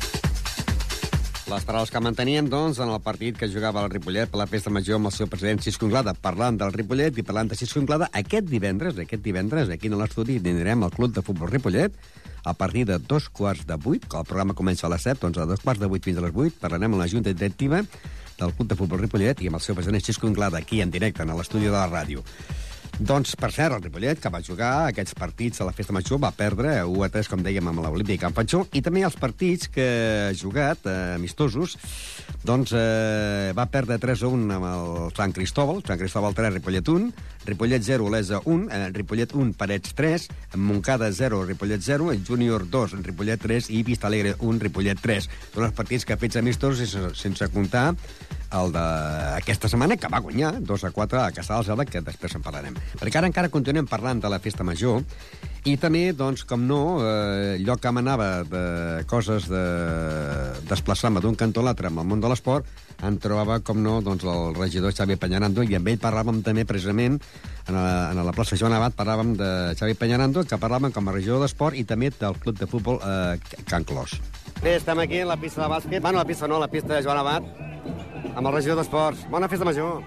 Les 1.53 1.65
paraules 1.69 1.91
que 1.93 2.01
manteníem, 2.01 2.47
doncs, 2.49 2.79
en 2.81 2.89
el 2.89 3.01
partit 3.05 3.37
que 3.37 3.49
jugava 3.51 3.83
el 3.85 3.91
Ripollet 3.93 4.31
per 4.33 4.39
la 4.41 4.47
festa 4.49 4.71
major 4.73 4.97
amb 4.97 5.11
el 5.11 5.13
seu 5.13 5.29
president 5.29 5.61
Cisco 5.61 5.85
Anglada, 5.85 6.15
parlant 6.17 6.57
del 6.57 6.73
Ripollet 6.73 7.19
i 7.21 7.25
parlant 7.29 7.51
de 7.51 7.59
Cisco 7.61 7.83
Anglada, 7.83 8.09
aquest 8.21 8.47
divendres, 8.49 8.97
aquest 9.03 9.21
divendres, 9.27 9.69
aquí 9.69 9.91
en 9.91 9.99
l'estudi, 10.01 10.39
tindrem 10.41 10.87
el 10.87 10.95
Club 10.95 11.13
de 11.13 11.25
Futbol 11.27 11.53
Ripollet, 11.53 11.99
a 12.45 12.55
partir 12.55 12.85
de 12.87 12.99
dos 12.99 13.29
quarts 13.29 13.67
de 13.67 13.77
vuit, 13.77 14.05
que 14.07 14.19
el 14.19 14.27
programa 14.27 14.57
comença 14.59 14.87
a 14.87 14.91
les 14.93 15.05
set, 15.07 15.21
doncs 15.23 15.39
a 15.39 15.47
dos 15.47 15.63
quarts 15.63 15.81
de 15.81 15.91
vuit 15.91 16.05
fins 16.05 16.19
a 16.19 16.25
les 16.25 16.35
vuit, 16.35 16.55
parlarem 16.59 16.93
amb 16.93 17.03
la 17.03 17.11
Junta 17.11 17.33
Directiva 17.33 17.83
del 18.39 18.55
Club 18.57 18.69
de 18.69 18.79
Futbol 18.79 19.01
Ripollet 19.03 19.43
i 19.43 19.51
amb 19.51 19.61
el 19.61 19.65
seu 19.65 19.79
president 19.79 20.03
Cisco 20.03 20.27
Anglada, 20.27 20.59
aquí 20.59 20.81
en 20.83 20.91
directe, 20.91 21.23
en 21.23 21.37
l'estudi 21.37 21.71
de 21.71 21.77
la 21.77 21.89
ràdio. 21.91 22.25
Doncs, 23.03 23.33
per 23.35 23.49
cert, 23.51 23.75
el 23.75 23.83
Ripollet, 23.83 24.21
que 24.23 24.31
va 24.31 24.39
jugar 24.47 24.69
aquests 24.87 25.17
partits 25.19 25.59
a 25.59 25.65
la 25.67 25.73
Festa 25.75 25.95
Major, 25.97 26.21
va 26.23 26.31
perdre 26.37 26.77
1 26.87 27.01
a 27.03 27.09
3, 27.11 27.31
com 27.33 27.41
dèiem, 27.43 27.67
amb 27.67 27.83
l'Olímpic 27.83 28.21
Camp 28.23 28.37
Patxó, 28.37 28.61
i 28.79 28.83
també 28.85 29.03
els 29.03 29.17
partits 29.19 29.67
que 29.75 29.87
ha 30.29 30.37
jugat, 30.39 30.87
eh, 30.87 31.17
amistosos, 31.17 31.75
doncs 32.47 32.71
eh, 32.79 33.51
va 33.59 33.67
perdre 33.75 33.99
3 33.99 34.23
a 34.23 34.31
1 34.31 34.55
amb 34.55 34.69
el 34.71 35.11
Sant 35.17 35.35
Cristóbal, 35.35 35.83
Sant 35.83 35.99
Cristóbal 35.99 36.37
3, 36.39 36.55
Ripollet 36.61 36.93
1, 36.95 37.11
Ripollet 37.49 37.83
0, 37.83 38.07
Olesa 38.07 38.39
1, 38.45 38.71
eh, 38.71 38.91
Ripollet 38.95 39.35
1, 39.35 39.51
Parets 39.59 39.99
3, 39.99 40.29
Moncada 40.55 41.11
0, 41.11 41.43
Ripollet 41.49 41.83
0, 41.83 42.13
Júnior 42.23 42.69
2, 42.71 43.01
Ripollet 43.03 43.43
3 43.43 43.71
i 43.71 43.83
Vista 43.83 44.07
Alegre 44.07 44.37
1, 44.39 44.63
Ripollet 44.63 45.03
3. 45.03 45.31
Són 45.57 45.67
els 45.67 45.75
partits 45.75 46.07
que 46.07 46.15
ha 46.15 46.23
fet 46.23 46.39
amistosos 46.39 46.87
sense, 46.87 47.17
sense 47.19 47.51
comptar 47.51 47.97
el 48.59 48.73
d'aquesta 48.75 49.71
setmana, 49.71 49.97
que 49.97 50.11
va 50.13 50.21
guanyar 50.25 50.55
2 50.61 50.85
a 50.85 50.91
4 50.93 51.23
a 51.23 51.31
Caçà 51.33 51.57
del 51.57 51.71
Zelda, 51.71 51.87
que 51.89 52.05
després 52.05 52.37
en 52.37 52.45
parlarem. 52.45 52.77
Perquè 53.01 53.21
ara 53.21 53.31
encara 53.31 53.53
continuem 53.53 53.89
parlant 53.89 54.21
de 54.21 54.31
la 54.33 54.41
festa 54.43 54.67
major, 54.67 55.01
i 55.65 55.77
també, 55.79 56.09
doncs, 56.19 56.43
com 56.49 56.65
no, 56.67 56.81
eh, 57.07 57.55
allò 57.55 57.77
que 57.79 57.93
manava 57.95 58.43
de 58.43 58.63
coses 59.07 59.47
de 59.47 59.63
desplaçar-me 60.67 61.23
d'un 61.23 61.39
cantó 61.39 61.63
a 61.63 61.69
l'altre 61.69 61.87
amb 61.87 62.03
el 62.03 62.09
món 62.11 62.21
de 62.21 62.33
l'esport, 62.33 62.67
en 63.03 63.19
trobava, 63.23 63.61
com 63.63 63.79
no, 63.83 64.01
doncs, 64.03 64.27
el 64.27 64.57
regidor 64.59 64.95
Xavi 64.95 65.17
Peñarando, 65.23 65.63
i 65.63 65.79
amb 65.79 65.89
ell 65.93 66.03
parlàvem 66.03 66.43
també, 66.43 66.67
precisament, 66.67 67.21
en 67.69 67.79
la, 67.79 68.11
en 68.11 68.25
la 68.27 68.35
plaça 68.35 68.59
Joan 68.59 68.75
Abat, 68.75 68.99
parlàvem 68.99 69.37
de 69.39 69.51
Xavi 69.79 69.95
Peñarando, 69.99 70.43
que 70.43 70.59
parlàvem 70.59 70.91
com 70.95 71.09
a 71.09 71.15
regidor 71.15 71.47
d'esport 71.47 71.79
i 71.79 71.87
també 71.87 72.11
del 72.19 72.39
club 72.43 72.59
de 72.59 72.67
futbol 72.67 72.99
eh, 72.99 73.39
Can 73.71 73.87
Clos. 73.87 74.19
Bé, 74.63 74.77
estem 74.77 74.99
aquí 75.03 75.19
a 75.19 75.27
la 75.27 75.37
pista 75.37 75.65
de 75.65 75.69
bàsquet, 75.73 76.01
bueno, 76.01 76.19
la 76.19 76.25
pista 76.25 76.47
no, 76.47 76.61
la 76.61 76.69
pista 76.69 76.95
de 76.95 77.03
Joan 77.03 77.19
Abat, 77.19 77.47
amb 78.31 78.47
el 78.47 78.53
regidor 78.55 78.77
d'Esports. 78.79 79.25
Bona 79.29 79.49
festa 79.51 79.67
major. 79.67 80.05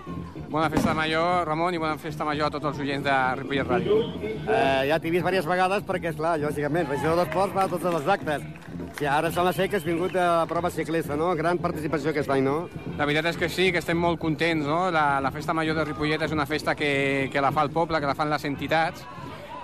Bona 0.47 0.69
festa 0.71 0.93
major, 0.95 1.43
Ramon, 1.49 1.75
i 1.75 1.81
bona 1.81 1.97
festa 1.99 2.23
major 2.23 2.47
a 2.47 2.53
tots 2.53 2.69
els 2.69 2.79
oients 2.79 3.03
de 3.03 3.15
Ripollet 3.41 3.67
Ràdio. 3.67 3.97
Eh, 4.23 4.85
ja 4.87 4.95
t'he 4.95 5.11
vist 5.11 5.25
diverses 5.25 5.49
vegades 5.49 5.83
perquè, 5.83 6.13
és 6.13 6.15
clar, 6.15 6.37
lògicament, 6.39 6.87
regidor 6.87 7.19
d'Esports 7.19 7.57
va 7.57 7.65
a 7.65 7.73
tots 7.73 7.89
els 7.91 8.07
actes. 8.15 8.47
Sí, 8.95 9.09
ara 9.11 9.27
sembla 9.27 9.51
ser 9.51 9.67
que 9.67 9.75
has 9.75 9.83
vingut 9.83 10.15
a 10.15 10.29
la 10.45 10.47
prova 10.47 10.71
ciclista, 10.71 11.19
no? 11.19 11.33
Gran 11.35 11.59
participació 11.59 12.13
aquest 12.13 12.31
any, 12.31 12.47
no? 12.47 12.69
La 12.95 13.03
veritat 13.03 13.33
és 13.33 13.41
que 13.41 13.51
sí, 13.51 13.73
que 13.75 13.83
estem 13.83 13.99
molt 13.99 14.23
contents, 14.23 14.63
no? 14.63 14.85
La, 14.87 15.19
la 15.19 15.35
festa 15.35 15.51
major 15.51 15.75
de 15.75 15.83
Ripollet 15.89 16.23
és 16.23 16.31
una 16.31 16.47
festa 16.47 16.79
que, 16.79 17.27
que 17.33 17.43
la 17.43 17.51
fa 17.51 17.67
el 17.67 17.75
poble, 17.75 17.99
que 17.99 18.07
la 18.07 18.15
fan 18.15 18.31
les 18.31 18.47
entitats, 18.47 19.03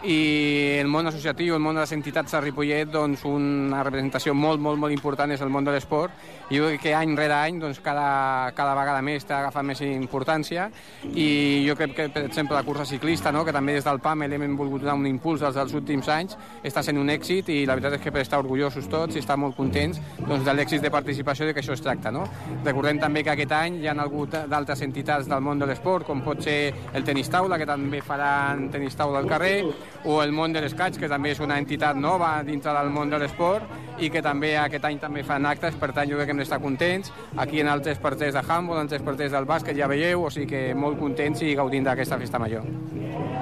i 0.03 0.79
el 0.81 0.87
món 0.89 1.05
associatiu, 1.05 1.53
el 1.53 1.61
món 1.61 1.75
de 1.77 1.83
les 1.83 1.91
entitats 1.93 2.33
a 2.33 2.41
Ripollet, 2.41 2.89
doncs 2.89 3.21
una 3.29 3.83
representació 3.85 4.33
molt, 4.33 4.61
molt, 4.61 4.79
molt 4.81 4.93
important 4.93 5.29
és 5.31 5.41
el 5.45 5.51
món 5.53 5.65
de 5.67 5.75
l'esport 5.75 6.15
i 6.49 6.57
jo 6.57 6.71
crec 6.71 6.81
que 6.87 6.93
any 6.97 7.13
rere 7.17 7.35
any 7.37 7.59
doncs, 7.61 7.79
cada, 7.85 8.51
cada 8.57 8.73
vegada 8.77 9.03
més 9.05 9.21
està 9.21 9.37
agafant 9.39 9.67
més 9.67 9.81
importància 9.85 10.69
i 11.13 11.61
jo 11.67 11.75
crec 11.77 11.93
que, 11.95 12.07
per 12.09 12.25
exemple, 12.25 12.57
la 12.57 12.65
cursa 12.65 12.85
ciclista, 12.89 13.31
no? 13.31 13.45
que 13.45 13.53
també 13.53 13.75
des 13.77 13.85
del 13.85 14.01
PAM 14.01 14.25
hem 14.25 14.57
volgut 14.57 14.81
donar 14.81 14.97
un 14.97 15.05
impuls 15.05 15.43
dels, 15.43 15.55
dels 15.55 15.77
últims 15.77 16.09
anys, 16.09 16.37
està 16.63 16.81
sent 16.83 16.97
un 16.97 17.13
èxit 17.13 17.53
i 17.53 17.61
la 17.69 17.77
veritat 17.77 17.99
és 17.99 18.03
que 18.03 18.11
per 18.11 18.25
estar 18.25 18.41
orgullosos 18.41 18.89
tots 18.89 19.15
i 19.15 19.21
estar 19.21 19.37
molt 19.37 19.55
contents 19.55 20.01
doncs, 20.17 20.43
de 20.45 20.57
l'èxit 20.57 20.81
de 20.81 20.91
participació 20.91 21.45
de 21.45 21.53
que 21.53 21.61
això 21.61 21.77
es 21.77 21.85
tracta. 21.85 22.11
No? 22.11 22.25
Recordem 22.65 22.99
també 22.99 23.23
que 23.23 23.35
aquest 23.35 23.53
any 23.53 23.81
hi 23.83 23.87
ha 23.87 23.95
hagut 24.01 24.33
d'altres 24.49 24.81
entitats 24.81 25.29
del 25.29 25.45
món 25.45 25.61
de 25.61 25.69
l'esport, 25.69 26.07
com 26.09 26.25
pot 26.25 26.41
ser 26.41 26.73
el 26.97 27.05
tenis 27.05 27.29
taula, 27.29 27.61
que 27.61 27.69
també 27.69 28.01
faran 28.01 28.69
tenis 28.73 28.97
taula 28.97 29.21
al 29.21 29.29
carrer, 29.29 29.57
o 30.03 30.21
el 30.23 30.31
món 30.33 30.53
de 30.53 30.61
l'escaig, 30.63 30.97
que 30.97 31.09
també 31.09 31.31
és 31.35 31.39
una 31.43 31.57
entitat 31.61 31.95
nova 31.95 32.33
dintre 32.43 32.73
del 32.73 32.89
món 32.93 33.09
de 33.09 33.19
l'esport 33.21 34.01
i 34.01 34.09
que 34.09 34.21
també 34.25 34.55
aquest 34.57 34.85
any 34.89 34.99
també 35.01 35.23
fan 35.23 35.45
actes, 35.45 35.77
per 35.77 35.91
tant 35.93 36.09
jo 36.09 36.17
crec 36.17 36.31
que 36.31 36.35
hem 36.35 36.41
d'estar 36.41 36.61
contents. 36.63 37.13
Aquí 37.37 37.61
en 37.61 37.69
altres 37.69 38.01
partits 38.01 38.33
de 38.33 38.41
handball, 38.41 38.79
en 38.79 38.87
altres 38.87 39.05
partits 39.05 39.31
del 39.35 39.45
bàsquet 39.45 39.77
ja 39.77 39.89
veieu, 39.91 40.25
o 40.25 40.33
sigui 40.33 40.49
que 40.49 40.63
molt 40.75 40.99
contents 40.99 41.43
i 41.45 41.55
gaudint 41.55 41.85
d'aquesta 41.85 42.19
festa 42.21 42.39
major. 42.41 42.65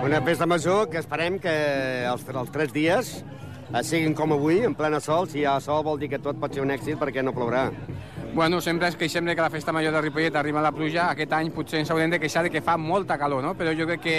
Una 0.03 0.21
festa 0.23 0.47
major 0.47 0.89
que 0.89 0.99
esperem 0.99 1.39
que 1.39 1.55
els, 2.07 2.27
els 2.27 2.51
tres 2.55 2.73
dies 2.75 3.19
siguin 3.85 4.15
com 4.17 4.33
avui, 4.33 4.63
en 4.65 4.75
plena 4.75 4.99
sol. 4.99 5.27
Si 5.29 5.43
hi 5.43 5.45
ha 5.45 5.59
sol 5.61 5.83
vol 5.85 5.99
dir 6.01 6.09
que 6.09 6.19
tot 6.19 6.39
pot 6.41 6.53
ser 6.53 6.63
un 6.65 6.71
èxit 6.73 6.99
perquè 6.99 7.23
no 7.23 7.35
plourà. 7.35 7.69
Bueno, 8.33 8.61
sempre 8.61 8.87
es 8.87 8.95
queixem 8.95 9.25
que 9.25 9.41
la 9.41 9.49
festa 9.49 9.73
major 9.73 9.91
de 9.91 10.01
Ripollet 10.01 10.35
arriba 10.35 10.61
la 10.61 10.71
pluja. 10.71 11.09
Aquest 11.11 11.33
any 11.33 11.49
potser 11.51 11.79
ens 11.81 11.89
haurem 11.89 12.11
de 12.13 12.19
queixar 12.21 12.43
de 12.45 12.51
que 12.53 12.61
fa 12.61 12.77
molta 12.77 13.17
calor, 13.17 13.41
no? 13.43 13.55
Però 13.57 13.73
jo 13.75 13.87
crec 13.89 14.03
que 14.03 14.17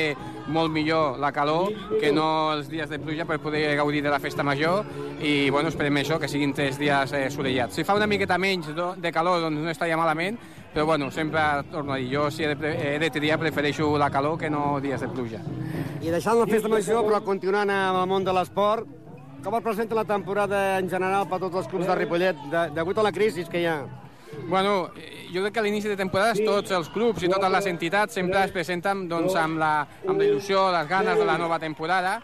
molt 0.51 0.73
millor 0.75 1.19
la 1.23 1.31
calor 1.33 1.71
que 2.01 2.11
no 2.13 2.53
els 2.53 2.69
dies 2.69 2.91
de 2.91 2.99
pluja 2.99 3.25
per 3.25 3.39
poder 3.41 3.77
gaudir 3.79 4.03
de 4.03 4.11
la 4.11 4.19
festa 4.19 4.43
major 4.43 4.85
i, 5.23 5.49
bueno, 5.51 5.71
esperem 5.71 6.03
això, 6.03 6.19
que 6.19 6.29
siguin 6.29 6.53
tres 6.53 6.79
dies 6.81 7.15
eh, 7.15 7.29
solellats. 7.31 7.79
Si 7.79 7.87
fa 7.87 7.95
una 7.95 8.09
miqueta 8.11 8.39
menys 8.39 8.75
de 8.75 9.13
calor, 9.15 9.41
doncs 9.47 9.63
no 9.63 9.71
estaria 9.71 9.97
malament, 9.97 10.39
però, 10.75 10.87
bueno, 10.87 11.11
sempre 11.11 11.41
torno 11.71 11.95
a 11.95 11.97
dir, 11.97 12.11
jo 12.13 12.31
si 12.31 12.45
he 12.45 12.55
de, 12.55 12.77
he 12.95 12.99
de 12.99 13.11
triar 13.11 13.39
prefereixo 13.39 13.97
la 13.99 14.11
calor 14.11 14.39
que 14.39 14.51
no 14.51 14.81
dies 14.81 15.01
de 15.01 15.09
pluja. 15.09 15.41
I 16.01 16.11
deixant 16.11 16.39
la 16.39 16.47
festa 16.51 16.69
major, 16.69 17.05
però 17.07 17.23
continuant 17.23 17.71
amb 17.71 18.03
el 18.03 18.11
món 18.11 18.27
de 18.27 18.35
l'esport, 18.35 19.00
com 19.43 19.57
es 19.57 19.63
presenta 19.63 19.95
la 19.95 20.05
temporada 20.05 20.79
en 20.79 20.89
general 20.91 21.27
per 21.29 21.39
tots 21.41 21.57
els 21.63 21.69
clubs 21.71 21.89
de 21.89 21.97
Ripollet, 21.97 22.41
de, 22.53 22.65
degut 22.77 22.99
a 22.99 23.05
la 23.07 23.13
crisi 23.13 23.45
que 23.49 23.63
hi 23.63 23.67
ha? 23.71 23.79
Bueno, 24.47 24.91
jo 25.33 25.43
crec 25.43 25.55
que 25.55 25.63
a 25.63 25.65
l'inici 25.65 25.91
de 25.91 25.97
temporades 25.99 26.39
tots 26.45 26.71
els 26.77 26.91
clubs 26.93 27.25
i 27.25 27.31
totes 27.31 27.51
les 27.51 27.67
entitats 27.73 28.15
sempre 28.15 28.45
es 28.45 28.53
presenten 28.55 29.07
doncs, 29.11 29.35
amb, 29.39 29.59
la, 29.59 29.73
amb 30.07 30.21
la 30.21 30.29
il·lusió, 30.29 30.69
les 30.75 30.89
ganes 30.91 31.19
de 31.19 31.27
la 31.27 31.39
nova 31.41 31.59
temporada 31.59 32.21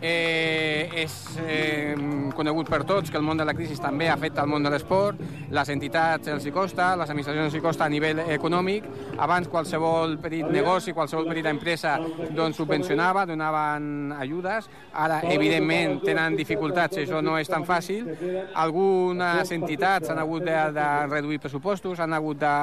Eh, 0.00 0.88
és 1.02 1.14
eh, 1.42 1.94
conegut 2.36 2.68
per 2.70 2.84
tots 2.86 3.10
que 3.10 3.18
el 3.18 3.24
món 3.26 3.38
de 3.40 3.44
la 3.48 3.54
crisi 3.56 3.74
també 3.82 4.06
afecta 4.12 4.44
el 4.44 4.50
món 4.50 4.62
de 4.62 4.70
l'esport, 4.70 5.18
les 5.50 5.72
entitats 5.74 6.30
els 6.30 6.46
hi 6.46 6.52
costa, 6.54 6.92
les 7.00 7.10
administracions 7.10 7.48
els 7.48 7.56
hi 7.58 7.62
costa 7.64 7.86
a 7.88 7.90
nivell 7.90 8.20
econòmic. 8.30 8.86
Abans 9.18 9.50
qualsevol 9.50 10.14
petit 10.22 10.46
negoci, 10.54 10.94
qualsevol 10.94 11.26
petita 11.26 11.50
empresa 11.50 11.96
doncs, 12.30 12.60
subvencionava, 12.60 13.24
donaven 13.26 14.12
ajudes. 14.20 14.68
Ara, 14.92 15.18
evidentment, 15.34 15.98
tenen 16.06 16.38
dificultats, 16.38 17.02
això 17.02 17.22
no 17.24 17.34
és 17.40 17.50
tan 17.50 17.66
fàcil. 17.66 18.06
Algunes 18.54 19.50
entitats 19.56 20.14
han 20.14 20.22
hagut 20.22 20.46
de, 20.46 20.58
de 20.78 20.88
reduir 21.08 21.40
pressupostos, 21.42 21.98
han 21.98 22.14
hagut 22.14 22.38
de 22.38 22.54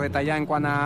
retallar 0.00 0.40
en 0.40 0.48
quant 0.48 0.72
a, 0.72 0.78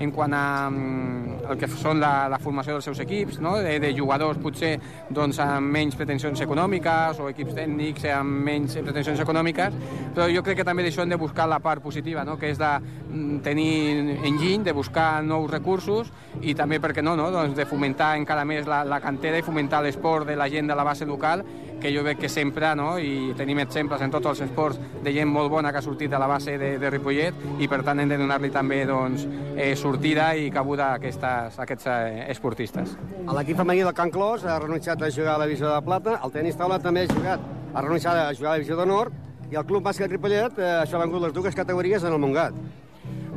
en 0.00 0.16
quant 0.16 0.36
a 0.36 0.46
mm, 0.70 1.39
el 1.50 1.58
que 1.60 1.68
són 1.70 2.00
la, 2.02 2.28
la 2.30 2.38
formació 2.42 2.76
dels 2.76 2.86
seus 2.88 3.00
equips, 3.02 3.40
no? 3.42 3.56
de, 3.62 3.76
de 3.82 3.92
jugadors 3.96 4.40
potser 4.42 4.74
doncs, 5.10 5.40
amb 5.42 5.70
menys 5.74 5.96
pretensions 5.98 6.40
econòmiques 6.44 7.20
o 7.20 7.28
equips 7.30 7.56
tècnics 7.58 8.06
amb 8.14 8.44
menys 8.46 8.76
pretensions 8.78 9.20
econòmiques, 9.22 9.76
però 10.14 10.28
jo 10.32 10.44
crec 10.46 10.60
que 10.60 10.66
també 10.66 10.84
d'això 10.86 11.04
hem 11.04 11.14
de 11.14 11.20
buscar 11.20 11.48
la 11.50 11.60
part 11.62 11.82
positiva, 11.82 12.24
no? 12.24 12.38
que 12.40 12.52
és 12.52 12.60
de 12.60 12.70
mm, 12.80 13.40
tenir 13.46 14.16
enginy, 14.28 14.64
de 14.66 14.76
buscar 14.76 15.22
nous 15.26 15.50
recursos 15.50 16.12
i 16.40 16.54
també, 16.54 16.80
per 16.80 16.92
què 16.96 17.04
no, 17.04 17.16
no? 17.18 17.30
Doncs 17.34 17.56
de 17.58 17.66
fomentar 17.68 18.14
encara 18.18 18.46
més 18.48 18.68
la, 18.70 18.82
la 18.86 19.00
cantera 19.02 19.40
i 19.40 19.46
fomentar 19.46 19.82
l'esport 19.84 20.28
de 20.28 20.38
la 20.38 20.48
gent 20.52 20.70
de 20.70 20.76
la 20.78 20.86
base 20.86 21.08
local 21.08 21.44
que 21.80 21.92
jo 21.94 22.04
veig 22.06 22.18
que 22.20 22.28
sempre, 22.28 22.74
no? 22.76 22.92
i 22.98 23.32
tenim 23.36 23.58
exemples 23.62 24.02
en 24.04 24.12
tots 24.12 24.28
els 24.32 24.42
esports 24.46 24.78
de 25.04 25.12
gent 25.14 25.30
molt 25.30 25.50
bona 25.52 25.72
que 25.72 25.80
ha 25.80 25.84
sortit 25.84 26.10
de 26.12 26.18
la 26.20 26.28
base 26.30 26.56
de, 26.60 26.74
de 26.78 26.90
Ripollet 26.92 27.40
i 27.58 27.68
per 27.70 27.80
tant 27.86 28.02
hem 28.02 28.12
de 28.12 28.18
donar-li 28.20 28.52
també 28.54 28.82
doncs, 28.88 29.24
eh, 29.56 29.72
sortida 29.76 30.30
i 30.36 30.50
cabuda 30.54 30.90
a, 30.90 31.00
aquestes, 31.00 31.56
a 31.58 31.64
aquests 31.64 31.88
eh, 31.90 32.26
esportistes. 32.34 32.94
L'equip 33.30 33.58
femení 33.58 33.84
del 33.86 33.96
Can 33.96 34.12
Clos 34.14 34.44
ha 34.44 34.58
renunciat 34.62 35.02
a 35.02 35.10
jugar 35.10 35.34
a 35.36 35.42
la 35.42 35.48
divisió 35.48 35.72
de 35.72 35.80
plata, 35.86 36.20
el 36.24 36.36
tenis 36.36 36.60
taula 36.60 36.78
també 36.82 37.06
ha 37.06 37.10
jugat, 37.10 37.48
ha 37.74 37.84
renunciat 37.86 38.20
a 38.26 38.30
jugar 38.36 38.52
a 38.52 38.54
la 38.54 38.60
divisió 38.60 38.78
d'honor 38.78 39.12
i 39.50 39.58
el 39.58 39.66
club 39.66 39.82
bàsquet 39.86 40.12
Ripollet 40.12 40.60
eh, 40.60 40.76
això 40.84 40.98
ha 40.98 41.04
vengut 41.06 41.24
les 41.24 41.34
dues 41.34 41.56
categories 41.56 42.04
en 42.04 42.14
el 42.14 42.22
Montgat. 42.22 42.54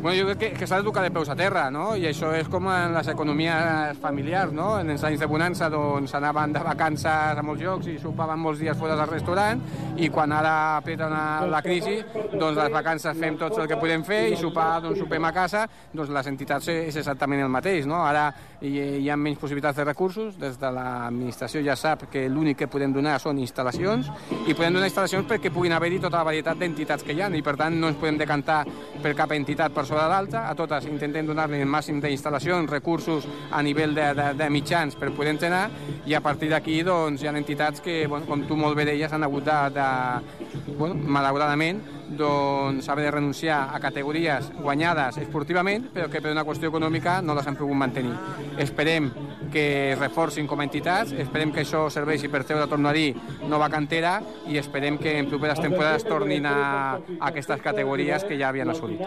Bueno, 0.04 0.20
jo 0.20 0.26
crec 0.28 0.38
que, 0.38 0.60
que 0.60 0.68
s'ha 0.68 0.82
de 0.82 0.84
tocar 0.84 1.02
de 1.06 1.12
peus 1.16 1.30
a 1.32 1.36
terra, 1.40 1.70
no? 1.72 1.94
I 1.96 2.10
això 2.10 2.34
és 2.36 2.50
com 2.52 2.66
en 2.68 2.92
les 2.92 3.08
economies 3.08 3.96
familiars, 4.04 4.52
no? 4.52 4.74
En 4.82 4.90
els 4.92 5.04
anys 5.08 5.22
de 5.22 5.30
bonança, 5.32 5.70
doncs, 5.72 6.12
anaven 6.20 6.52
de 6.52 6.60
vacances 6.60 7.40
a 7.40 7.46
molts 7.48 7.64
llocs 7.64 7.88
i 7.88 7.96
sopaven 8.02 8.42
molts 8.44 8.60
dies 8.60 8.76
fora 8.76 8.98
del 9.00 9.08
restaurant 9.08 9.62
i 9.96 10.10
quan 10.12 10.34
ara 10.36 10.52
apreta 10.82 11.08
la 11.48 11.62
crisi, 11.64 12.02
doncs 12.34 12.58
les 12.58 12.74
vacances 12.74 13.16
fem 13.16 13.38
tots 13.40 13.62
el 13.64 13.70
que 13.72 13.78
podem 13.80 14.04
fer 14.04 14.26
i 14.34 14.36
sopar, 14.36 14.82
doncs 14.84 15.00
sopem 15.00 15.24
a 15.24 15.32
casa, 15.32 15.62
doncs 15.94 16.12
les 16.12 16.28
entitats 16.34 16.68
és 16.74 17.00
exactament 17.00 17.46
el 17.46 17.56
mateix, 17.56 17.88
no? 17.88 18.02
Ara 18.04 18.26
hi, 18.60 18.74
hi 19.06 19.08
ha 19.08 19.16
menys 19.16 19.40
possibilitats 19.40 19.80
de 19.80 19.88
recursos, 19.88 20.36
des 20.36 20.60
de 20.60 20.74
l'administració 20.82 21.64
ja 21.64 21.78
sap 21.80 22.10
que 22.12 22.26
l'únic 22.28 22.60
que 22.66 22.68
podem 22.68 22.92
donar 22.92 23.16
són 23.24 23.40
instal·lacions 23.40 24.12
i 24.50 24.52
podem 24.52 24.76
donar 24.82 24.92
instal·lacions 24.92 25.32
perquè 25.32 25.54
puguin 25.54 25.80
haver-hi 25.80 26.04
tota 26.04 26.20
la 26.20 26.28
varietat 26.34 26.60
d'entitats 26.60 27.08
que 27.08 27.16
hi 27.16 27.24
ha 27.24 27.32
i 27.32 27.44
per 27.46 27.56
tant 27.56 27.80
no 27.80 27.88
ens 27.94 28.04
podem 28.04 28.20
decantar 28.20 28.66
per 29.00 29.16
cap 29.16 29.32
entitat 29.40 29.72
per 29.72 29.88
sobre 29.94 30.10
l'altra, 30.10 30.48
a 30.50 30.56
totes 30.58 30.88
intentem 30.90 31.28
donar-li 31.28 31.60
el 31.62 31.70
màxim 31.70 32.00
d'instal·lacions, 32.02 32.70
recursos 32.72 33.28
a 33.54 33.62
nivell 33.62 33.94
de, 33.94 34.08
de, 34.18 34.28
de 34.40 34.48
mitjans 34.50 34.98
per 34.98 35.12
poder 35.14 35.36
entrenar 35.36 35.68
i 36.10 36.16
a 36.18 36.22
partir 36.24 36.50
d'aquí 36.50 36.80
doncs, 36.88 37.22
hi 37.22 37.30
ha 37.30 37.34
entitats 37.38 37.84
que, 37.86 38.08
bueno, 38.10 38.26
com 38.26 38.42
tu 38.50 38.58
molt 38.58 38.78
bé 38.80 38.88
deies, 38.90 39.14
han 39.14 39.28
hagut 39.28 39.46
de, 39.46 39.60
de 39.76 40.74
bueno, 40.80 40.98
malauradament 40.98 41.84
doncs, 42.18 42.88
haver 42.90 43.06
de 43.06 43.12
renunciar 43.12 43.70
a 43.74 43.80
categories 43.80 44.50
guanyades 44.60 45.18
esportivament, 45.22 45.90
però 45.94 46.10
que 46.12 46.22
per 46.22 46.32
una 46.32 46.46
qüestió 46.46 46.70
econòmica 46.72 47.22
no 47.22 47.36
les 47.38 47.48
han 47.48 47.58
pogut 47.60 47.78
mantenir. 47.80 48.14
Esperem 48.62 49.10
que 49.54 49.94
es 49.94 50.00
reforcin 50.00 50.48
com 50.50 50.62
a 50.62 50.68
entitats, 50.68 51.14
esperem 51.24 51.52
que 51.54 51.64
això 51.64 51.86
serveixi 51.94 52.30
per 52.32 52.44
treure, 52.44 52.68
torno 52.70 52.90
a 52.90 52.94
dir, 52.96 53.14
nova 53.50 53.70
cantera 53.74 54.16
i 54.50 54.58
esperem 54.62 54.98
que 55.02 55.18
en 55.20 55.30
properes 55.32 55.62
temporades 55.62 56.06
tornin 56.08 56.46
a, 56.50 56.58
a 56.96 57.32
aquestes 57.32 57.62
categories 57.62 58.26
que 58.28 58.38
ja 58.40 58.50
havien 58.50 58.70
assolit. 58.74 59.02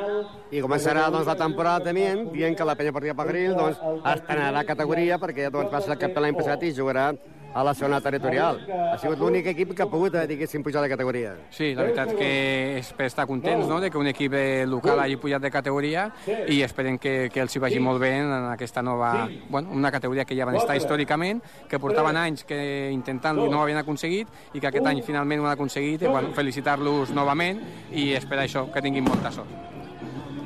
I 0.50 0.62
començarà 0.64 1.08
doncs, 1.10 1.26
la 1.26 1.38
temporada 1.38 1.88
també 1.88 2.08
dient 2.34 2.56
que 2.56 2.66
la 2.68 2.76
penya 2.78 2.94
partida 2.94 3.16
Pagril 3.18 3.56
doncs, 3.56 3.80
estrenarà 4.12 4.66
categoria 4.68 5.18
perquè 5.22 5.50
doncs, 5.50 5.72
va 5.72 5.82
ser 5.82 5.96
el 5.96 6.02
cap 6.02 6.22
l'any 6.22 6.36
passat 6.36 6.62
i 6.64 6.74
jugarà 6.76 7.10
a 7.56 7.64
la 7.64 7.72
segona 7.74 8.02
territorial. 8.04 8.58
Ha 8.68 8.98
sigut 9.00 9.18
l'únic 9.18 9.46
equip 9.54 9.72
que 9.74 9.82
ha 9.82 9.88
pogut, 9.88 10.14
eh, 10.14 10.26
diguéssim, 10.28 10.62
pujar 10.62 10.82
de 10.84 10.90
categoria. 10.92 11.32
Sí, 11.48 11.70
la 11.74 11.86
veritat 11.86 12.12
que 12.18 12.28
és 12.76 12.90
per 12.92 13.06
estar 13.08 13.24
contents 13.26 13.66
no? 13.66 13.80
de 13.80 13.90
que 13.90 13.96
un 13.96 14.10
equip 14.10 14.34
eh, 14.36 14.66
local 14.68 15.00
hagi 15.00 15.16
pujat 15.16 15.40
de 15.40 15.50
categoria 15.50 16.10
i 16.52 16.60
esperem 16.66 16.98
que, 17.00 17.30
que 17.32 17.40
els 17.40 17.56
hi 17.56 17.62
vagi 17.62 17.80
molt 17.80 18.02
bé 18.02 18.12
en 18.18 18.50
aquesta 18.50 18.82
nova... 18.82 19.28
Bueno, 19.48 19.72
una 19.72 19.90
categoria 19.90 20.26
que 20.26 20.36
ja 20.36 20.44
van 20.44 20.58
estar 20.60 20.76
històricament, 20.76 21.40
que 21.70 21.80
portaven 21.80 22.20
anys 22.20 22.44
que 22.44 22.90
intentant-lo 22.92 23.48
no 23.48 23.62
ho 23.62 23.64
havien 23.64 23.80
aconseguit 23.80 24.52
i 24.52 24.60
que 24.60 24.68
aquest 24.68 24.92
any 24.92 25.00
finalment 25.06 25.40
ho 25.40 25.48
han 25.48 25.56
aconseguit 25.56 26.04
i 26.04 26.12
bueno, 26.12 26.34
felicitar-los 26.36 27.14
novament 27.16 27.64
i 27.92 28.10
esperar 28.20 28.44
això, 28.44 28.66
que 28.72 28.84
tinguin 28.84 29.08
molta 29.08 29.32
sort. 29.32 29.72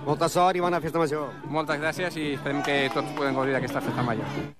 Molta 0.07 0.31
sort 0.31 0.57
i 0.57 0.63
bona 0.63 0.81
festa 0.81 1.03
major. 1.03 1.35
Moltes 1.51 1.83
gràcies 1.83 2.23
i 2.23 2.33
esperem 2.39 2.63
que 2.63 2.83
tots 2.95 3.19
podem 3.19 3.35
gaudir 3.35 3.59
d'aquesta 3.59 3.83
festa 3.83 4.07
major. 4.07 4.60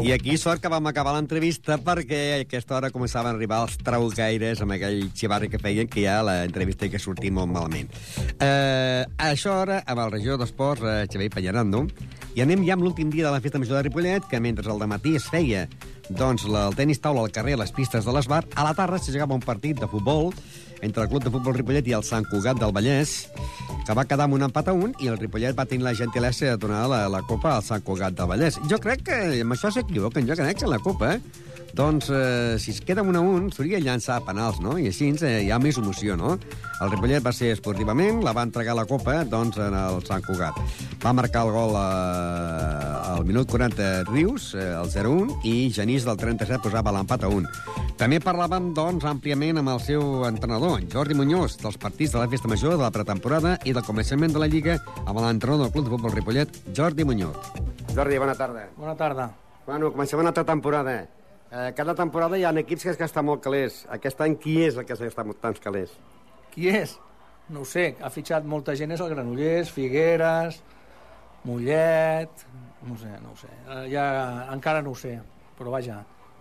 I 0.00 0.12
aquí 0.12 0.36
sort 0.40 0.62
que 0.62 0.68
vam 0.72 0.86
acabar 0.88 1.12
l'entrevista 1.12 1.76
perquè 1.84 2.20
a 2.32 2.38
aquesta 2.40 2.76
hora 2.78 2.88
començaven 2.92 3.34
a 3.34 3.36
arribar 3.36 3.58
els 3.66 3.76
traucaires 3.84 4.62
amb 4.64 4.72
aquell 4.72 5.10
xivarri 5.12 5.50
que 5.52 5.60
feien 5.60 5.90
que 5.92 6.06
ja 6.06 6.22
l'entrevista 6.24 6.88
hi 6.88 6.92
que 6.94 7.00
sortir 7.02 7.32
molt 7.36 7.52
malament. 7.52 7.92
Eh, 8.40 9.04
a 9.04 9.28
això 9.28 9.58
hora, 9.60 9.82
amb 9.84 10.00
el 10.06 10.14
regidor 10.14 10.40
d'Esports, 10.40 10.86
eh, 10.88 11.04
Xavier 11.12 11.28
Pallarando, 11.34 11.84
i 12.32 12.40
anem 12.40 12.64
ja 12.64 12.78
amb 12.78 12.86
l'últim 12.86 13.10
dia 13.12 13.26
de 13.26 13.34
la 13.34 13.42
Festa 13.44 13.60
Major 13.60 13.76
de 13.76 13.88
Ripollet, 13.90 14.24
que 14.30 14.40
mentre 14.40 14.72
el 14.72 14.86
matí 14.88 15.16
es 15.20 15.28
feia 15.28 15.66
doncs, 16.08 16.46
el 16.48 16.74
tenis 16.74 16.98
taula 17.04 17.22
al 17.22 17.30
carrer 17.30 17.58
a 17.58 17.60
les 17.60 17.70
pistes 17.76 18.08
de 18.08 18.14
l'Esbar, 18.14 18.44
a 18.56 18.64
la 18.64 18.74
tarda 18.74 18.98
se 18.98 19.12
jugava 19.12 19.36
un 19.36 19.44
partit 19.44 19.78
de 19.78 19.86
futbol 19.86 20.32
entre 20.82 21.04
el 21.04 21.08
Club 21.08 21.24
de 21.24 21.32
Futbol 21.34 21.56
Ripollet 21.58 21.88
i 21.90 21.96
el 21.98 22.06
Sant 22.06 22.26
Cugat 22.30 22.60
del 22.60 22.72
Vallès, 22.76 23.26
que 23.86 23.96
va 23.96 24.06
quedar 24.08 24.26
amb 24.28 24.38
un 24.38 24.46
empat 24.48 24.70
a 24.70 24.76
un 24.76 24.94
i 25.00 25.10
el 25.12 25.18
Ripollet 25.20 25.56
va 25.58 25.66
tenir 25.68 25.86
la 25.86 25.94
gentilesa 25.96 26.52
de 26.52 26.56
donar 26.60 26.86
la, 26.90 27.04
la 27.12 27.22
copa 27.28 27.56
al 27.56 27.66
Sant 27.66 27.84
Cugat 27.86 28.16
del 28.18 28.30
Vallès. 28.30 28.60
Jo 28.70 28.80
crec 28.82 29.06
que 29.10 29.20
amb 29.40 29.56
això 29.56 29.72
s'equivoquen, 29.74 30.28
jo 30.28 30.38
crec 30.38 30.62
que 30.62 30.70
la 30.70 30.82
copa, 30.82 31.14
eh? 31.16 31.48
Doncs, 31.72 32.10
eh, 32.10 32.58
si 32.58 32.72
es 32.72 32.80
queda 32.80 33.02
un 33.02 33.14
a 33.16 33.20
un, 33.20 33.50
s'hauria 33.52 33.78
de 33.78 33.84
llançar 33.84 34.18
penals, 34.26 34.58
no? 34.60 34.76
I 34.78 34.88
així 34.90 35.12
eh, 35.22 35.36
hi 35.44 35.50
ha 35.54 35.58
més 35.62 35.78
emoció, 35.78 36.16
no? 36.18 36.36
El 36.82 36.90
Ripollet 36.90 37.22
va 37.22 37.32
ser 37.36 37.52
esportivament, 37.54 38.22
la 38.24 38.34
va 38.34 38.42
entregar 38.46 38.74
la 38.74 38.86
copa, 38.90 39.20
doncs, 39.24 39.60
en 39.62 39.76
el 39.78 40.02
Sant 40.08 40.24
Cugat. 40.26 40.58
Va 41.04 41.14
marcar 41.14 41.44
el 41.46 41.54
gol 41.54 41.76
eh, 41.78 43.14
al 43.14 43.24
minut 43.28 43.50
40 43.50 43.92
Rius, 44.10 44.54
eh, 44.54 44.72
el 44.80 44.90
0-1, 44.90 45.38
i 45.46 45.70
Genís 45.74 46.08
del 46.08 46.18
37 46.18 46.62
posava 46.66 46.94
l'empat 46.96 47.28
a 47.28 47.30
1. 47.30 47.54
També 48.00 48.16
parlàvem, 48.16 48.70
doncs, 48.72 49.04
àmpliament 49.04 49.60
amb 49.60 49.68
el 49.74 49.80
seu 49.84 50.22
entrenador, 50.24 50.78
Jordi 50.88 51.12
Muñoz, 51.12 51.58
dels 51.60 51.76
partits 51.76 52.14
de 52.14 52.22
la 52.22 52.28
Festa 52.32 52.48
Major, 52.48 52.78
de 52.78 52.80
la 52.80 52.92
pretemporada 52.94 53.50
i 53.68 53.74
del 53.76 53.84
començament 53.84 54.32
de 54.32 54.40
la 54.40 54.46
Lliga 54.48 54.78
amb 55.02 55.18
l'entrenador 55.18 55.66
del 55.66 55.72
Club 55.74 55.84
de 55.84 55.90
Futbol 55.92 56.14
Ripollet, 56.14 56.54
Jordi 56.72 57.04
Muñoz. 57.04 57.50
Jordi, 57.92 58.16
bona 58.22 58.32
tarda. 58.38 58.62
Bona 58.78 58.94
tarda. 58.96 59.26
Bueno, 59.66 59.90
comencem 59.92 60.22
una 60.22 60.32
altra 60.32 60.46
temporada. 60.48 60.94
Eh, 61.50 61.66
cada 61.76 61.94
temporada 61.98 62.38
hi 62.40 62.46
ha 62.48 62.52
equips 62.62 62.86
que 62.86 62.94
es 62.94 63.00
gastan 63.02 63.26
molt 63.28 63.42
calés. 63.44 63.82
Aquest 63.92 64.22
any 64.24 64.38
qui 64.40 64.54
és 64.64 64.78
el 64.80 64.86
que 64.88 64.96
s'ha 64.96 65.10
gastat 65.10 65.28
molt 65.28 65.42
tants 65.42 65.60
calés? 65.60 65.92
Qui 66.54 66.70
és? 66.72 66.94
No 67.52 67.66
ho 67.66 67.68
sé, 67.68 67.98
ha 68.00 68.08
fitxat 68.08 68.46
molta 68.48 68.72
gent, 68.80 68.94
és 68.96 69.02
el 69.04 69.12
Granollers, 69.12 69.74
Figueres, 69.76 70.62
Mollet... 71.44 72.46
No 72.80 72.96
ho 72.96 72.96
sé, 72.96 73.12
no 73.20 73.34
ho 73.34 73.36
sé. 73.36 73.52
Eh, 73.68 73.84
ja 73.92 74.06
encara 74.54 74.80
no 74.80 74.94
ho 74.94 74.96
sé, 74.96 75.18
però 75.60 75.76
vaja, 75.76 75.98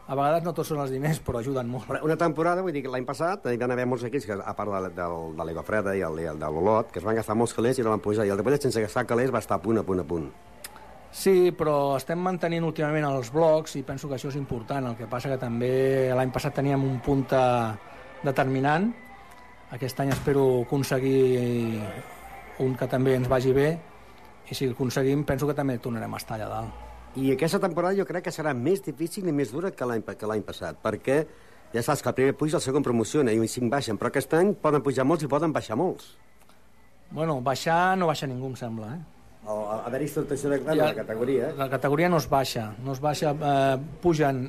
a 0.09 0.15
vegades 0.17 0.41
no 0.41 0.55
tots 0.57 0.71
són 0.71 0.79
els 0.81 0.89
diners, 0.89 1.19
però 1.21 1.37
ajuden 1.43 1.67
molt. 1.69 1.91
Una 2.01 2.17
temporada, 2.17 2.63
vull 2.65 2.73
dir 2.73 2.81
que 2.81 2.89
l'any 2.89 3.05
passat 3.05 3.45
hi 3.51 3.59
van 3.61 3.75
haver 3.75 3.85
molts 3.85 4.07
equips, 4.07 4.25
que, 4.25 4.37
a 4.41 4.53
part 4.57 4.71
de, 4.73 4.89
de, 4.97 5.09
de 5.37 5.45
l'Aigua 5.45 5.63
Freda 5.67 5.93
i 5.93 6.01
el, 6.05 6.17
el 6.31 6.39
de 6.41 6.49
l'Olot, 6.49 6.89
que 6.89 6.97
es 7.01 7.05
van 7.05 7.19
gastar 7.19 7.37
molts 7.37 7.53
calés 7.53 7.77
i 7.77 7.85
no 7.85 7.93
van 7.93 8.01
pujar. 8.01 8.25
I 8.25 8.33
el 8.33 8.41
de 8.41 8.57
sense 8.57 8.81
gastar 8.81 9.05
calés 9.05 9.33
va 9.33 9.43
estar 9.43 9.59
a 9.59 9.61
punt, 9.61 9.77
a 9.77 9.85
punt, 9.85 10.01
a 10.01 10.07
punt. 10.09 10.25
Sí, 11.13 11.51
però 11.57 11.95
estem 11.97 12.21
mantenint 12.21 12.65
últimament 12.65 13.05
els 13.05 13.29
blocs 13.33 13.77
i 13.77 13.83
penso 13.85 14.09
que 14.09 14.17
això 14.17 14.33
és 14.33 14.41
important. 14.41 14.89
El 14.89 14.97
que 14.97 15.09
passa 15.09 15.29
que 15.29 15.37
també 15.41 16.09
l'any 16.17 16.33
passat 16.33 16.57
teníem 16.57 16.89
un 16.89 16.99
punt 17.05 17.27
determinant. 18.25 18.89
Aquest 19.77 20.01
any 20.01 20.09
espero 20.17 20.63
aconseguir 20.65 21.81
un 22.65 22.73
que 22.75 22.89
també 22.89 23.13
ens 23.15 23.29
vagi 23.29 23.53
bé 23.53 23.71
i 24.49 24.55
si 24.57 24.65
el 24.65 24.73
aconseguim 24.73 25.21
penso 25.23 25.45
que 25.45 25.53
també 25.53 25.77
tornarem 25.77 26.13
a 26.13 26.17
estar 26.17 26.39
allà 26.39 26.49
dalt. 26.57 26.88
I 27.17 27.31
aquesta 27.33 27.59
temporada 27.61 27.97
jo 27.97 28.05
crec 28.05 28.27
que 28.27 28.33
serà 28.33 28.53
més 28.53 28.83
difícil 28.85 29.27
i 29.27 29.33
més 29.33 29.53
dura 29.53 29.71
que 29.73 29.85
l'any 29.85 30.43
passat, 30.45 30.77
perquè 30.83 31.23
ja 31.73 31.81
saps 31.85 32.03
que 32.03 32.09
el 32.11 32.17
primer 32.17 32.35
puja, 32.37 32.57
el 32.57 32.65
segon 32.65 32.85
promociona 32.85 33.33
i 33.33 33.47
cinc 33.47 33.71
baixen, 33.71 33.97
però 33.97 34.11
aquest 34.11 34.33
any 34.37 34.53
poden 34.53 34.83
pujar 34.85 35.05
molts 35.05 35.25
i 35.25 35.29
poden 35.31 35.53
baixar 35.53 35.77
molts. 35.77 36.13
Bueno, 37.09 37.39
baixar 37.41 37.97
no 37.97 38.09
baixa 38.09 38.29
ningú, 38.29 38.51
em 38.51 38.55
sembla, 38.57 38.93
eh? 38.93 39.01
O 39.49 39.55
haver-hi 39.71 40.07
situació 40.11 40.51
de 40.51 40.59
ja, 40.61 40.75
la 40.75 40.93
categoria. 40.93 41.53
La 41.57 41.69
categoria 41.69 42.09
no 42.09 42.19
es 42.21 42.27
baixa, 42.29 42.73
no 42.85 42.93
es 42.93 43.01
baixa, 43.01 43.33
eh, 43.33 43.77
pugen 44.03 44.43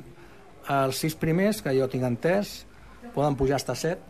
els 0.69 1.01
sis 1.01 1.15
primers, 1.17 1.63
que 1.65 1.73
jo 1.73 1.87
tinc 1.89 2.05
entès, 2.05 2.59
poden 3.15 3.37
pujar 3.39 3.57
fins 3.57 3.73
a 3.73 3.75
set, 3.75 4.09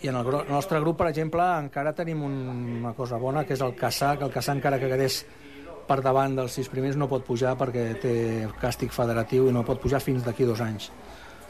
i 0.00 0.08
en 0.08 0.16
el, 0.16 0.28
el 0.28 0.52
nostre 0.52 0.80
grup, 0.80 0.98
per 1.00 1.10
exemple, 1.10 1.44
encara 1.60 1.92
tenim 1.96 2.22
un, 2.24 2.36
una 2.80 2.92
cosa 2.96 3.18
bona, 3.20 3.44
que 3.44 3.56
és 3.56 3.64
el 3.64 3.74
Caçà, 3.76 4.14
que 4.18 4.24
el 4.24 4.32
Caçà 4.32 4.56
encara 4.56 4.78
que 4.80 4.88
quedés 4.88 5.22
per 5.90 5.98
davant 6.06 6.36
dels 6.38 6.54
sis 6.54 6.70
primers 6.70 6.94
no 6.98 7.10
pot 7.10 7.24
pujar 7.26 7.56
perquè 7.58 7.88
té 7.98 8.14
càstig 8.62 8.94
federatiu 8.94 9.48
i 9.50 9.54
no 9.54 9.66
pot 9.66 9.82
pujar 9.82 9.98
fins 10.04 10.22
d'aquí 10.22 10.46
dos 10.46 10.62
anys. 10.62 10.90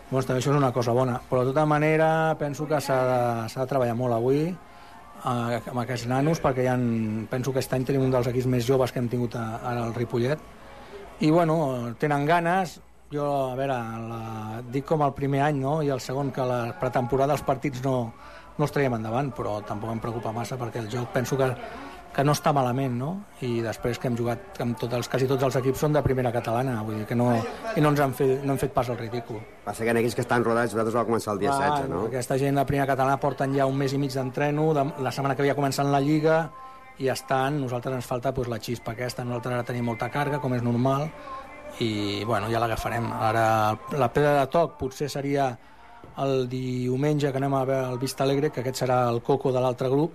Llavors 0.09 0.27
també 0.27 0.41
això 0.41 0.55
és 0.55 0.59
una 0.59 0.73
cosa 0.75 0.95
bona, 0.97 1.21
però 1.29 1.45
de 1.45 1.53
tota 1.53 1.67
manera 1.69 2.35
penso 2.41 2.67
que 2.67 2.81
s'ha 2.81 2.99
de, 3.07 3.21
de 3.53 3.67
treballar 3.71 3.95
molt 3.99 4.17
avui 4.17 4.41
eh, 4.49 5.61
amb 5.61 5.83
aquests 5.85 6.09
nanos 6.11 6.41
perquè 6.43 6.65
ja 6.67 6.79
en, 6.79 7.27
penso 7.31 7.53
que 7.53 7.61
aquest 7.61 7.77
any 7.77 7.85
tenim 7.87 8.09
un 8.09 8.15
dels 8.15 8.31
equips 8.33 8.49
més 8.51 8.67
joves 8.67 8.91
que 8.91 8.99
hem 9.03 9.11
tingut 9.13 9.37
ara 9.37 9.85
al 9.85 9.95
Ripollet 9.95 10.41
i 11.21 11.31
bueno, 11.31 11.93
tenen 12.01 12.25
ganes 12.27 12.81
jo, 13.13 13.27
a 13.53 13.55
veure, 13.59 13.77
la, 14.09 14.63
dic 14.73 14.89
com 14.89 15.05
el 15.05 15.13
primer 15.15 15.45
any 15.51 15.61
no? 15.61 15.81
i 15.85 15.93
el 15.93 16.01
segon 16.01 16.33
que 16.33 16.47
la 16.47 16.61
pretemporada 16.81 17.37
els 17.37 17.45
partits 17.47 17.85
no, 17.85 17.95
no 18.57 18.67
els 18.67 18.75
traiem 18.75 18.97
endavant, 18.97 19.31
però 19.37 19.59
tampoc 19.67 19.93
em 19.93 20.03
preocupa 20.03 20.33
massa 20.35 20.59
perquè 20.59 20.81
el 20.83 20.91
joc 20.91 21.13
penso 21.15 21.39
que, 21.39 21.51
que 22.15 22.25
no 22.27 22.35
està 22.35 22.53
malament, 22.55 22.97
no? 22.99 23.11
I 23.47 23.61
després 23.63 23.99
que 24.01 24.09
hem 24.11 24.17
jugat 24.19 24.59
amb 24.63 24.79
tots 24.79 24.97
els, 24.99 25.09
quasi 25.11 25.29
tots 25.31 25.47
els 25.47 25.59
equips 25.61 25.85
són 25.85 25.95
de 25.95 26.03
primera 26.03 26.33
catalana, 26.35 26.81
vull 26.87 26.99
dir 26.99 27.07
que 27.07 27.19
no, 27.19 27.29
i 27.77 27.85
no 27.85 27.93
ens 27.93 28.03
han 28.03 28.15
fet, 28.19 28.41
no 28.43 28.55
hem 28.55 28.61
fet 28.61 28.75
pas 28.75 28.91
el 28.91 28.99
ridícul. 28.99 29.39
Passa 29.65 29.87
que 29.87 29.95
en 29.95 30.01
aquells 30.01 30.17
que 30.19 30.25
estan 30.27 30.45
rodats, 30.47 30.75
vosaltres 30.75 30.97
vau 30.99 31.07
començar 31.07 31.37
el 31.37 31.45
dia 31.45 31.53
ah, 31.55 31.61
16, 31.77 31.93
no? 31.93 32.03
Aquesta 32.11 32.39
gent 32.43 32.59
de 32.59 32.67
primera 32.67 32.89
catalana 32.91 33.21
porten 33.23 33.55
ja 33.55 33.69
un 33.71 33.79
mes 33.79 33.95
i 33.95 34.01
mig 34.03 34.17
d'entreno, 34.17 34.73
de, 34.75 34.87
la 35.07 35.15
setmana 35.15 35.39
que 35.39 35.47
havia 35.47 35.59
començat 35.59 35.87
la 35.87 36.03
Lliga, 36.03 36.41
i 37.01 37.09
estan, 37.09 37.63
nosaltres 37.63 37.95
ens 37.97 38.09
falta 38.09 38.35
pues, 38.37 38.51
la 38.51 38.59
xispa 38.61 38.93
aquesta, 38.93 39.25
nosaltres 39.25 39.57
ara 39.57 39.69
tenim 39.69 39.87
molta 39.89 40.11
carga, 40.13 40.41
com 40.43 40.53
és 40.57 40.67
normal, 40.67 41.07
i 41.81 42.25
bueno, 42.29 42.51
ja 42.53 42.61
l'agafarem. 42.61 43.07
Ara 43.15 43.45
la 43.97 44.11
pedra 44.13 44.41
de 44.41 44.49
toc 44.53 44.77
potser 44.81 45.09
seria 45.09 45.53
el 46.21 46.49
diumenge 46.51 47.31
que 47.31 47.41
anem 47.41 47.55
a 47.55 47.63
veure 47.65 47.95
el 47.95 48.03
Vista 48.03 48.27
Alegre, 48.27 48.51
que 48.51 48.61
aquest 48.61 48.83
serà 48.83 49.05
el 49.09 49.23
coco 49.25 49.53
de 49.55 49.63
l'altre 49.63 49.89
grup, 49.89 50.13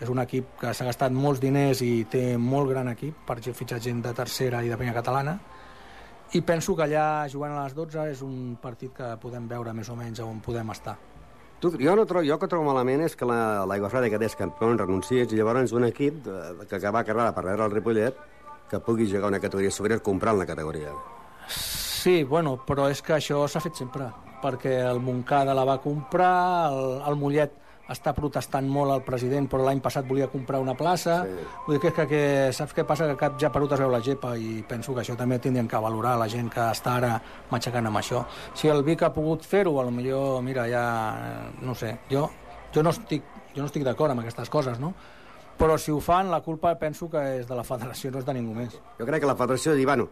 és 0.00 0.08
un 0.08 0.18
equip 0.22 0.52
que 0.60 0.72
s'ha 0.74 0.84
gastat 0.86 1.12
molts 1.12 1.40
diners 1.42 1.80
i 1.82 2.04
té 2.10 2.36
molt 2.38 2.70
gran 2.70 2.88
equip 2.92 3.16
per 3.26 3.38
fitxar 3.42 3.80
gent 3.82 4.02
de 4.04 4.12
tercera 4.14 4.62
i 4.62 4.68
de 4.70 4.76
primera 4.76 5.00
catalana 5.00 5.38
i 6.36 6.40
penso 6.44 6.76
que 6.76 6.84
allà 6.84 7.26
jugant 7.32 7.54
a 7.56 7.64
les 7.64 7.74
12 7.74 8.04
és 8.12 8.22
un 8.22 8.56
partit 8.62 8.92
que 8.94 9.14
podem 9.20 9.48
veure 9.48 9.72
més 9.72 9.88
o 9.88 9.96
menys 9.96 10.20
on 10.20 10.40
podem 10.44 10.70
estar. 10.74 10.96
Tu, 11.58 11.70
jo, 11.80 11.94
no 11.96 12.04
trobo, 12.06 12.22
jo 12.22 12.36
que 12.38 12.46
trobo 12.46 12.68
malament 12.68 13.00
és 13.02 13.16
que 13.16 13.26
la- 13.26 13.64
l'Aigua 13.66 13.88
Freda 13.90 14.10
quedés 14.12 14.36
campió 14.36 14.68
en 14.70 14.78
renuncies 14.78 15.32
i 15.32 15.36
llavors 15.36 15.72
un 15.72 15.84
equip 15.88 16.20
que, 16.68 16.78
que 16.78 16.90
va 16.94 17.02
carrera 17.02 17.32
per 17.34 17.42
darrere 17.44 17.64
el 17.64 17.72
Ripollet 17.72 18.14
que 18.70 18.78
pugui 18.78 19.08
jugar 19.10 19.28
una 19.32 19.40
categoria 19.40 19.70
superior 19.72 20.02
comprant 20.02 20.38
la 20.38 20.46
categoria. 20.46 20.92
Sí, 21.48 22.22
bueno, 22.24 22.58
però 22.66 22.86
és 22.92 23.00
que 23.02 23.14
això 23.16 23.40
s'ha 23.48 23.60
fet 23.64 23.74
sempre, 23.80 24.06
perquè 24.42 24.76
el 24.86 25.00
Montcada 25.00 25.54
la 25.56 25.64
va 25.64 25.78
comprar, 25.82 26.70
el, 26.70 27.00
el 27.08 27.16
Mollet 27.16 27.52
està 27.88 28.12
protestant 28.16 28.66
molt 28.68 28.92
al 28.92 29.02
president, 29.06 29.48
però 29.48 29.64
l'any 29.64 29.80
passat 29.84 30.06
volia 30.08 30.28
comprar 30.32 30.60
una 30.60 30.74
plaça. 30.76 31.22
Sí. 31.24 31.46
Vull 31.66 31.76
dir 31.76 31.82
que, 31.86 31.92
que, 31.96 32.06
que 32.10 32.22
saps 32.56 32.76
què 32.76 32.84
passa? 32.88 33.08
Que 33.08 33.16
cap 33.20 33.38
japerut 33.40 33.72
es 33.74 33.82
veu 33.82 33.92
la 33.92 34.02
gepa 34.04 34.34
i 34.36 34.62
penso 34.68 34.94
que 34.94 35.02
això 35.04 35.16
també 35.16 35.40
tindrien 35.42 35.68
que 35.68 35.80
valorar 35.82 36.18
la 36.20 36.28
gent 36.28 36.50
que 36.52 36.68
està 36.74 36.98
ara 37.00 37.14
matxacant 37.50 37.88
amb 37.88 38.00
això. 38.00 38.24
Si 38.54 38.68
el 38.68 38.84
Vic 38.86 39.06
ha 39.06 39.12
pogut 39.14 39.46
fer-ho, 39.48 39.78
a 39.80 39.86
lo 39.88 39.94
millor, 39.94 40.42
mira, 40.44 40.68
ja... 40.68 40.84
no 41.64 41.74
sé, 41.74 41.94
jo, 42.12 42.28
jo 42.74 42.84
no 42.84 42.92
estic, 42.92 43.24
jo 43.54 43.62
no 43.62 43.70
estic 43.70 43.86
d'acord 43.86 44.12
amb 44.12 44.24
aquestes 44.24 44.52
coses, 44.52 44.78
no? 44.82 44.92
Però 45.58 45.74
si 45.80 45.90
ho 45.90 45.98
fan, 45.98 46.28
la 46.30 46.42
culpa 46.44 46.76
penso 46.78 47.08
que 47.10 47.22
és 47.40 47.48
de 47.48 47.56
la 47.58 47.64
federació, 47.66 48.12
no 48.14 48.20
és 48.20 48.26
de 48.28 48.34
ningú 48.36 48.54
més. 48.54 48.76
Jo 49.00 49.06
crec 49.08 49.24
que 49.24 49.30
la 49.30 49.34
federació 49.38 49.72
de 49.72 49.80
dir, 49.80 49.88
bueno, 49.88 50.06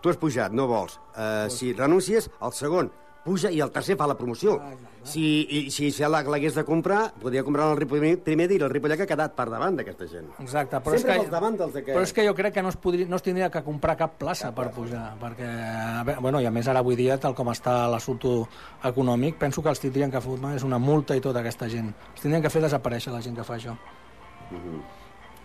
tu 0.00 0.12
has 0.12 0.20
pujat, 0.20 0.52
no 0.54 0.68
vols. 0.70 1.00
Uh, 1.16 1.48
si 1.50 1.72
renuncies, 1.74 2.30
el 2.40 2.54
segon 2.54 2.92
puja 3.24 3.50
i 3.50 3.60
el 3.60 3.70
tercer 3.70 3.96
fa 3.96 4.06
la 4.06 4.16
promoció. 4.18 4.56
Si, 5.02 5.22
i, 5.50 5.70
si, 5.70 5.90
si 5.90 6.02
la- 6.06 6.22
l'hagués 6.22 6.54
de 6.54 6.62
comprar, 6.64 7.12
podria 7.18 7.42
comprar 7.42 7.70
el 7.72 7.76
Ripollet 7.76 8.20
primer 8.22 8.46
i 8.52 8.58
el 8.62 8.70
Ripollet 8.70 8.96
que 8.98 9.02
ha 9.02 9.10
quedat 9.10 9.34
per 9.34 9.48
davant 9.50 9.74
d'aquesta 9.76 10.06
gent. 10.06 10.28
Exacte, 10.38 10.76
però 10.78 10.96
Sempre 10.96 11.16
és 11.16 11.24
que, 11.24 11.30
davant 11.30 11.56
dels 11.58 11.72
de 11.74 11.82
que- 11.84 11.92
però 11.94 12.02
és 12.02 12.12
que 12.12 12.26
jo 12.26 12.34
crec 12.34 12.54
que 12.54 12.62
no 12.62 12.68
es, 12.68 12.76
podria, 12.76 13.06
no 13.08 13.16
es 13.16 13.22
tindria 13.22 13.50
que 13.50 13.62
comprar 13.64 13.96
cap 13.96 14.16
plaça 14.18 14.54
per 14.54 14.70
pujar, 14.70 15.16
perquè, 15.18 16.20
bueno, 16.20 16.40
i 16.40 16.46
a 16.46 16.50
més 16.52 16.68
ara 16.68 16.78
avui 16.80 16.94
dia, 16.94 17.18
tal 17.18 17.34
com 17.34 17.48
està 17.48 17.88
l'assumpte 17.90 18.46
econòmic, 18.84 19.38
penso 19.38 19.62
que 19.62 19.68
els 19.70 19.80
tindrien 19.80 20.10
que 20.10 20.20
fotre 20.20 20.54
és 20.54 20.62
una 20.62 20.78
multa 20.78 21.16
i 21.16 21.20
tota 21.20 21.40
aquesta 21.40 21.68
gent. 21.68 21.92
Els 22.14 22.20
tindrien 22.22 22.42
que 22.42 22.50
fer 22.50 22.62
desaparèixer 22.62 23.12
la 23.12 23.20
gent 23.22 23.34
que 23.36 23.44
fa 23.44 23.56
això. 23.56 23.76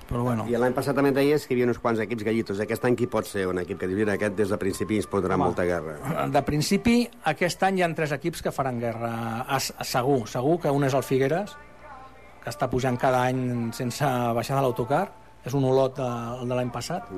Però 0.08 0.24
bueno, 0.24 0.45
I 0.47 0.55
l'any 0.55 0.72
passat 0.72 0.95
també 0.95 1.12
deies 1.12 1.43
que 1.43 1.51
hi 1.51 1.58
havia 1.58 1.68
uns 1.68 1.80
quants 1.84 1.99
equips 1.99 2.24
gallitos. 2.24 2.60
Aquest 2.64 2.86
any 2.88 2.95
qui 2.95 3.10
pot 3.12 3.28
ser 3.28 3.43
un 3.49 3.60
equip 3.60 3.82
que 3.82 3.89
diu, 3.89 3.97
mira, 3.99 4.14
aquest 4.16 4.38
des 4.38 4.53
de 4.53 4.58
principi 4.62 5.01
ens 5.01 5.08
pot 5.12 5.22
donar 5.24 5.36
Home. 5.36 5.49
molta 5.49 5.66
guerra. 5.68 6.28
de 6.32 6.41
principi, 6.47 7.10
aquest 7.28 7.64
any 7.68 7.80
hi 7.80 7.84
ha 7.84 7.89
tres 7.95 8.14
equips 8.16 8.41
que 8.41 8.51
faran 8.55 8.80
guerra, 8.80 9.12
segur, 9.60 10.22
segur 10.32 10.60
que 10.64 10.72
un 10.72 10.88
és 10.88 10.95
el 10.95 11.03
Figueres, 11.03 11.58
que 12.43 12.49
està 12.49 12.70
pujant 12.72 12.95
cada 12.97 13.26
any 13.28 13.74
sense 13.76 14.05
baixar 14.34 14.55
de 14.55 14.62
l'autocar, 14.64 15.12
és 15.43 15.53
un 15.53 15.66
olot 15.68 15.97
de, 15.99 16.10
de 16.47 16.55
l'any 16.55 16.72
passat. 16.72 17.12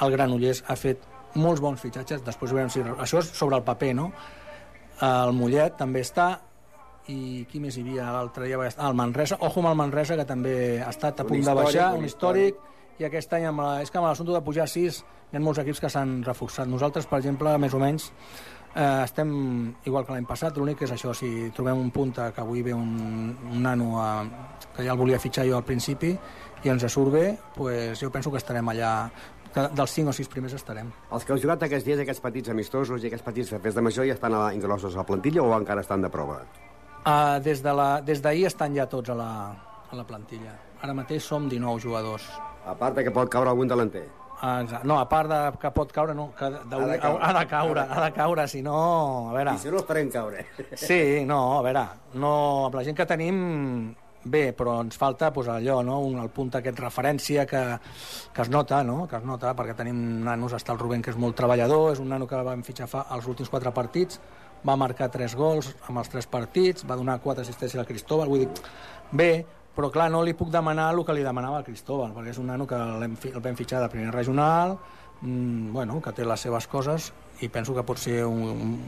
El 0.00 0.12
Granollers 0.16 0.64
ha 0.66 0.76
fet 0.80 1.04
molts 1.34 1.60
bons 1.60 1.80
fitxatges, 1.80 2.24
després 2.24 2.52
veurem 2.52 2.70
si... 2.72 2.80
Això 2.80 3.20
és 3.20 3.34
sobre 3.36 3.60
el 3.60 3.62
paper, 3.66 3.94
no? 3.94 4.10
El 5.04 5.32
Mollet 5.36 5.76
també 5.76 6.00
està, 6.00 6.40
i 7.08 7.46
qui 7.50 7.60
més 7.60 7.76
hi 7.76 7.84
havia 7.86 8.10
l'altre 8.12 8.46
dia? 8.46 8.58
Ah, 8.76 8.88
el 8.88 8.98
Manresa, 8.98 9.38
ojo 9.40 9.62
amb 9.62 9.72
el 9.72 9.78
Manresa, 9.80 10.18
que 10.18 10.26
també 10.28 10.54
ha 10.82 10.90
estat 10.90 11.20
a 11.20 11.24
Un 11.24 11.32
punt 11.32 11.48
de 11.48 11.56
baixar, 11.56 11.94
un 11.96 12.04
històric, 12.04 12.60
i 13.00 13.08
aquest 13.08 13.32
any, 13.32 13.46
amb 13.48 13.64
la, 13.64 13.80
és 13.82 13.90
que 13.90 13.98
amb 13.98 14.10
l'assumpte 14.10 14.36
de 14.36 14.44
pujar 14.44 14.68
a 14.68 14.70
6, 14.70 15.02
hi 15.30 15.36
ha 15.38 15.42
molts 15.42 15.62
equips 15.62 15.80
que 15.80 15.90
s'han 15.92 16.20
reforçat. 16.26 16.68
Nosaltres, 16.68 17.08
per 17.08 17.20
exemple, 17.22 17.56
més 17.62 17.74
o 17.74 17.80
menys, 17.80 18.10
eh, 18.74 19.02
estem 19.04 19.32
igual 19.86 20.06
que 20.06 20.14
l'any 20.14 20.28
passat, 20.28 20.56
l'únic 20.58 20.80
que 20.80 20.88
és 20.88 20.94
això, 20.94 21.14
si 21.16 21.50
trobem 21.56 21.80
un 21.80 21.90
punta 21.90 22.30
que 22.32 22.44
avui 22.44 22.62
ve 22.62 22.74
un, 22.76 23.34
un 23.50 23.62
nano 23.62 23.98
a, 24.02 24.10
que 24.76 24.84
ja 24.84 24.92
el 24.92 25.00
volia 25.00 25.20
fitxar 25.22 25.46
jo 25.48 25.58
al 25.58 25.66
principi 25.66 26.14
i 26.62 26.68
ens 26.68 26.84
surt 26.92 27.12
bé, 27.14 27.26
pues 27.56 28.00
jo 28.00 28.10
penso 28.12 28.30
que 28.30 28.40
estarem 28.42 28.68
allà, 28.68 29.10
que 29.54 29.68
dels 29.74 29.94
5 29.96 30.12
o 30.12 30.16
6 30.16 30.28
primers 30.30 30.54
estarem. 30.54 30.92
Els 31.10 31.24
que 31.24 31.32
heu 31.34 31.40
jugat 31.40 31.64
aquests 31.66 31.86
dies, 31.86 32.02
aquests 32.04 32.22
petits 32.22 32.52
amistosos 32.52 33.02
i 33.02 33.08
aquests 33.08 33.26
petits 33.26 33.54
de 33.54 33.62
festa 33.64 33.82
major, 33.82 34.06
ja 34.06 34.18
estan 34.18 34.36
inclosos 34.54 34.94
a 34.94 35.02
la 35.02 35.08
plantilla 35.08 35.42
o 35.42 35.54
encara 35.56 35.86
estan 35.86 36.04
de 36.04 36.12
prova? 36.12 36.42
Uh, 37.00 37.40
des 37.42 37.62
de 37.62 37.72
la- 37.72 38.00
des 38.04 38.20
d'ahir 38.20 38.46
estan 38.46 38.74
ja 38.76 38.86
tots 38.86 39.08
a 39.10 39.14
la, 39.14 39.30
a 39.90 39.96
la 39.96 40.04
plantilla. 40.04 40.52
Ara 40.82 40.92
mateix 40.94 41.22
som 41.24 41.48
19 41.48 41.80
jugadors. 41.80 42.26
A 42.66 42.74
part 42.74 42.94
de 42.96 43.04
que 43.04 43.10
pot 43.10 43.28
caure 43.28 43.48
algun 43.50 43.68
delanter. 43.68 44.06
Ah, 44.42 44.62
exa- 44.62 44.82
No, 44.84 44.98
a 44.98 45.08
part 45.08 45.28
de 45.28 45.58
que 45.60 45.70
pot 45.70 45.90
caure, 45.92 46.14
no, 46.14 46.32
que 46.36 46.44
de, 46.48 46.56
Ha 46.76 46.86
de 46.86 46.98
caure. 46.98 47.18
ha 47.24 47.32
de 47.38 47.46
caure, 47.46 47.80
ha 47.80 48.04
de 48.04 48.12
caure, 48.12 48.48
si 48.48 48.62
no, 48.62 49.30
a 49.30 49.32
veure... 49.34 49.54
I 49.54 49.58
si 49.58 49.70
no, 49.70 49.78
esperem 49.78 50.10
caure. 50.10 50.46
Sí, 50.74 51.24
no, 51.26 51.58
a 51.58 51.62
veure, 51.62 51.86
no, 52.14 52.66
amb 52.66 52.74
la 52.74 52.84
gent 52.84 52.96
que 52.96 53.04
tenim, 53.06 53.94
bé, 54.24 54.52
però 54.56 54.78
ens 54.80 54.96
falta 54.96 55.30
pues, 55.32 55.48
allò, 55.48 55.82
no? 55.84 55.98
un, 56.00 56.18
el 56.20 56.28
punt 56.30 56.54
aquest 56.56 56.78
referència 56.80 57.44
que, 57.46 57.78
que 58.32 58.42
es 58.42 58.48
nota, 58.48 58.82
no? 58.82 59.06
que 59.08 59.16
es 59.16 59.24
nota, 59.24 59.54
perquè 59.56 59.74
tenim 59.76 60.22
nanos, 60.24 60.52
està 60.56 60.72
el 60.72 60.78
Rubén, 60.78 61.02
que 61.02 61.10
és 61.10 61.16
molt 61.20 61.36
treballador, 61.36 61.92
és 61.92 61.98
un 62.00 62.08
nano 62.08 62.26
que 62.26 62.36
vam 62.44 62.62
fitxar 62.62 62.88
fa 62.88 63.06
els 63.12 63.26
últims 63.26 63.48
quatre 63.50 63.72
partits, 63.72 64.20
va 64.66 64.76
marcar 64.76 65.10
tres 65.12 65.34
gols 65.36 65.70
amb 65.88 66.02
els 66.02 66.10
tres 66.12 66.28
partits, 66.30 66.84
va 66.86 66.98
donar 66.98 67.20
quatre 67.20 67.44
assistències 67.44 67.80
al 67.80 67.88
Cristóbal, 67.88 68.28
vull 68.28 68.44
dir, 68.44 68.50
bé, 69.12 69.30
però 69.74 69.90
clar, 69.92 70.10
no 70.12 70.22
li 70.26 70.34
puc 70.36 70.50
demanar 70.52 70.90
el 70.92 71.04
que 71.06 71.14
li 71.16 71.24
demanava 71.24 71.60
al 71.60 71.66
Cristóbal, 71.66 72.12
perquè 72.16 72.34
és 72.34 72.40
un 72.42 72.50
nano 72.50 72.66
que 72.68 72.76
el 72.76 73.40
vam 73.40 73.56
fitxar 73.56 73.80
de 73.80 73.88
primer 73.92 74.12
regional, 74.12 74.76
mm, 75.22 75.72
bueno, 75.72 76.00
que 76.02 76.12
té 76.12 76.24
les 76.24 76.40
seves 76.40 76.66
coses 76.66 77.12
i 77.40 77.48
penso 77.48 77.74
que 77.74 77.82
pot 77.82 77.98
ser 77.98 78.24
un, 78.26 78.42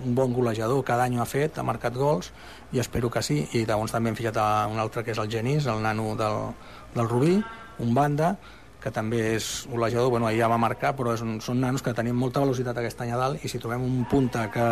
un 0.04 0.14
bon 0.14 0.32
golejador, 0.32 0.84
cada 0.84 1.04
any 1.04 1.16
ho 1.16 1.22
ha 1.22 1.28
fet, 1.28 1.56
ha 1.58 1.64
marcat 1.64 1.94
gols 1.96 2.32
i 2.72 2.80
espero 2.80 3.08
que 3.10 3.22
sí, 3.22 3.46
i 3.52 3.64
llavors 3.64 3.92
també 3.92 4.10
hem 4.10 4.16
fitxat 4.16 4.36
a 4.36 4.66
un 4.68 4.78
altre 4.78 5.04
que 5.04 5.12
és 5.12 5.18
el 5.18 5.30
Genís, 5.30 5.66
el 5.66 5.80
nano 5.82 6.12
del, 6.16 6.52
del 6.94 7.08
Rubí, 7.08 7.38
un 7.80 7.94
banda 7.94 8.36
que 8.82 8.90
també 8.90 9.20
és 9.36 9.48
golejador, 9.70 10.10
bueno, 10.10 10.26
ahir 10.26 10.42
ja 10.42 10.50
va 10.50 10.58
marcar, 10.58 10.92
però 10.98 11.14
és 11.14 11.22
un, 11.22 11.36
són 11.40 11.60
nanos 11.62 11.84
que 11.86 11.94
tenim 11.94 12.18
molta 12.18 12.42
velocitat 12.42 12.78
aquest 12.80 13.02
any 13.04 13.12
a 13.14 13.20
dalt 13.20 13.44
i 13.44 13.50
si 13.50 13.60
trobem 13.62 13.84
un 13.86 14.04
punta 14.10 14.48
que 14.50 14.68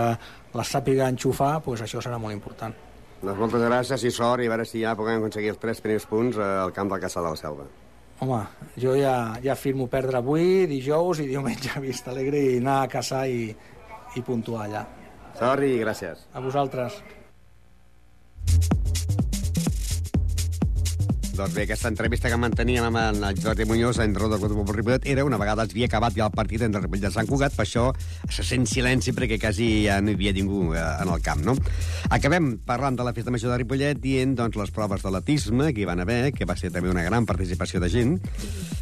les 0.59 0.73
sàpiga 0.75 1.09
enxufar, 1.09 1.61
pues 1.65 1.85
això 1.87 2.03
serà 2.03 2.19
molt 2.19 2.35
important. 2.35 2.75
Doncs 3.21 3.39
moltes 3.39 3.63
gràcies 3.63 4.07
i 4.09 4.11
sort 4.17 4.43
i 4.43 4.49
a 4.49 4.55
veure 4.55 4.65
si 4.67 4.81
ja 4.83 4.97
puguem 4.97 5.21
aconseguir 5.21 5.53
els 5.53 5.61
tres 5.63 5.83
primers 5.85 6.09
punts 6.09 6.41
eh, 6.41 6.49
al 6.65 6.73
camp 6.77 6.91
del 6.91 7.03
Caçà 7.03 7.23
de 7.23 7.31
la 7.31 7.39
Selva. 7.39 7.69
Home, 8.21 8.41
jo 8.81 8.95
ja, 8.97 9.15
ja 9.45 9.57
firmo 9.57 9.87
perdre 9.93 10.19
avui, 10.19 10.67
dijous 10.69 11.23
i 11.23 11.29
diumenge 11.29 11.73
a 11.77 11.81
Vista 11.85 12.13
Alegre 12.13 12.41
i 12.41 12.59
anar 12.61 12.83
a 12.83 12.91
caçar 12.93 13.23
i, 13.29 13.47
i 14.17 14.25
puntuar 14.27 14.67
allà. 14.67 14.85
Sort 15.39 15.65
i 15.65 15.79
gràcies. 15.81 16.27
A 16.35 16.43
vosaltres. 16.45 17.01
Doncs 21.31 21.55
bé, 21.55 21.63
aquesta 21.63 21.89
entrevista 21.89 22.29
que 22.29 22.37
manteníem 22.41 22.85
amb 22.89 22.99
el 22.99 23.39
Jordi 23.39 23.65
Muñoz, 23.65 24.01
entrenador 24.03 24.41
del 24.41 24.51
Club 24.51 24.71
Ripollet, 24.75 25.07
era 25.07 25.25
una 25.25 25.39
vegada 25.39 25.63
havia 25.63 25.87
acabat 25.87 26.17
ja 26.17 26.27
el 26.27 26.35
partit 26.35 26.65
entre 26.67 26.83
Ripollet 26.83 27.07
i 27.07 27.13
Sant 27.15 27.29
Cugat, 27.29 27.55
per 27.55 27.63
això 27.65 27.85
se 28.29 28.43
sent 28.47 28.67
silenci 28.67 29.15
perquè 29.15 29.39
quasi 29.41 29.69
ja 29.85 30.01
no 30.03 30.11
hi 30.11 30.17
havia 30.19 30.33
ningú 30.35 30.73
eh, 30.75 30.81
en 30.81 31.13
el 31.15 31.23
camp, 31.23 31.45
no? 31.47 31.55
Acabem 32.11 32.57
parlant 32.67 32.99
de 32.99 33.07
la 33.07 33.13
festa 33.15 33.31
major 33.31 33.55
de 33.55 33.61
Ripollet 33.63 34.01
dient 34.03 34.35
doncs, 34.37 34.59
les 34.59 34.75
proves 34.75 35.05
d'atletisme 35.07 35.71
que 35.71 35.85
hi 35.85 35.89
van 35.89 36.03
haver, 36.03 36.33
que 36.35 36.49
va 36.51 36.57
ser 36.59 36.73
també 36.75 36.91
una 36.91 37.07
gran 37.07 37.29
participació 37.31 37.81
de 37.81 37.93
gent. 37.93 38.17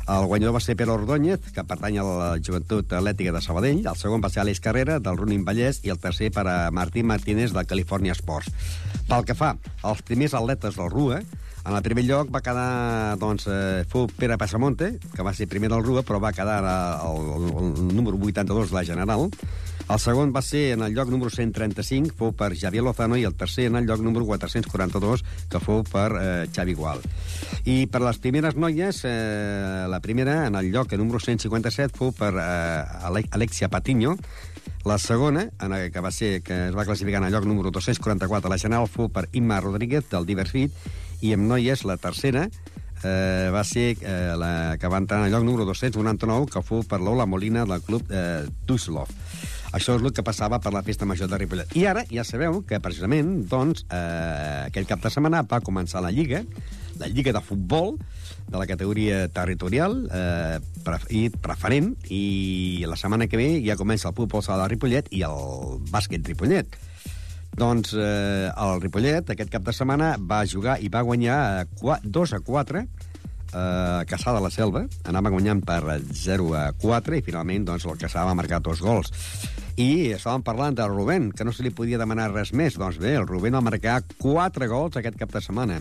El 0.09 0.29
guanyador 0.31 0.57
va 0.57 0.63
ser 0.65 0.77
Pere 0.81 0.95
Ordóñez, 0.95 1.51
que 1.53 1.67
pertany 1.69 1.99
a 2.01 2.07
la 2.07 2.31
joventut 2.41 2.95
atlètica 2.97 3.35
de 3.35 3.43
Sabadell, 3.45 3.83
el 3.85 4.01
segon 4.01 4.25
va 4.25 4.33
ser 4.33 4.41
Àlex 4.47 4.65
Carrera, 4.65 4.97
del 5.05 5.21
Running 5.21 5.45
Vallès, 5.45 5.83
i 5.85 5.93
el 5.93 6.01
tercer 6.01 6.33
per 6.33 6.47
a 6.49 6.57
Martí 6.73 7.05
Martínez, 7.05 7.53
del 7.53 7.69
California 7.69 8.17
Sports. 8.17 8.49
Pel 9.09 9.29
que 9.29 9.37
fa 9.37 9.53
als 9.85 10.01
primers 10.09 10.35
atletes 10.39 10.81
del 10.81 10.91
RUA, 10.91 11.21
en 11.69 11.77
el 11.77 11.83
primer 11.85 12.05
lloc 12.09 12.31
va 12.35 12.41
quedar, 12.41 13.16
doncs, 13.21 13.45
eh, 13.53 13.85
fou 13.89 14.07
Pere 14.09 14.39
Passamonte, 14.41 14.95
que 15.14 15.23
va 15.27 15.35
ser 15.37 15.49
primer 15.49 15.69
del 15.69 15.83
RUA, 15.85 16.03
però 16.03 16.21
va 16.23 16.33
quedar 16.33 16.62
el, 16.64 17.33
el, 17.37 17.49
el 17.61 17.97
número 17.97 18.16
82 18.16 18.71
de 18.71 18.75
la 18.79 18.85
General. 18.89 19.29
El 19.89 19.99
segon 20.01 20.33
va 20.37 20.43
ser 20.45 20.75
en 20.75 20.83
el 20.85 20.93
lloc 20.93 21.09
número 21.09 21.31
135, 21.33 22.12
fou 22.16 22.33
per 22.37 22.51
Javier 22.61 22.83
Lozano, 22.85 23.16
i 23.16 23.25
el 23.25 23.33
tercer 23.37 23.66
en 23.71 23.77
el 23.81 23.87
lloc 23.89 24.03
número 24.05 24.27
442, 24.29 25.25
que 25.49 25.61
fou 25.64 25.81
per 25.89 26.09
eh, 26.21 26.47
Xavi 26.53 26.75
Gual. 26.77 27.01
I 27.64 27.87
per 27.89 28.03
les 28.05 28.21
primeres 28.21 28.57
noies, 28.57 29.01
eh, 29.09 29.87
la 29.89 30.01
primera, 30.05 30.43
en 30.49 30.57
el 30.61 30.69
lloc 30.73 30.93
número 31.01 31.21
157, 31.21 31.97
fou 31.97 32.12
per 32.16 32.35
eh, 32.37 33.09
Ale- 33.09 33.25
Alexia 33.33 33.69
Patiño, 33.73 34.16
la 34.85 34.99
segona, 35.01 35.49
en 35.61 35.73
el 35.73 35.91
que 35.93 36.01
va 36.01 36.12
ser 36.12 36.41
que 36.43 36.69
es 36.69 36.77
va 36.77 36.85
classificar 36.85 37.21
en 37.23 37.29
el 37.29 37.33
lloc 37.35 37.45
número 37.49 37.71
244 37.73 38.49
a 38.49 38.53
la 38.53 38.61
general, 38.61 38.89
fou 38.93 39.09
per 39.12 39.29
Imma 39.33 39.61
Rodríguez, 39.61 40.05
del 40.12 40.25
Diverfit, 40.29 40.73
i 41.21 41.35
amb 41.37 41.49
noies, 41.51 41.85
la 41.89 41.99
tercera, 42.01 42.49
eh, 43.03 43.51
va 43.55 43.62
ser 43.64 43.97
eh, 44.01 44.35
la 44.39 44.77
que 44.81 44.89
va 44.89 44.99
entrar 44.99 45.21
en 45.21 45.27
el 45.27 45.33
lloc 45.33 45.45
número 45.47 45.66
299, 45.69 46.51
que 46.53 46.64
fou 46.66 46.83
per 46.89 47.01
l'Ola 47.03 47.27
Molina 47.27 47.64
del 47.69 47.83
club 47.85 48.11
eh, 48.11 48.47
Düsseldorf. 48.66 49.12
Això 49.77 49.99
és 49.99 50.03
el 50.03 50.14
que 50.16 50.25
passava 50.25 50.59
per 50.64 50.73
la 50.73 50.83
festa 50.83 51.05
major 51.05 51.29
de 51.29 51.39
Ripollet. 51.41 51.75
I 51.77 51.85
ara 51.91 52.05
ja 52.09 52.25
sabeu 52.25 52.62
que, 52.64 52.81
precisament, 52.81 53.43
doncs, 53.51 53.85
eh, 53.93 54.69
aquell 54.71 54.89
cap 54.89 55.03
de 55.05 55.12
setmana 55.12 55.45
va 55.45 55.61
començar 55.61 56.01
la 56.01 56.12
Lliga, 56.14 56.41
la 56.99 57.11
Lliga 57.12 57.35
de 57.37 57.43
Futbol, 57.45 57.99
de 58.49 58.57
la 58.57 58.66
categoria 58.66 59.27
territorial 59.29 59.99
eh, 60.09 60.59
i 61.12 61.29
preferent, 61.29 61.93
i 62.09 62.85
la 62.89 62.97
setmana 62.97 63.29
que 63.29 63.37
ve 63.37 63.49
ja 63.66 63.77
comença 63.77 64.09
el 64.09 64.16
futbol 64.16 64.43
sala 64.43 64.64
de 64.64 64.73
Ripollet 64.73 65.11
i 65.12 65.21
el 65.29 65.83
bàsquet 65.93 66.25
Ripollet. 66.33 66.79
Doncs 67.57 67.95
eh, 67.97 68.51
el 68.53 68.81
Ripollet 68.83 69.31
aquest 69.33 69.51
cap 69.51 69.65
de 69.67 69.73
setmana 69.75 70.13
va 70.21 70.45
jugar 70.47 70.79
i 70.85 70.89
va 70.93 71.03
guanyar 71.03 71.39
eh, 71.63 71.69
qua- 71.81 71.99
2 72.05 72.35
a 72.37 72.41
4 72.45 72.83
eh, 72.83 72.87
Caçà 74.07 74.35
de 74.37 74.43
la 74.45 74.51
Selva, 74.53 74.85
anava 75.09 75.33
guanyant 75.33 75.65
per 75.67 75.81
0 76.13 76.53
a 76.55 76.67
4 76.79 77.17
i 77.19 77.23
finalment 77.27 77.65
doncs, 77.67 77.87
el 77.89 77.99
Caçà 77.99 78.27
va 78.29 78.37
marcar 78.39 78.61
dos 78.63 78.83
gols. 78.85 79.11
I 79.79 80.11
estàvem 80.15 80.43
parlant 80.43 80.75
del 80.75 80.91
Rubén, 80.91 81.31
que 81.33 81.45
no 81.47 81.53
se 81.55 81.63
li 81.63 81.71
podia 81.71 81.99
demanar 81.99 82.33
res 82.33 82.51
més. 82.53 82.75
Doncs 82.79 82.99
bé, 82.99 83.13
el 83.15 83.27
Rubén 83.31 83.55
va 83.55 83.63
marcar 83.63 84.01
4 84.19 84.67
gols 84.71 84.99
aquest 84.99 85.19
cap 85.21 85.31
de 85.33 85.41
setmana. 85.43 85.81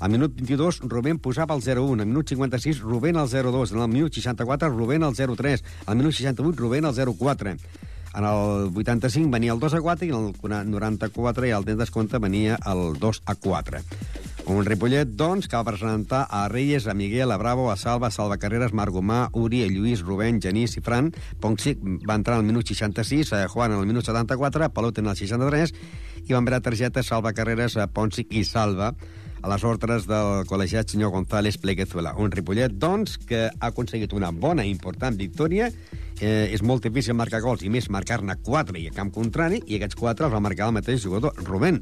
Al 0.00 0.08
minut 0.12 0.32
22, 0.36 0.80
Rubén 0.88 1.18
posava 1.20 1.56
el 1.56 1.62
0-1. 1.64 2.00
Al 2.00 2.08
minut 2.08 2.28
56, 2.28 2.80
Rubén 2.80 3.16
el 3.20 3.28
0-2. 3.28 3.72
Al 3.76 3.88
minut 3.88 4.12
64, 4.16 4.68
Rubén 4.72 5.02
el 5.04 5.16
0-3. 5.16 5.64
Al 5.86 5.96
minut 5.96 6.12
68, 6.16 6.56
Rubén 6.60 6.84
el 6.88 6.94
0-4. 6.96 7.56
En 8.14 8.24
el 8.24 8.70
85 8.74 9.30
venia 9.30 9.52
el 9.52 9.60
2 9.60 9.74
a 9.74 9.80
4 9.80 10.06
i 10.06 10.10
en 10.10 10.32
el 10.54 10.70
94 10.70 11.46
i 11.46 11.52
al 11.54 11.64
temps 11.64 11.78
descompte 11.78 12.18
venia 12.18 12.58
el 12.66 12.98
2 12.98 13.22
a 13.24 13.34
4. 13.34 13.82
Un 14.50 14.64
Ripollet, 14.66 15.06
doncs, 15.14 15.46
que 15.46 15.54
va 15.54 15.68
presentar 15.68 16.24
a 16.28 16.48
Reyes, 16.48 16.88
a 16.88 16.94
Miguel, 16.94 17.30
a 17.30 17.36
Bravo, 17.38 17.68
a 17.70 17.76
Salva, 17.76 18.08
a 18.08 18.10
Salva 18.10 18.38
Carreras, 18.42 18.72
Marc 18.74 18.90
Gomà, 18.90 19.28
Uri, 19.32 19.62
a 19.62 19.68
Lluís, 19.70 20.02
Rubén, 20.02 20.40
Genís 20.42 20.74
i 20.76 20.82
Fran. 20.82 21.12
Ponxic 21.40 21.78
va 22.08 22.18
entrar 22.18 22.40
al 22.40 22.48
minut 22.48 22.66
66, 22.66 23.32
a 23.36 23.46
Juan 23.48 23.76
al 23.76 23.86
minut 23.86 24.04
74, 24.08 24.72
Palot 24.74 24.98
en 24.98 25.12
el 25.12 25.16
63, 25.16 25.74
i 26.26 26.34
van 26.34 26.48
veure 26.48 26.62
targeta 26.66 27.04
Salva 27.06 27.34
Carreras, 27.36 27.76
a 27.76 27.86
Ponsic 27.86 28.34
i 28.34 28.42
Salva 28.48 28.94
a 29.42 29.48
les 29.52 29.64
ordres 29.64 30.06
del 30.08 30.44
col·legiat 30.48 30.92
senyor 30.92 31.12
González 31.14 31.56
Pleguezuela. 31.60 32.12
Un 32.20 32.32
Ripollet, 32.32 32.74
doncs, 32.76 33.16
que 33.26 33.46
ha 33.48 33.70
aconseguit 33.70 34.12
una 34.16 34.30
bona 34.30 34.66
i 34.66 34.72
important 34.72 35.16
victòria. 35.16 35.70
Eh, 36.20 36.52
és 36.52 36.60
molt 36.60 36.84
difícil 36.84 37.16
marcar 37.16 37.40
gols, 37.40 37.62
i 37.64 37.70
més 37.72 37.88
marcar-ne 37.88 38.34
4 38.44 38.76
i 38.76 38.90
a 38.90 38.92
camp 38.92 39.08
contrari, 39.14 39.62
i 39.66 39.78
aquests 39.78 39.96
4 39.96 40.26
els 40.26 40.34
va 40.34 40.42
marcar 40.44 40.66
el 40.68 40.74
mateix 40.76 41.00
jugador, 41.00 41.32
Rubén. 41.46 41.80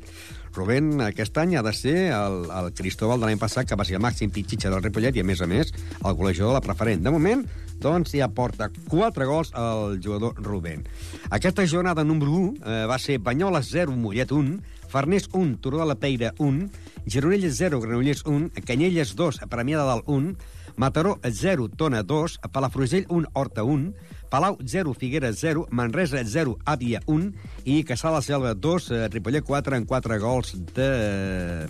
Rubén 0.55 1.03
aquest 1.03 1.37
any 1.43 1.57
ha 1.59 1.63
de 1.67 1.73
ser 1.75 1.97
el, 2.15 2.45
el 2.47 2.71
Cristóbal 2.79 3.19
de 3.19 3.27
l'any 3.27 3.41
passat, 3.43 3.67
que 3.67 3.79
va 3.79 3.87
ser 3.89 3.99
el 3.99 4.05
màxim 4.05 4.31
pitxitxa 4.31 4.71
del 4.71 4.85
Ripollet 4.85 5.19
i, 5.19 5.25
a 5.25 5.27
més 5.27 5.43
a 5.43 5.51
més, 5.51 5.75
el 5.99 6.15
golejador 6.15 6.55
de 6.55 6.61
la 6.61 6.63
preferent. 6.63 7.03
De 7.03 7.11
moment, 7.11 7.43
doncs, 7.83 8.15
ja 8.15 8.31
porta 8.31 8.71
4 8.87 9.27
gols 9.27 9.51
al 9.59 9.99
jugador 9.99 10.39
Rubén. 10.39 10.87
Aquesta 11.35 11.67
jornada 11.67 12.07
número 12.07 12.39
1 12.39 12.55
eh, 12.63 12.83
va 12.87 13.03
ser 13.03 13.19
Banyoles 13.19 13.75
0, 13.75 13.99
Mollet 13.99 14.31
1, 14.35 14.78
Farners 14.89 15.29
1, 15.33 15.59
Turó 15.61 15.79
de 15.79 15.87
la 15.87 15.97
Peira 15.97 16.35
1, 16.39 16.71
Gironella 17.07 17.51
0, 17.51 17.81
Granollers 17.81 18.25
1, 18.27 18.51
Canyelles 18.65 19.15
2, 19.15 19.41
Premià 19.49 19.79
de 19.79 19.87
Dalt 19.87 20.09
1, 20.09 20.35
Mataró 20.77 21.19
0, 21.23 21.69
Tona 21.77 22.03
2, 22.03 22.39
Palafrugell 22.53 23.07
1, 23.09 23.29
Horta 23.35 23.65
1, 23.65 23.93
Palau 24.31 24.59
0, 24.65 24.95
Figueres 24.95 25.39
0, 25.41 25.67
Manresa 25.71 26.23
0, 26.25 26.57
Àvia 26.65 27.03
1 27.07 27.33
i 27.65 27.83
Caçà 27.85 28.13
la 28.15 28.23
Selva 28.23 28.55
2, 28.55 28.91
eh, 28.91 29.09
Ripollet 29.09 29.45
4 29.45 29.77
en 29.77 29.85
4 29.85 30.19
gols 30.21 30.55
de 30.75 31.67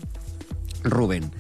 Rubén. 0.85 1.31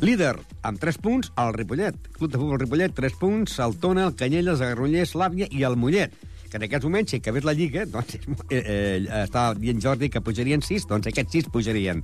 Líder, 0.00 0.36
amb 0.62 0.78
3 0.78 0.98
punts, 1.02 1.32
el 1.36 1.52
Ripollet. 1.54 1.96
Club 2.14 2.30
de 2.30 2.38
futbol 2.38 2.60
Ripollet, 2.60 2.94
3 2.94 3.18
punts, 3.18 3.58
el 3.58 3.76
Tona, 3.82 4.06
el 4.06 4.14
Canyelles, 4.14 4.62
el 4.62 4.76
Granollers, 4.76 5.16
l'Àvia 5.18 5.50
i 5.50 5.66
el 5.66 5.76
Mollet 5.76 6.14
que 6.48 6.58
en 6.58 6.64
aquests 6.66 6.86
moments, 6.88 7.10
si 7.10 7.20
acabés 7.20 7.44
la 7.44 7.54
Lliga, 7.56 7.84
doncs, 7.86 8.18
eh, 8.48 8.58
eh, 8.58 9.22
està 9.24 9.52
dient 9.58 9.80
Jordi 9.82 10.10
que 10.10 10.22
pujarien 10.24 10.64
6, 10.64 10.88
doncs 10.90 11.10
aquests 11.10 11.38
6 11.40 11.52
pujarien. 11.54 12.02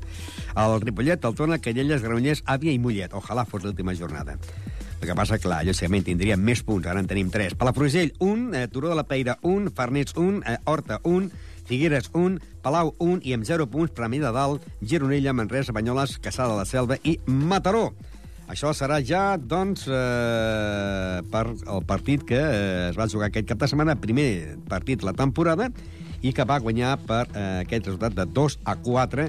El 0.56 0.80
Ripollet, 0.84 1.24
el 1.24 1.34
Tona, 1.34 1.58
Canyelles, 1.58 2.02
Granollers, 2.04 2.44
Àvia 2.46 2.72
i 2.72 2.78
Mollet. 2.78 3.16
Ojalà 3.16 3.46
fos 3.48 3.64
l'última 3.64 3.94
jornada. 3.94 4.38
El 5.00 5.08
que 5.08 5.16
passa, 5.18 5.36
clar, 5.42 5.64
lògicament 5.66 6.06
tindríem 6.06 6.40
més 6.40 6.62
punts, 6.64 6.86
ara 6.88 7.02
en 7.02 7.08
tenim 7.10 7.32
3. 7.32 7.56
Palafrugell, 7.60 8.14
1, 8.24 8.54
eh, 8.54 8.68
Turó 8.72 8.88
de 8.88 8.96
la 8.96 9.04
Peira, 9.04 9.38
1, 9.42 9.72
Farnets, 9.74 10.14
1, 10.16 10.42
eh, 10.46 10.58
Horta, 10.64 11.00
1, 11.04 11.30
Figueres, 11.64 12.10
1, 12.12 12.40
Palau, 12.62 12.94
1, 12.98 13.20
i 13.24 13.34
amb 13.36 13.44
0 13.44 13.66
punts, 13.68 13.92
Premi 13.92 14.20
de 14.20 14.32
Dalt, 14.32 14.64
Gironella, 14.80 15.32
Manresa, 15.32 15.72
Banyoles, 15.72 16.18
Caçà 16.20 16.48
de 16.48 16.56
la 16.56 16.64
Selva 16.64 16.98
i 17.02 17.18
Mataró. 17.26 17.94
Això 18.50 18.74
serà 18.76 18.98
ja, 19.00 19.38
doncs, 19.40 19.86
eh, 19.88 21.22
per 21.32 21.44
el 21.48 21.84
partit 21.88 22.24
que 22.28 22.38
eh, 22.38 22.90
es 22.90 22.98
va 22.98 23.08
jugar 23.08 23.30
aquest 23.30 23.48
cap 23.48 23.62
de 23.62 23.68
setmana, 23.70 23.96
primer 23.96 24.58
partit 24.68 25.02
la 25.02 25.14
temporada, 25.16 25.70
i 26.24 26.32
que 26.32 26.44
va 26.48 26.60
guanyar 26.60 26.98
per 27.08 27.24
eh, 27.32 27.64
aquest 27.64 27.88
resultat 27.88 28.16
de 28.16 28.26
2 28.36 28.58
a 28.64 28.76
4 28.84 29.28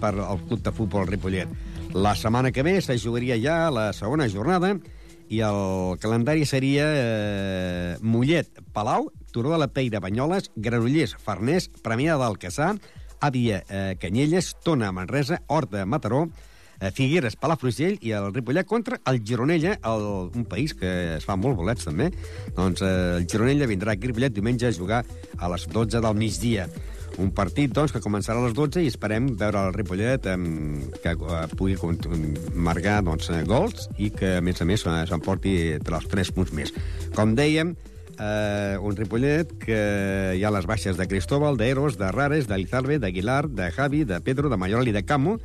per 0.00 0.12
al 0.14 0.40
Club 0.46 0.62
de 0.62 0.72
Futbol 0.74 1.06
Ripollet. 1.10 1.50
La 1.94 2.14
setmana 2.16 2.52
que 2.54 2.62
ve 2.62 2.80
se 2.80 2.96
jugaria 2.98 3.36
ja 3.38 3.70
la 3.70 3.90
segona 3.92 4.28
jornada 4.30 4.72
i 5.32 5.40
el 5.44 5.98
calendari 6.00 6.46
seria 6.48 6.86
eh, 6.86 7.96
Mollet, 8.00 8.62
Palau, 8.72 9.10
Turó 9.32 9.52
de 9.54 9.58
la 9.62 9.68
Peira, 9.72 10.00
Banyoles, 10.00 10.50
Granollers, 10.56 11.16
Farners, 11.18 11.70
Premià 11.82 12.18
d'Alcaçà, 12.20 12.74
Àvia, 13.22 13.62
eh, 13.68 13.94
Canyelles, 14.00 14.54
Tona, 14.64 14.90
Manresa, 14.92 15.40
Horta, 15.46 15.86
Mataró, 15.86 16.26
Figueres, 16.90 17.36
Palafrugell 17.38 17.98
i 18.02 18.10
el 18.16 18.32
Ripollet 18.32 18.66
contra 18.66 18.98
el 19.06 19.20
Gironella, 19.22 19.76
el, 19.86 20.06
un 20.34 20.46
país 20.50 20.74
que 20.74 21.18
es 21.18 21.26
fa 21.28 21.36
molt 21.38 21.56
bolets 21.60 21.86
també. 21.86 22.08
Doncs 22.56 22.82
eh, 22.82 22.94
el 23.20 23.28
Gironella 23.30 23.68
vindrà 23.70 23.94
aquí 23.94 24.08
a 24.08 24.10
Ripollet 24.10 24.34
diumenge 24.34 24.66
a 24.66 24.74
jugar 24.74 25.04
a 25.38 25.52
les 25.52 25.68
12 25.70 26.02
del 26.02 26.18
migdia. 26.18 26.66
Un 27.20 27.30
partit 27.36 27.72
doncs, 27.76 27.92
que 27.92 28.00
començarà 28.00 28.40
a 28.40 28.46
les 28.46 28.56
12 28.56 28.82
i 28.82 28.88
esperem 28.88 29.28
veure 29.38 29.66
el 29.68 29.74
Ripollet 29.76 30.26
eh, 30.32 30.36
que 31.04 31.14
eh, 31.14 31.46
pugui 31.54 31.76
marcar 32.56 33.00
doncs, 33.04 33.30
eh, 33.30 33.44
gols 33.46 33.88
i 33.98 34.10
que, 34.10 34.38
a 34.40 34.44
més 34.44 34.62
a 34.62 34.68
més, 34.68 34.84
eh, 34.86 34.98
s'emporti 35.08 35.56
els 35.78 36.12
3 36.12 36.34
punts 36.34 36.54
més. 36.56 36.72
Com 37.14 37.36
dèiem, 37.38 37.74
eh, 38.18 38.76
un 38.80 38.96
Ripollet 38.96 39.52
que 39.62 39.82
hi 40.38 40.44
ha 40.44 40.54
les 40.54 40.66
baixes 40.66 40.96
de 40.96 41.08
Cristóbal, 41.08 41.58
d'Eros, 41.60 41.98
de 42.00 42.10
Rares, 42.10 42.48
d'Elizarbe, 42.48 42.98
d'Aguilar, 42.98 43.44
de 43.48 43.70
Javi, 43.70 44.04
de 44.08 44.20
Pedro, 44.24 44.48
de 44.48 44.56
Mayoral 44.56 44.88
i 44.88 44.96
de 44.96 45.04
Camo, 45.04 45.38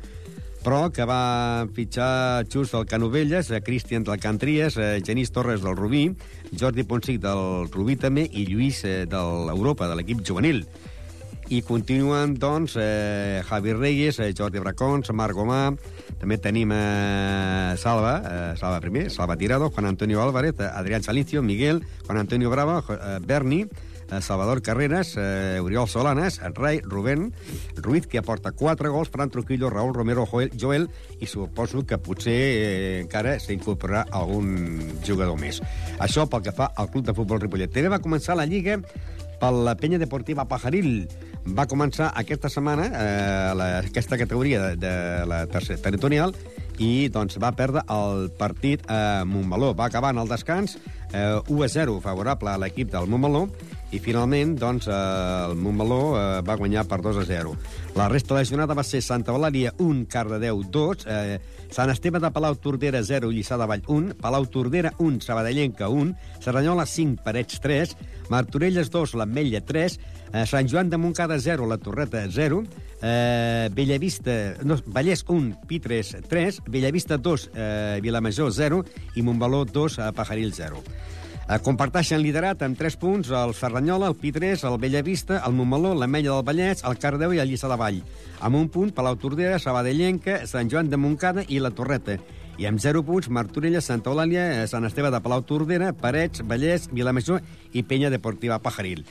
però 0.64 0.88
que 0.92 1.06
va 1.08 1.66
fitxar 1.74 2.44
Xus 2.50 2.72
del 2.74 2.86
Canovelles, 2.86 3.50
eh, 3.50 3.62
Cristian 3.62 4.04
del 4.04 4.20
Cantries, 4.20 4.76
eh, 4.76 5.00
Genís 5.04 5.32
Torres 5.32 5.62
del 5.62 5.76
Rubí, 5.76 6.10
Jordi 6.52 6.84
Ponsic 6.84 7.20
del 7.22 7.70
Rubí 7.70 7.96
també 7.96 8.26
i 8.28 8.46
Lluís 8.48 8.82
eh, 8.84 9.06
de 9.06 9.22
l'Europa, 9.48 9.88
de 9.88 9.98
l'equip 9.98 10.24
juvenil. 10.26 10.64
I 11.48 11.62
continuen, 11.64 12.34
doncs, 12.36 12.74
eh, 12.76 13.40
Javi 13.48 13.72
Reyes, 13.72 14.18
eh, 14.20 14.34
Jordi 14.36 14.60
Bracons, 14.60 15.08
Marc 15.16 15.36
Gomà, 15.38 15.62
també 16.20 16.36
tenim 16.36 16.74
eh, 16.76 17.74
Salva, 17.80 18.18
eh, 18.20 18.56
Salva 18.60 18.82
primer, 18.84 19.08
Salva 19.10 19.38
Tirado, 19.40 19.70
Juan 19.70 19.86
Antonio 19.86 20.20
Álvarez, 20.20 20.60
Adrián 20.60 21.02
Salicio, 21.02 21.42
Miguel, 21.42 21.84
Juan 22.04 22.18
Antonio 22.18 22.50
Brava, 22.50 22.82
eh, 22.90 23.18
Berni, 23.24 23.64
Salvador 24.20 24.62
Carreras, 24.62 25.14
eh, 25.16 25.60
Oriol 25.62 25.88
Solanes, 25.88 26.40
Rai, 26.54 26.80
Rubén, 26.80 27.32
Ruiz, 27.76 28.06
que 28.06 28.18
aporta 28.18 28.52
4 28.52 28.90
gols, 28.92 29.10
Fran 29.10 29.30
Truquillo, 29.30 29.70
Raúl 29.70 29.94
Romero, 29.94 30.26
Joel, 30.26 30.52
Joel, 30.58 30.88
i 31.20 31.26
suposo 31.26 31.84
que 31.86 31.98
potser 31.98 32.34
eh, 32.34 33.00
encara 33.02 33.38
s'incorporarà 33.42 34.06
algun 34.10 34.80
jugador 35.06 35.38
més. 35.38 35.62
Això 35.98 36.26
pel 36.30 36.44
que 36.46 36.56
fa 36.56 36.72
al 36.74 36.90
Club 36.90 37.06
de 37.06 37.14
Futbol 37.14 37.40
Ripollet. 37.42 37.72
També 37.72 37.92
va 37.92 38.02
començar 38.02 38.36
la 38.38 38.48
Lliga 38.48 38.80
per 39.38 39.52
la 39.54 39.76
penya 39.78 39.98
deportiva 39.98 40.48
Pajaril. 40.48 41.08
Va 41.56 41.68
començar 41.70 42.10
aquesta 42.18 42.50
setmana 42.52 42.88
eh, 42.88 43.54
la, 43.56 43.68
aquesta 43.80 44.18
categoria 44.20 44.62
de, 44.68 44.76
de 44.82 44.94
la 45.30 45.44
tercera 45.50 45.80
territorial 45.80 46.34
i 46.78 47.08
doncs, 47.10 47.38
va 47.42 47.54
perdre 47.56 47.82
el 47.90 48.28
partit 48.38 48.84
a 48.90 49.24
Montmeló. 49.26 49.72
Va 49.78 49.88
acabar 49.88 50.12
en 50.14 50.22
el 50.22 50.30
descans 50.30 50.76
eh, 51.12 51.40
1 51.46 51.64
a 51.64 51.68
0 51.68 51.98
favorable 52.04 52.52
a 52.52 52.58
l'equip 52.60 52.92
del 52.92 53.08
Montmeló 53.10 53.46
i 53.90 54.00
finalment 54.02 54.56
doncs, 54.60 54.88
eh, 54.88 54.94
el 55.48 55.56
Montmeló 55.56 56.00
eh, 56.16 56.24
va 56.44 56.56
guanyar 56.60 56.84
per 56.88 57.00
2 57.04 57.22
a 57.22 57.24
0. 57.28 57.54
La 57.96 58.08
resta 58.08 58.34
de 58.34 58.40
la 58.40 58.48
jornada 58.48 58.76
va 58.76 58.84
ser 58.84 59.00
Santa 59.02 59.32
Eulàlia 59.32 59.72
1, 59.78 60.04
Cardedeu 60.12 60.62
2, 60.62 61.06
eh, 61.06 61.38
Sant 61.72 61.90
Esteve 61.92 62.20
de 62.20 62.30
Palau 62.32 62.56
Tordera 62.56 63.02
0, 63.04 63.30
Lliçà 63.32 63.58
de 63.60 63.66
Vall 63.68 63.82
1, 63.86 64.14
Palau 64.20 64.46
Tordera 64.48 64.92
1, 64.98 65.20
Sabadellenca 65.24 65.88
1, 65.88 66.14
Serranyola 66.44 66.86
5, 66.86 67.22
Parets 67.24 67.60
3, 67.64 67.96
Martorelles 68.28 68.92
2, 68.92 69.14
l'Ametlla 69.20 69.60
3, 69.64 69.98
eh, 70.32 70.46
Sant 70.46 70.68
Joan 70.68 70.90
de 70.90 71.00
Montcada 71.00 71.38
0, 71.40 71.66
la 71.68 71.78
Torreta 71.78 72.24
0, 72.28 72.62
eh, 73.02 73.68
Bellavista, 73.72 74.56
no, 74.64 74.78
Vallès 74.86 75.24
1, 75.28 75.60
Pitres 75.66 76.16
3, 76.28 76.62
Bellavista 76.68 77.18
2, 77.18 77.50
eh, 77.54 78.00
Vilamajor 78.02 78.52
0 78.52 78.84
i 79.16 79.22
Montbaló 79.22 79.64
2, 79.64 79.98
eh, 79.98 80.12
Pajaril 80.14 80.52
0. 80.52 80.82
Eh, 81.48 81.56
comparteixen 81.64 82.20
liderat 82.20 82.60
amb 82.60 82.76
3 82.76 82.96
punts 83.00 83.30
el 83.32 83.54
Ferranyola, 83.56 84.10
el 84.12 84.16
Pitres, 84.20 84.66
el 84.68 84.74
Bellavista, 84.82 85.38
el 85.46 85.54
Montmeló, 85.56 85.94
l'Ametlla 85.96 86.34
del 86.34 86.44
Vallès, 86.44 86.82
el 86.84 86.98
Cardeu 87.00 87.32
i 87.32 87.40
el 87.40 87.48
Lliçà 87.48 87.70
de 87.72 87.78
Vall. 87.80 88.02
Amb 88.44 88.58
un 88.58 88.66
punt, 88.68 88.90
Palau 88.92 89.16
Tordera, 89.16 89.56
Sabadellenca, 89.56 90.42
Sant 90.50 90.68
Joan 90.68 90.90
de 90.92 91.00
Montcada 91.00 91.46
i 91.48 91.62
la 91.64 91.72
Torreta. 91.72 92.18
I 92.58 92.66
amb 92.66 92.80
0 92.82 93.04
punts, 93.06 93.28
Martorella, 93.30 93.78
Santa 93.78 94.10
Eulàlia, 94.10 94.64
Sant 94.66 94.82
Esteve 94.88 95.12
de 95.14 95.20
Palau 95.22 95.44
Tordera, 95.46 95.92
Parets, 95.94 96.42
Vallès, 96.42 96.88
Vilamajor 96.90 97.38
i 97.70 97.84
Penya 97.86 98.10
Deportiva 98.10 98.58
Pajaril. 98.58 99.04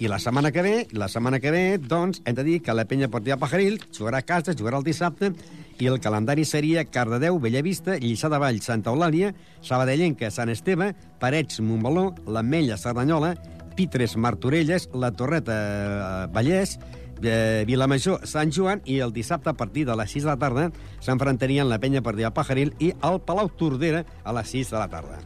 I 0.00 0.08
la 0.08 0.16
setmana 0.16 0.48
que 0.54 0.64
ve, 0.64 0.72
la 0.96 1.10
setmana 1.12 1.36
que 1.36 1.52
ve, 1.52 1.76
doncs, 1.76 2.22
hem 2.24 2.38
de 2.38 2.46
dir 2.46 2.62
que 2.64 2.72
la 2.72 2.86
Penya 2.88 3.10
Deportiva 3.10 3.36
Pajaril 3.36 3.76
jugarà 3.92 4.22
a 4.22 4.24
casa, 4.24 4.56
jugarà 4.56 4.80
el 4.80 4.88
dissabte, 4.88 5.34
i 5.76 5.90
el 5.90 6.00
calendari 6.00 6.48
seria 6.48 6.86
Cardedeu, 6.88 7.36
Bellavista, 7.44 7.98
Lliçà 8.00 8.32
de 8.32 8.40
Vall, 8.40 8.62
Santa 8.64 8.94
Eulàlia, 8.94 9.34
Sabadellenca, 9.60 10.32
Sant 10.32 10.48
Esteve, 10.48 10.94
Parets, 11.20 11.60
Montmeló, 11.60 12.14
l'Ametlla, 12.24 12.80
Cerdanyola, 12.80 13.34
Pitres, 13.76 14.16
Martorelles, 14.16 14.88
la 14.94 15.12
Torreta, 15.12 15.52
eh, 15.52 16.26
Vallès, 16.32 16.78
eh, 17.26 17.64
Vilamajor, 17.66 18.26
Sant 18.26 18.52
Joan, 18.52 18.82
i 18.84 18.98
el 19.04 19.12
dissabte 19.12 19.50
a 19.50 19.56
partir 19.58 19.86
de 19.86 19.96
les 19.96 20.10
6 20.10 20.24
de 20.24 20.30
la 20.30 20.40
tarda 20.40 20.68
s'enfrontarien 21.04 21.68
la 21.68 21.80
penya 21.80 22.02
per 22.02 22.14
a 22.24 22.34
Pajaril 22.34 22.74
i 22.78 22.92
el 23.02 23.20
Palau 23.20 23.48
Tordera 23.48 24.04
a 24.24 24.32
les 24.36 24.54
6 24.54 24.70
de 24.70 24.78
la 24.78 24.88
tarda. 24.88 25.18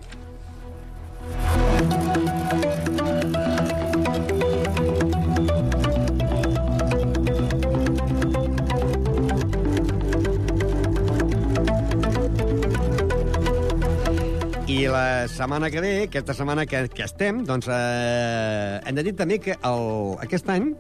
I 14.69 14.87
la 14.87 15.27
setmana 15.29 15.71
que 15.71 15.81
ve, 15.81 15.93
aquesta 16.05 16.35
setmana 16.37 16.67
que, 16.67 16.87
que 16.93 17.03
estem, 17.03 17.43
doncs 17.49 17.67
eh, 17.73 18.81
hem 18.87 18.95
de 18.95 19.05
dir 19.07 19.17
també 19.17 19.41
que 19.43 19.57
el, 19.59 20.17
aquest 20.23 20.49
any 20.55 20.73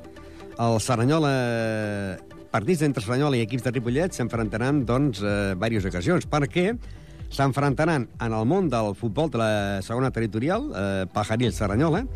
el 0.58 0.80
Saranyola, 0.82 2.18
partits 2.50 2.82
entre 2.82 3.02
Saranyola 3.04 3.38
i 3.38 3.44
equips 3.46 3.62
de 3.66 3.72
Ripollet 3.76 4.14
s'enfrontaran 4.16 4.82
doncs, 4.88 5.20
eh, 5.22 5.54
diverses 5.54 5.86
ocasions, 5.92 6.26
perquè 6.26 6.72
s'enfrontaran 7.30 8.08
en 8.08 8.32
el 8.32 8.46
món 8.48 8.70
del 8.72 8.94
futbol 8.96 9.30
de 9.30 9.38
la 9.38 9.82
segona 9.82 10.10
territorial, 10.10 10.70
eh, 10.74 11.06
Pajaril 11.12 11.52
Saranyola, 11.52 12.06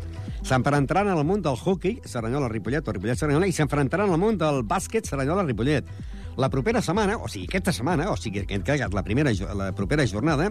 s'enfrontaran 0.43 1.07
en 1.07 1.17
el 1.17 1.23
món 1.23 1.41
del 1.41 1.55
hockey, 1.55 2.01
Saranyola-Ripollet 2.03 2.87
o 2.87 2.93
Ripollet-Saranyola, 2.97 3.47
i 3.47 3.53
s'enfrontaran 3.53 4.07
en 4.07 4.13
el 4.13 4.19
món 4.19 4.37
del 4.37 4.63
bàsquet, 4.67 5.07
Saranyola-Ripollet. 5.07 5.85
La 6.37 6.49
propera 6.49 6.81
setmana, 6.81 7.17
o 7.21 7.27
sigui, 7.29 7.45
aquesta 7.45 7.73
setmana, 7.75 8.07
o 8.09 8.17
sigui, 8.17 8.41
hem 8.49 8.63
cagat 8.65 8.93
la, 8.93 9.03
primera, 9.05 9.31
la 9.53 9.71
propera 9.77 10.05
jornada, 10.09 10.47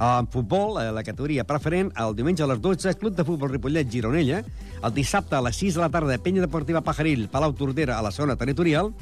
en 0.00 0.28
futbol, 0.32 0.78
la 0.94 1.04
categoria 1.04 1.44
preferent, 1.44 1.90
el 2.00 2.16
diumenge 2.16 2.42
a 2.42 2.48
les 2.48 2.62
12, 2.64 2.94
Club 2.96 3.16
de 3.16 3.26
Futbol 3.28 3.52
Ripollet 3.52 3.90
Gironella, 3.92 4.40
el 4.80 4.94
dissabte 4.96 5.36
a 5.36 5.42
les 5.44 5.60
6 5.60 5.76
de 5.76 5.84
la 5.84 5.90
tarda, 5.92 6.16
Penya 6.16 6.40
Deportiva 6.40 6.80
Pajaril, 6.80 7.28
Palau 7.28 7.52
Tordera, 7.52 7.98
a 7.98 8.06
la 8.06 8.12
segona 8.14 8.38
territorial, 8.40 8.94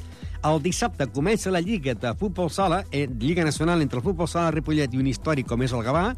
el 0.43 0.61
dissabte 0.61 1.07
comença 1.15 1.53
la 1.53 1.63
Lliga 1.63 1.95
de 1.95 2.13
Futbol 2.19 2.51
Sala, 2.51 2.83
eh, 2.91 3.07
Lliga 3.07 3.47
Nacional 3.47 3.81
entre 3.81 3.99
el 4.01 4.05
Futbol 4.05 4.27
Sala 4.27 4.51
Ripollet 4.51 4.93
i 4.93 4.99
un 4.99 5.07
històric 5.07 5.47
com 5.47 5.63
és 5.63 5.73
el 5.73 5.85
Gavà, 5.85 6.11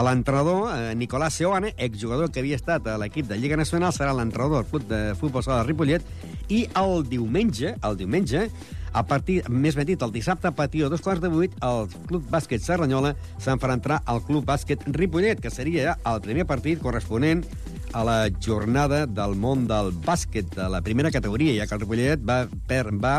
l'entrenador, 0.00 0.70
eh, 0.72 0.94
Nicolás 0.96 1.34
Seoane, 1.34 1.74
exjugador 1.76 2.32
que 2.32 2.40
havia 2.40 2.56
estat 2.56 2.86
a 2.88 2.96
l'equip 2.98 3.28
de 3.28 3.36
Lliga 3.36 3.56
Nacional, 3.60 3.92
serà 3.92 4.14
l'entrenador 4.16 4.62
del 4.62 4.70
Club 4.70 4.88
de 4.88 5.14
Futbol 5.20 5.44
Sala 5.44 5.60
de 5.60 5.68
Ripollet, 5.68 6.02
i 6.48 6.64
el 6.80 7.04
diumenge, 7.08 7.76
el 7.84 7.96
diumenge, 8.00 8.48
a 8.92 9.02
partir, 9.08 9.40
més 9.48 9.76
ben 9.78 9.86
dit, 9.88 10.02
el 10.02 10.12
dissabte 10.12 10.48
a 10.48 10.54
partir 10.56 10.82
de 10.84 10.90
dos 10.92 11.02
quarts 11.04 11.22
de 11.22 11.30
vuit, 11.32 11.54
el 11.64 11.88
Club 12.08 12.26
Bàsquet 12.32 12.62
Serranyola 12.64 13.14
s'enfrontarà 13.40 14.02
al 14.06 14.22
Club 14.26 14.46
Bàsquet 14.48 14.84
Ripollet, 14.92 15.40
que 15.40 15.50
seria 15.50 15.96
el 16.08 16.20
primer 16.24 16.46
partit 16.48 16.82
corresponent 16.82 17.44
a 17.92 18.04
la 18.04 18.18
jornada 18.40 19.04
del 19.06 19.36
món 19.36 19.66
del 19.68 19.92
bàsquet 20.04 20.54
de 20.56 20.68
la 20.72 20.82
primera 20.84 21.10
categoria, 21.12 21.56
ja 21.58 21.68
que 21.68 21.76
el 21.76 21.84
Ripollet 21.84 22.22
va, 22.24 22.44
per, 22.68 22.86
va 22.92 23.16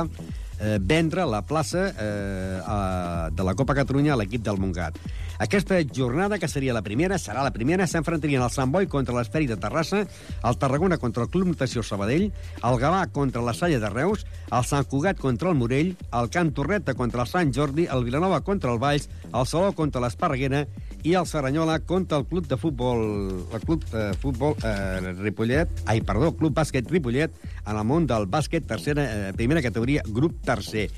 eh, 0.63 0.79
vendre 0.79 1.27
la 1.27 1.43
plaça 1.43 1.89
eh, 1.91 2.61
a, 2.63 3.29
de 3.31 3.43
la 3.43 3.53
Copa 3.59 3.75
Catalunya 3.75 4.15
a 4.15 4.19
l'equip 4.19 4.43
del 4.45 4.59
Montgat. 4.61 4.97
Aquesta 5.43 5.79
jornada, 5.83 6.37
que 6.39 6.47
seria 6.47 6.75
la 6.75 6.83
primera, 6.85 7.17
serà 7.19 7.43
la 7.43 7.51
primera, 7.51 7.87
s'enfrontarien 7.89 8.43
el 8.45 8.51
Sant 8.53 8.71
Boi 8.71 8.87
contra 8.87 9.15
l'Esferi 9.17 9.49
de 9.49 9.57
Terrassa, 9.59 10.03
el 10.05 10.59
Tarragona 10.61 10.99
contra 11.01 11.25
el 11.25 11.31
Club 11.33 11.49
Natació 11.51 11.83
Sabadell, 11.83 12.29
el 12.63 12.77
Gavà 12.79 13.01
contra 13.11 13.41
la 13.43 13.55
Salle 13.57 13.81
de 13.81 13.89
Reus, 13.91 14.23
el 14.53 14.63
Sant 14.69 14.87
Cugat 14.87 15.19
contra 15.19 15.49
el 15.49 15.57
Morell, 15.59 15.95
el 16.13 16.29
Can 16.31 16.53
Torreta 16.53 16.93
contra 16.93 17.25
el 17.25 17.31
Sant 17.31 17.51
Jordi, 17.53 17.89
el 17.91 18.05
Vilanova 18.05 18.39
contra 18.45 18.71
el 18.71 18.79
Valls, 18.79 19.09
el 19.33 19.49
Saló 19.49 19.73
contra 19.75 20.03
l'Esparreguera 20.05 20.63
i 21.03 21.17
el 21.19 21.27
Saranyola 21.27 21.79
contra 21.83 22.21
el 22.21 22.27
Club 22.29 22.47
de 22.47 22.55
Futbol, 22.55 23.03
el 23.51 23.65
Club 23.65 23.83
de 23.91 24.13
Futbol 24.21 24.55
eh, 24.63 25.13
Ripollet, 25.19 25.83
ai, 25.89 25.99
perdó, 26.05 26.31
Club 26.37 26.55
Bàsquet 26.55 26.87
Ripollet, 26.87 27.33
en 27.65 27.75
el 27.75 27.83
món 27.87 28.07
del 28.07 28.29
bàsquet, 28.31 28.63
tercera, 28.69 29.03
eh, 29.03 29.33
primera 29.35 29.61
categoria, 29.65 30.03
grup 30.07 30.37
tercer. 30.55 30.89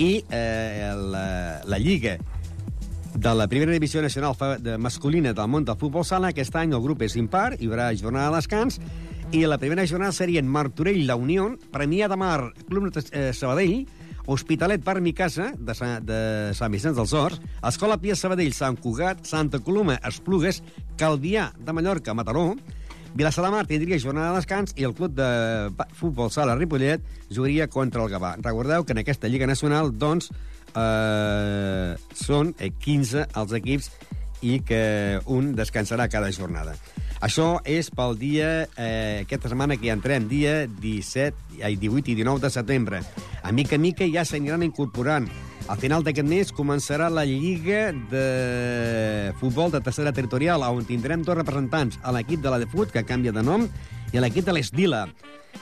I 0.00 0.24
eh, 0.30 0.90
la, 0.96 1.60
la 1.64 1.78
Lliga 1.78 2.16
de 3.14 3.34
la 3.34 3.48
primera 3.48 3.72
divisió 3.72 4.00
nacional 4.02 4.36
de 4.62 4.78
masculina 4.78 5.32
del 5.34 5.48
món 5.50 5.64
del 5.66 5.76
futbol 5.76 6.04
sala, 6.06 6.30
aquest 6.30 6.54
any 6.56 6.72
el 6.72 6.82
grup 6.84 7.02
és 7.02 7.16
impar, 7.18 7.56
hi 7.58 7.66
haurà 7.68 7.90
jornada 7.98 8.30
de 8.30 8.36
descans, 8.38 8.78
i 9.34 9.44
la 9.46 9.58
primera 9.58 9.84
jornada 9.86 10.12
serien 10.14 10.46
Martorell, 10.48 11.04
La 11.06 11.16
Unió, 11.18 11.50
Premià 11.74 12.08
de 12.10 12.16
Mar, 12.18 12.52
Club 12.68 12.88
Nat- 12.88 13.10
eh, 13.12 13.32
Sabadell, 13.34 13.86
Hospitalet 14.30 14.82
Bar 14.84 15.00
Mi 15.02 15.12
Casa, 15.12 15.52
de, 15.58 15.74
Sa, 15.74 15.98
de 16.00 16.18
Sant 16.54 16.70
Vicenç 16.70 16.96
dels 16.98 17.12
Horts, 17.12 17.40
Escola 17.66 17.98
Pia 17.98 18.14
Sabadell, 18.14 18.52
Sant 18.54 18.78
Cugat, 18.78 19.24
Santa 19.26 19.58
Coloma, 19.58 19.98
Esplugues, 20.06 20.62
Calvià 20.96 21.50
de 21.58 21.72
Mallorca, 21.74 22.14
Mataró, 22.14 22.54
Vilassar 23.14 23.44
de 23.44 23.50
Mar 23.50 23.66
tindria 23.66 23.98
jornada 23.98 24.30
de 24.30 24.38
descans 24.38 24.74
i 24.78 24.86
el 24.86 24.94
club 24.94 25.16
de 25.18 25.26
futbol 25.98 26.30
sala 26.30 26.54
Ripollet 26.54 27.02
jugaria 27.28 27.66
contra 27.66 28.04
el 28.04 28.12
Gavà. 28.12 28.36
Recordeu 28.38 28.84
que 28.86 28.94
en 28.94 29.02
aquesta 29.02 29.28
Lliga 29.28 29.48
Nacional, 29.50 29.90
doncs, 29.98 30.30
eh, 30.78 31.96
són 32.14 32.54
eh, 32.58 32.70
15 32.70 33.26
els 33.34 33.54
equips 33.58 33.90
i 34.46 34.60
que 34.64 35.20
un 35.26 35.54
descansarà 35.58 36.06
cada 36.08 36.30
jornada. 36.32 36.76
Això 37.20 37.58
és 37.68 37.90
pel 37.92 38.14
dia, 38.16 38.68
eh, 38.78 39.26
aquesta 39.26 39.50
setmana 39.50 39.76
que 39.76 39.90
hi 39.90 39.92
entrem, 39.92 40.28
dia 40.30 40.64
17, 40.70 41.60
ai, 41.66 41.76
18 41.76 42.14
i 42.14 42.16
19 42.22 42.46
de 42.46 42.50
setembre. 42.54 43.02
A 43.42 43.52
mica 43.52 43.76
a 43.76 43.82
mica 43.82 44.06
ja 44.08 44.24
s'aniran 44.24 44.62
incorporant. 44.62 45.28
Al 45.70 45.78
final 45.78 46.02
d'aquest 46.02 46.26
mes 46.26 46.48
començarà 46.50 47.06
la 47.14 47.22
Lliga 47.22 47.92
de 48.10 49.30
Futbol 49.38 49.70
de 49.70 49.78
Tercera 49.78 50.10
Territorial, 50.10 50.64
on 50.66 50.82
tindrem 50.82 51.22
dos 51.22 51.36
representants, 51.38 52.00
a 52.02 52.10
l'equip 52.16 52.42
de 52.42 52.50
la 52.50 52.58
de 52.58 52.66
Fut, 52.66 52.90
que 52.90 53.04
canvia 53.06 53.30
de 53.30 53.44
nom, 53.46 53.68
i 54.12 54.18
a 54.18 54.24
l'equip 54.24 54.46
de 54.46 54.54
l'Esdila. 54.54 55.06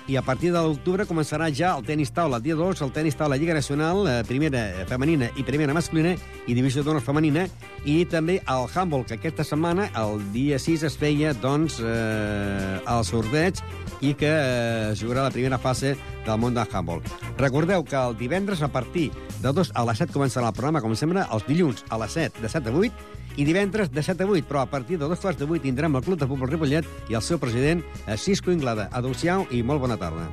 I 0.09 0.17
a 0.17 0.23
partir 0.25 0.51
de 0.53 0.61
l'octubre 0.65 1.05
començarà 1.09 1.51
ja 1.53 1.75
el 1.77 1.85
tenis 1.85 2.11
taula, 2.17 2.41
dia 2.41 2.57
2, 2.57 2.81
el 2.85 2.93
tenis 2.97 3.17
taula 3.17 3.37
Lliga 3.37 3.53
Nacional, 3.57 4.07
eh, 4.09 4.23
primera 4.25 4.87
femenina 4.89 5.29
i 5.37 5.45
primera 5.45 5.75
masculina, 5.77 6.15
i 6.47 6.57
divisió 6.57 6.83
d'honor 6.85 7.05
femenina, 7.05 7.47
i 7.85 8.05
també 8.09 8.39
el 8.41 8.69
handball, 8.73 9.05
que 9.05 9.19
aquesta 9.19 9.45
setmana, 9.45 9.91
el 10.01 10.23
dia 10.33 10.59
6, 10.59 10.87
es 10.89 10.97
feia, 10.97 11.35
doncs, 11.37 11.81
eh, 11.81 12.81
el 12.89 13.05
sorteig 13.05 13.61
i 14.01 14.15
que 14.15 14.33
eh, 14.33 14.97
jugarà 14.97 15.27
la 15.27 15.35
primera 15.35 15.61
fase 15.61 15.95
del 16.25 16.41
món 16.41 16.57
del 16.57 16.69
handball. 16.73 17.05
Recordeu 17.37 17.85
que 17.85 17.97
el 17.97 18.17
divendres, 18.17 18.63
a 18.63 18.73
partir 18.73 19.11
de 19.43 19.53
2 19.53 19.73
a 19.75 19.85
les 19.89 20.05
7, 20.05 20.13
començarà 20.13 20.49
el 20.49 20.57
programa, 20.57 20.81
com 20.85 20.97
sempre, 20.97 21.25
els 21.33 21.45
dilluns 21.49 21.85
a 21.89 22.01
les 22.01 22.17
7, 22.17 22.41
de 22.41 22.49
7 22.49 22.73
a 22.73 22.77
8, 22.81 23.18
i 23.39 23.47
divendres 23.47 23.93
de 23.95 24.03
7 24.03 24.27
a 24.27 24.31
8, 24.35 24.47
però 24.51 24.65
a 24.67 24.71
partir 24.71 24.99
de 24.99 25.07
dos 25.07 25.23
quarts 25.23 25.39
de 25.39 25.47
8 25.47 25.63
tindrem 25.63 25.95
el 25.95 26.03
Club 26.03 26.19
de 26.19 26.27
Futbol 26.27 26.51
Ripollet 26.51 26.87
i 27.09 27.15
el 27.15 27.23
seu 27.23 27.39
president, 27.39 27.85
Cisco 28.19 28.51
Inglada. 28.51 28.91
Adéu-siau 28.91 29.47
i 29.55 29.63
molt 29.63 29.87
bona 29.87 29.97
tarda. 30.01 30.27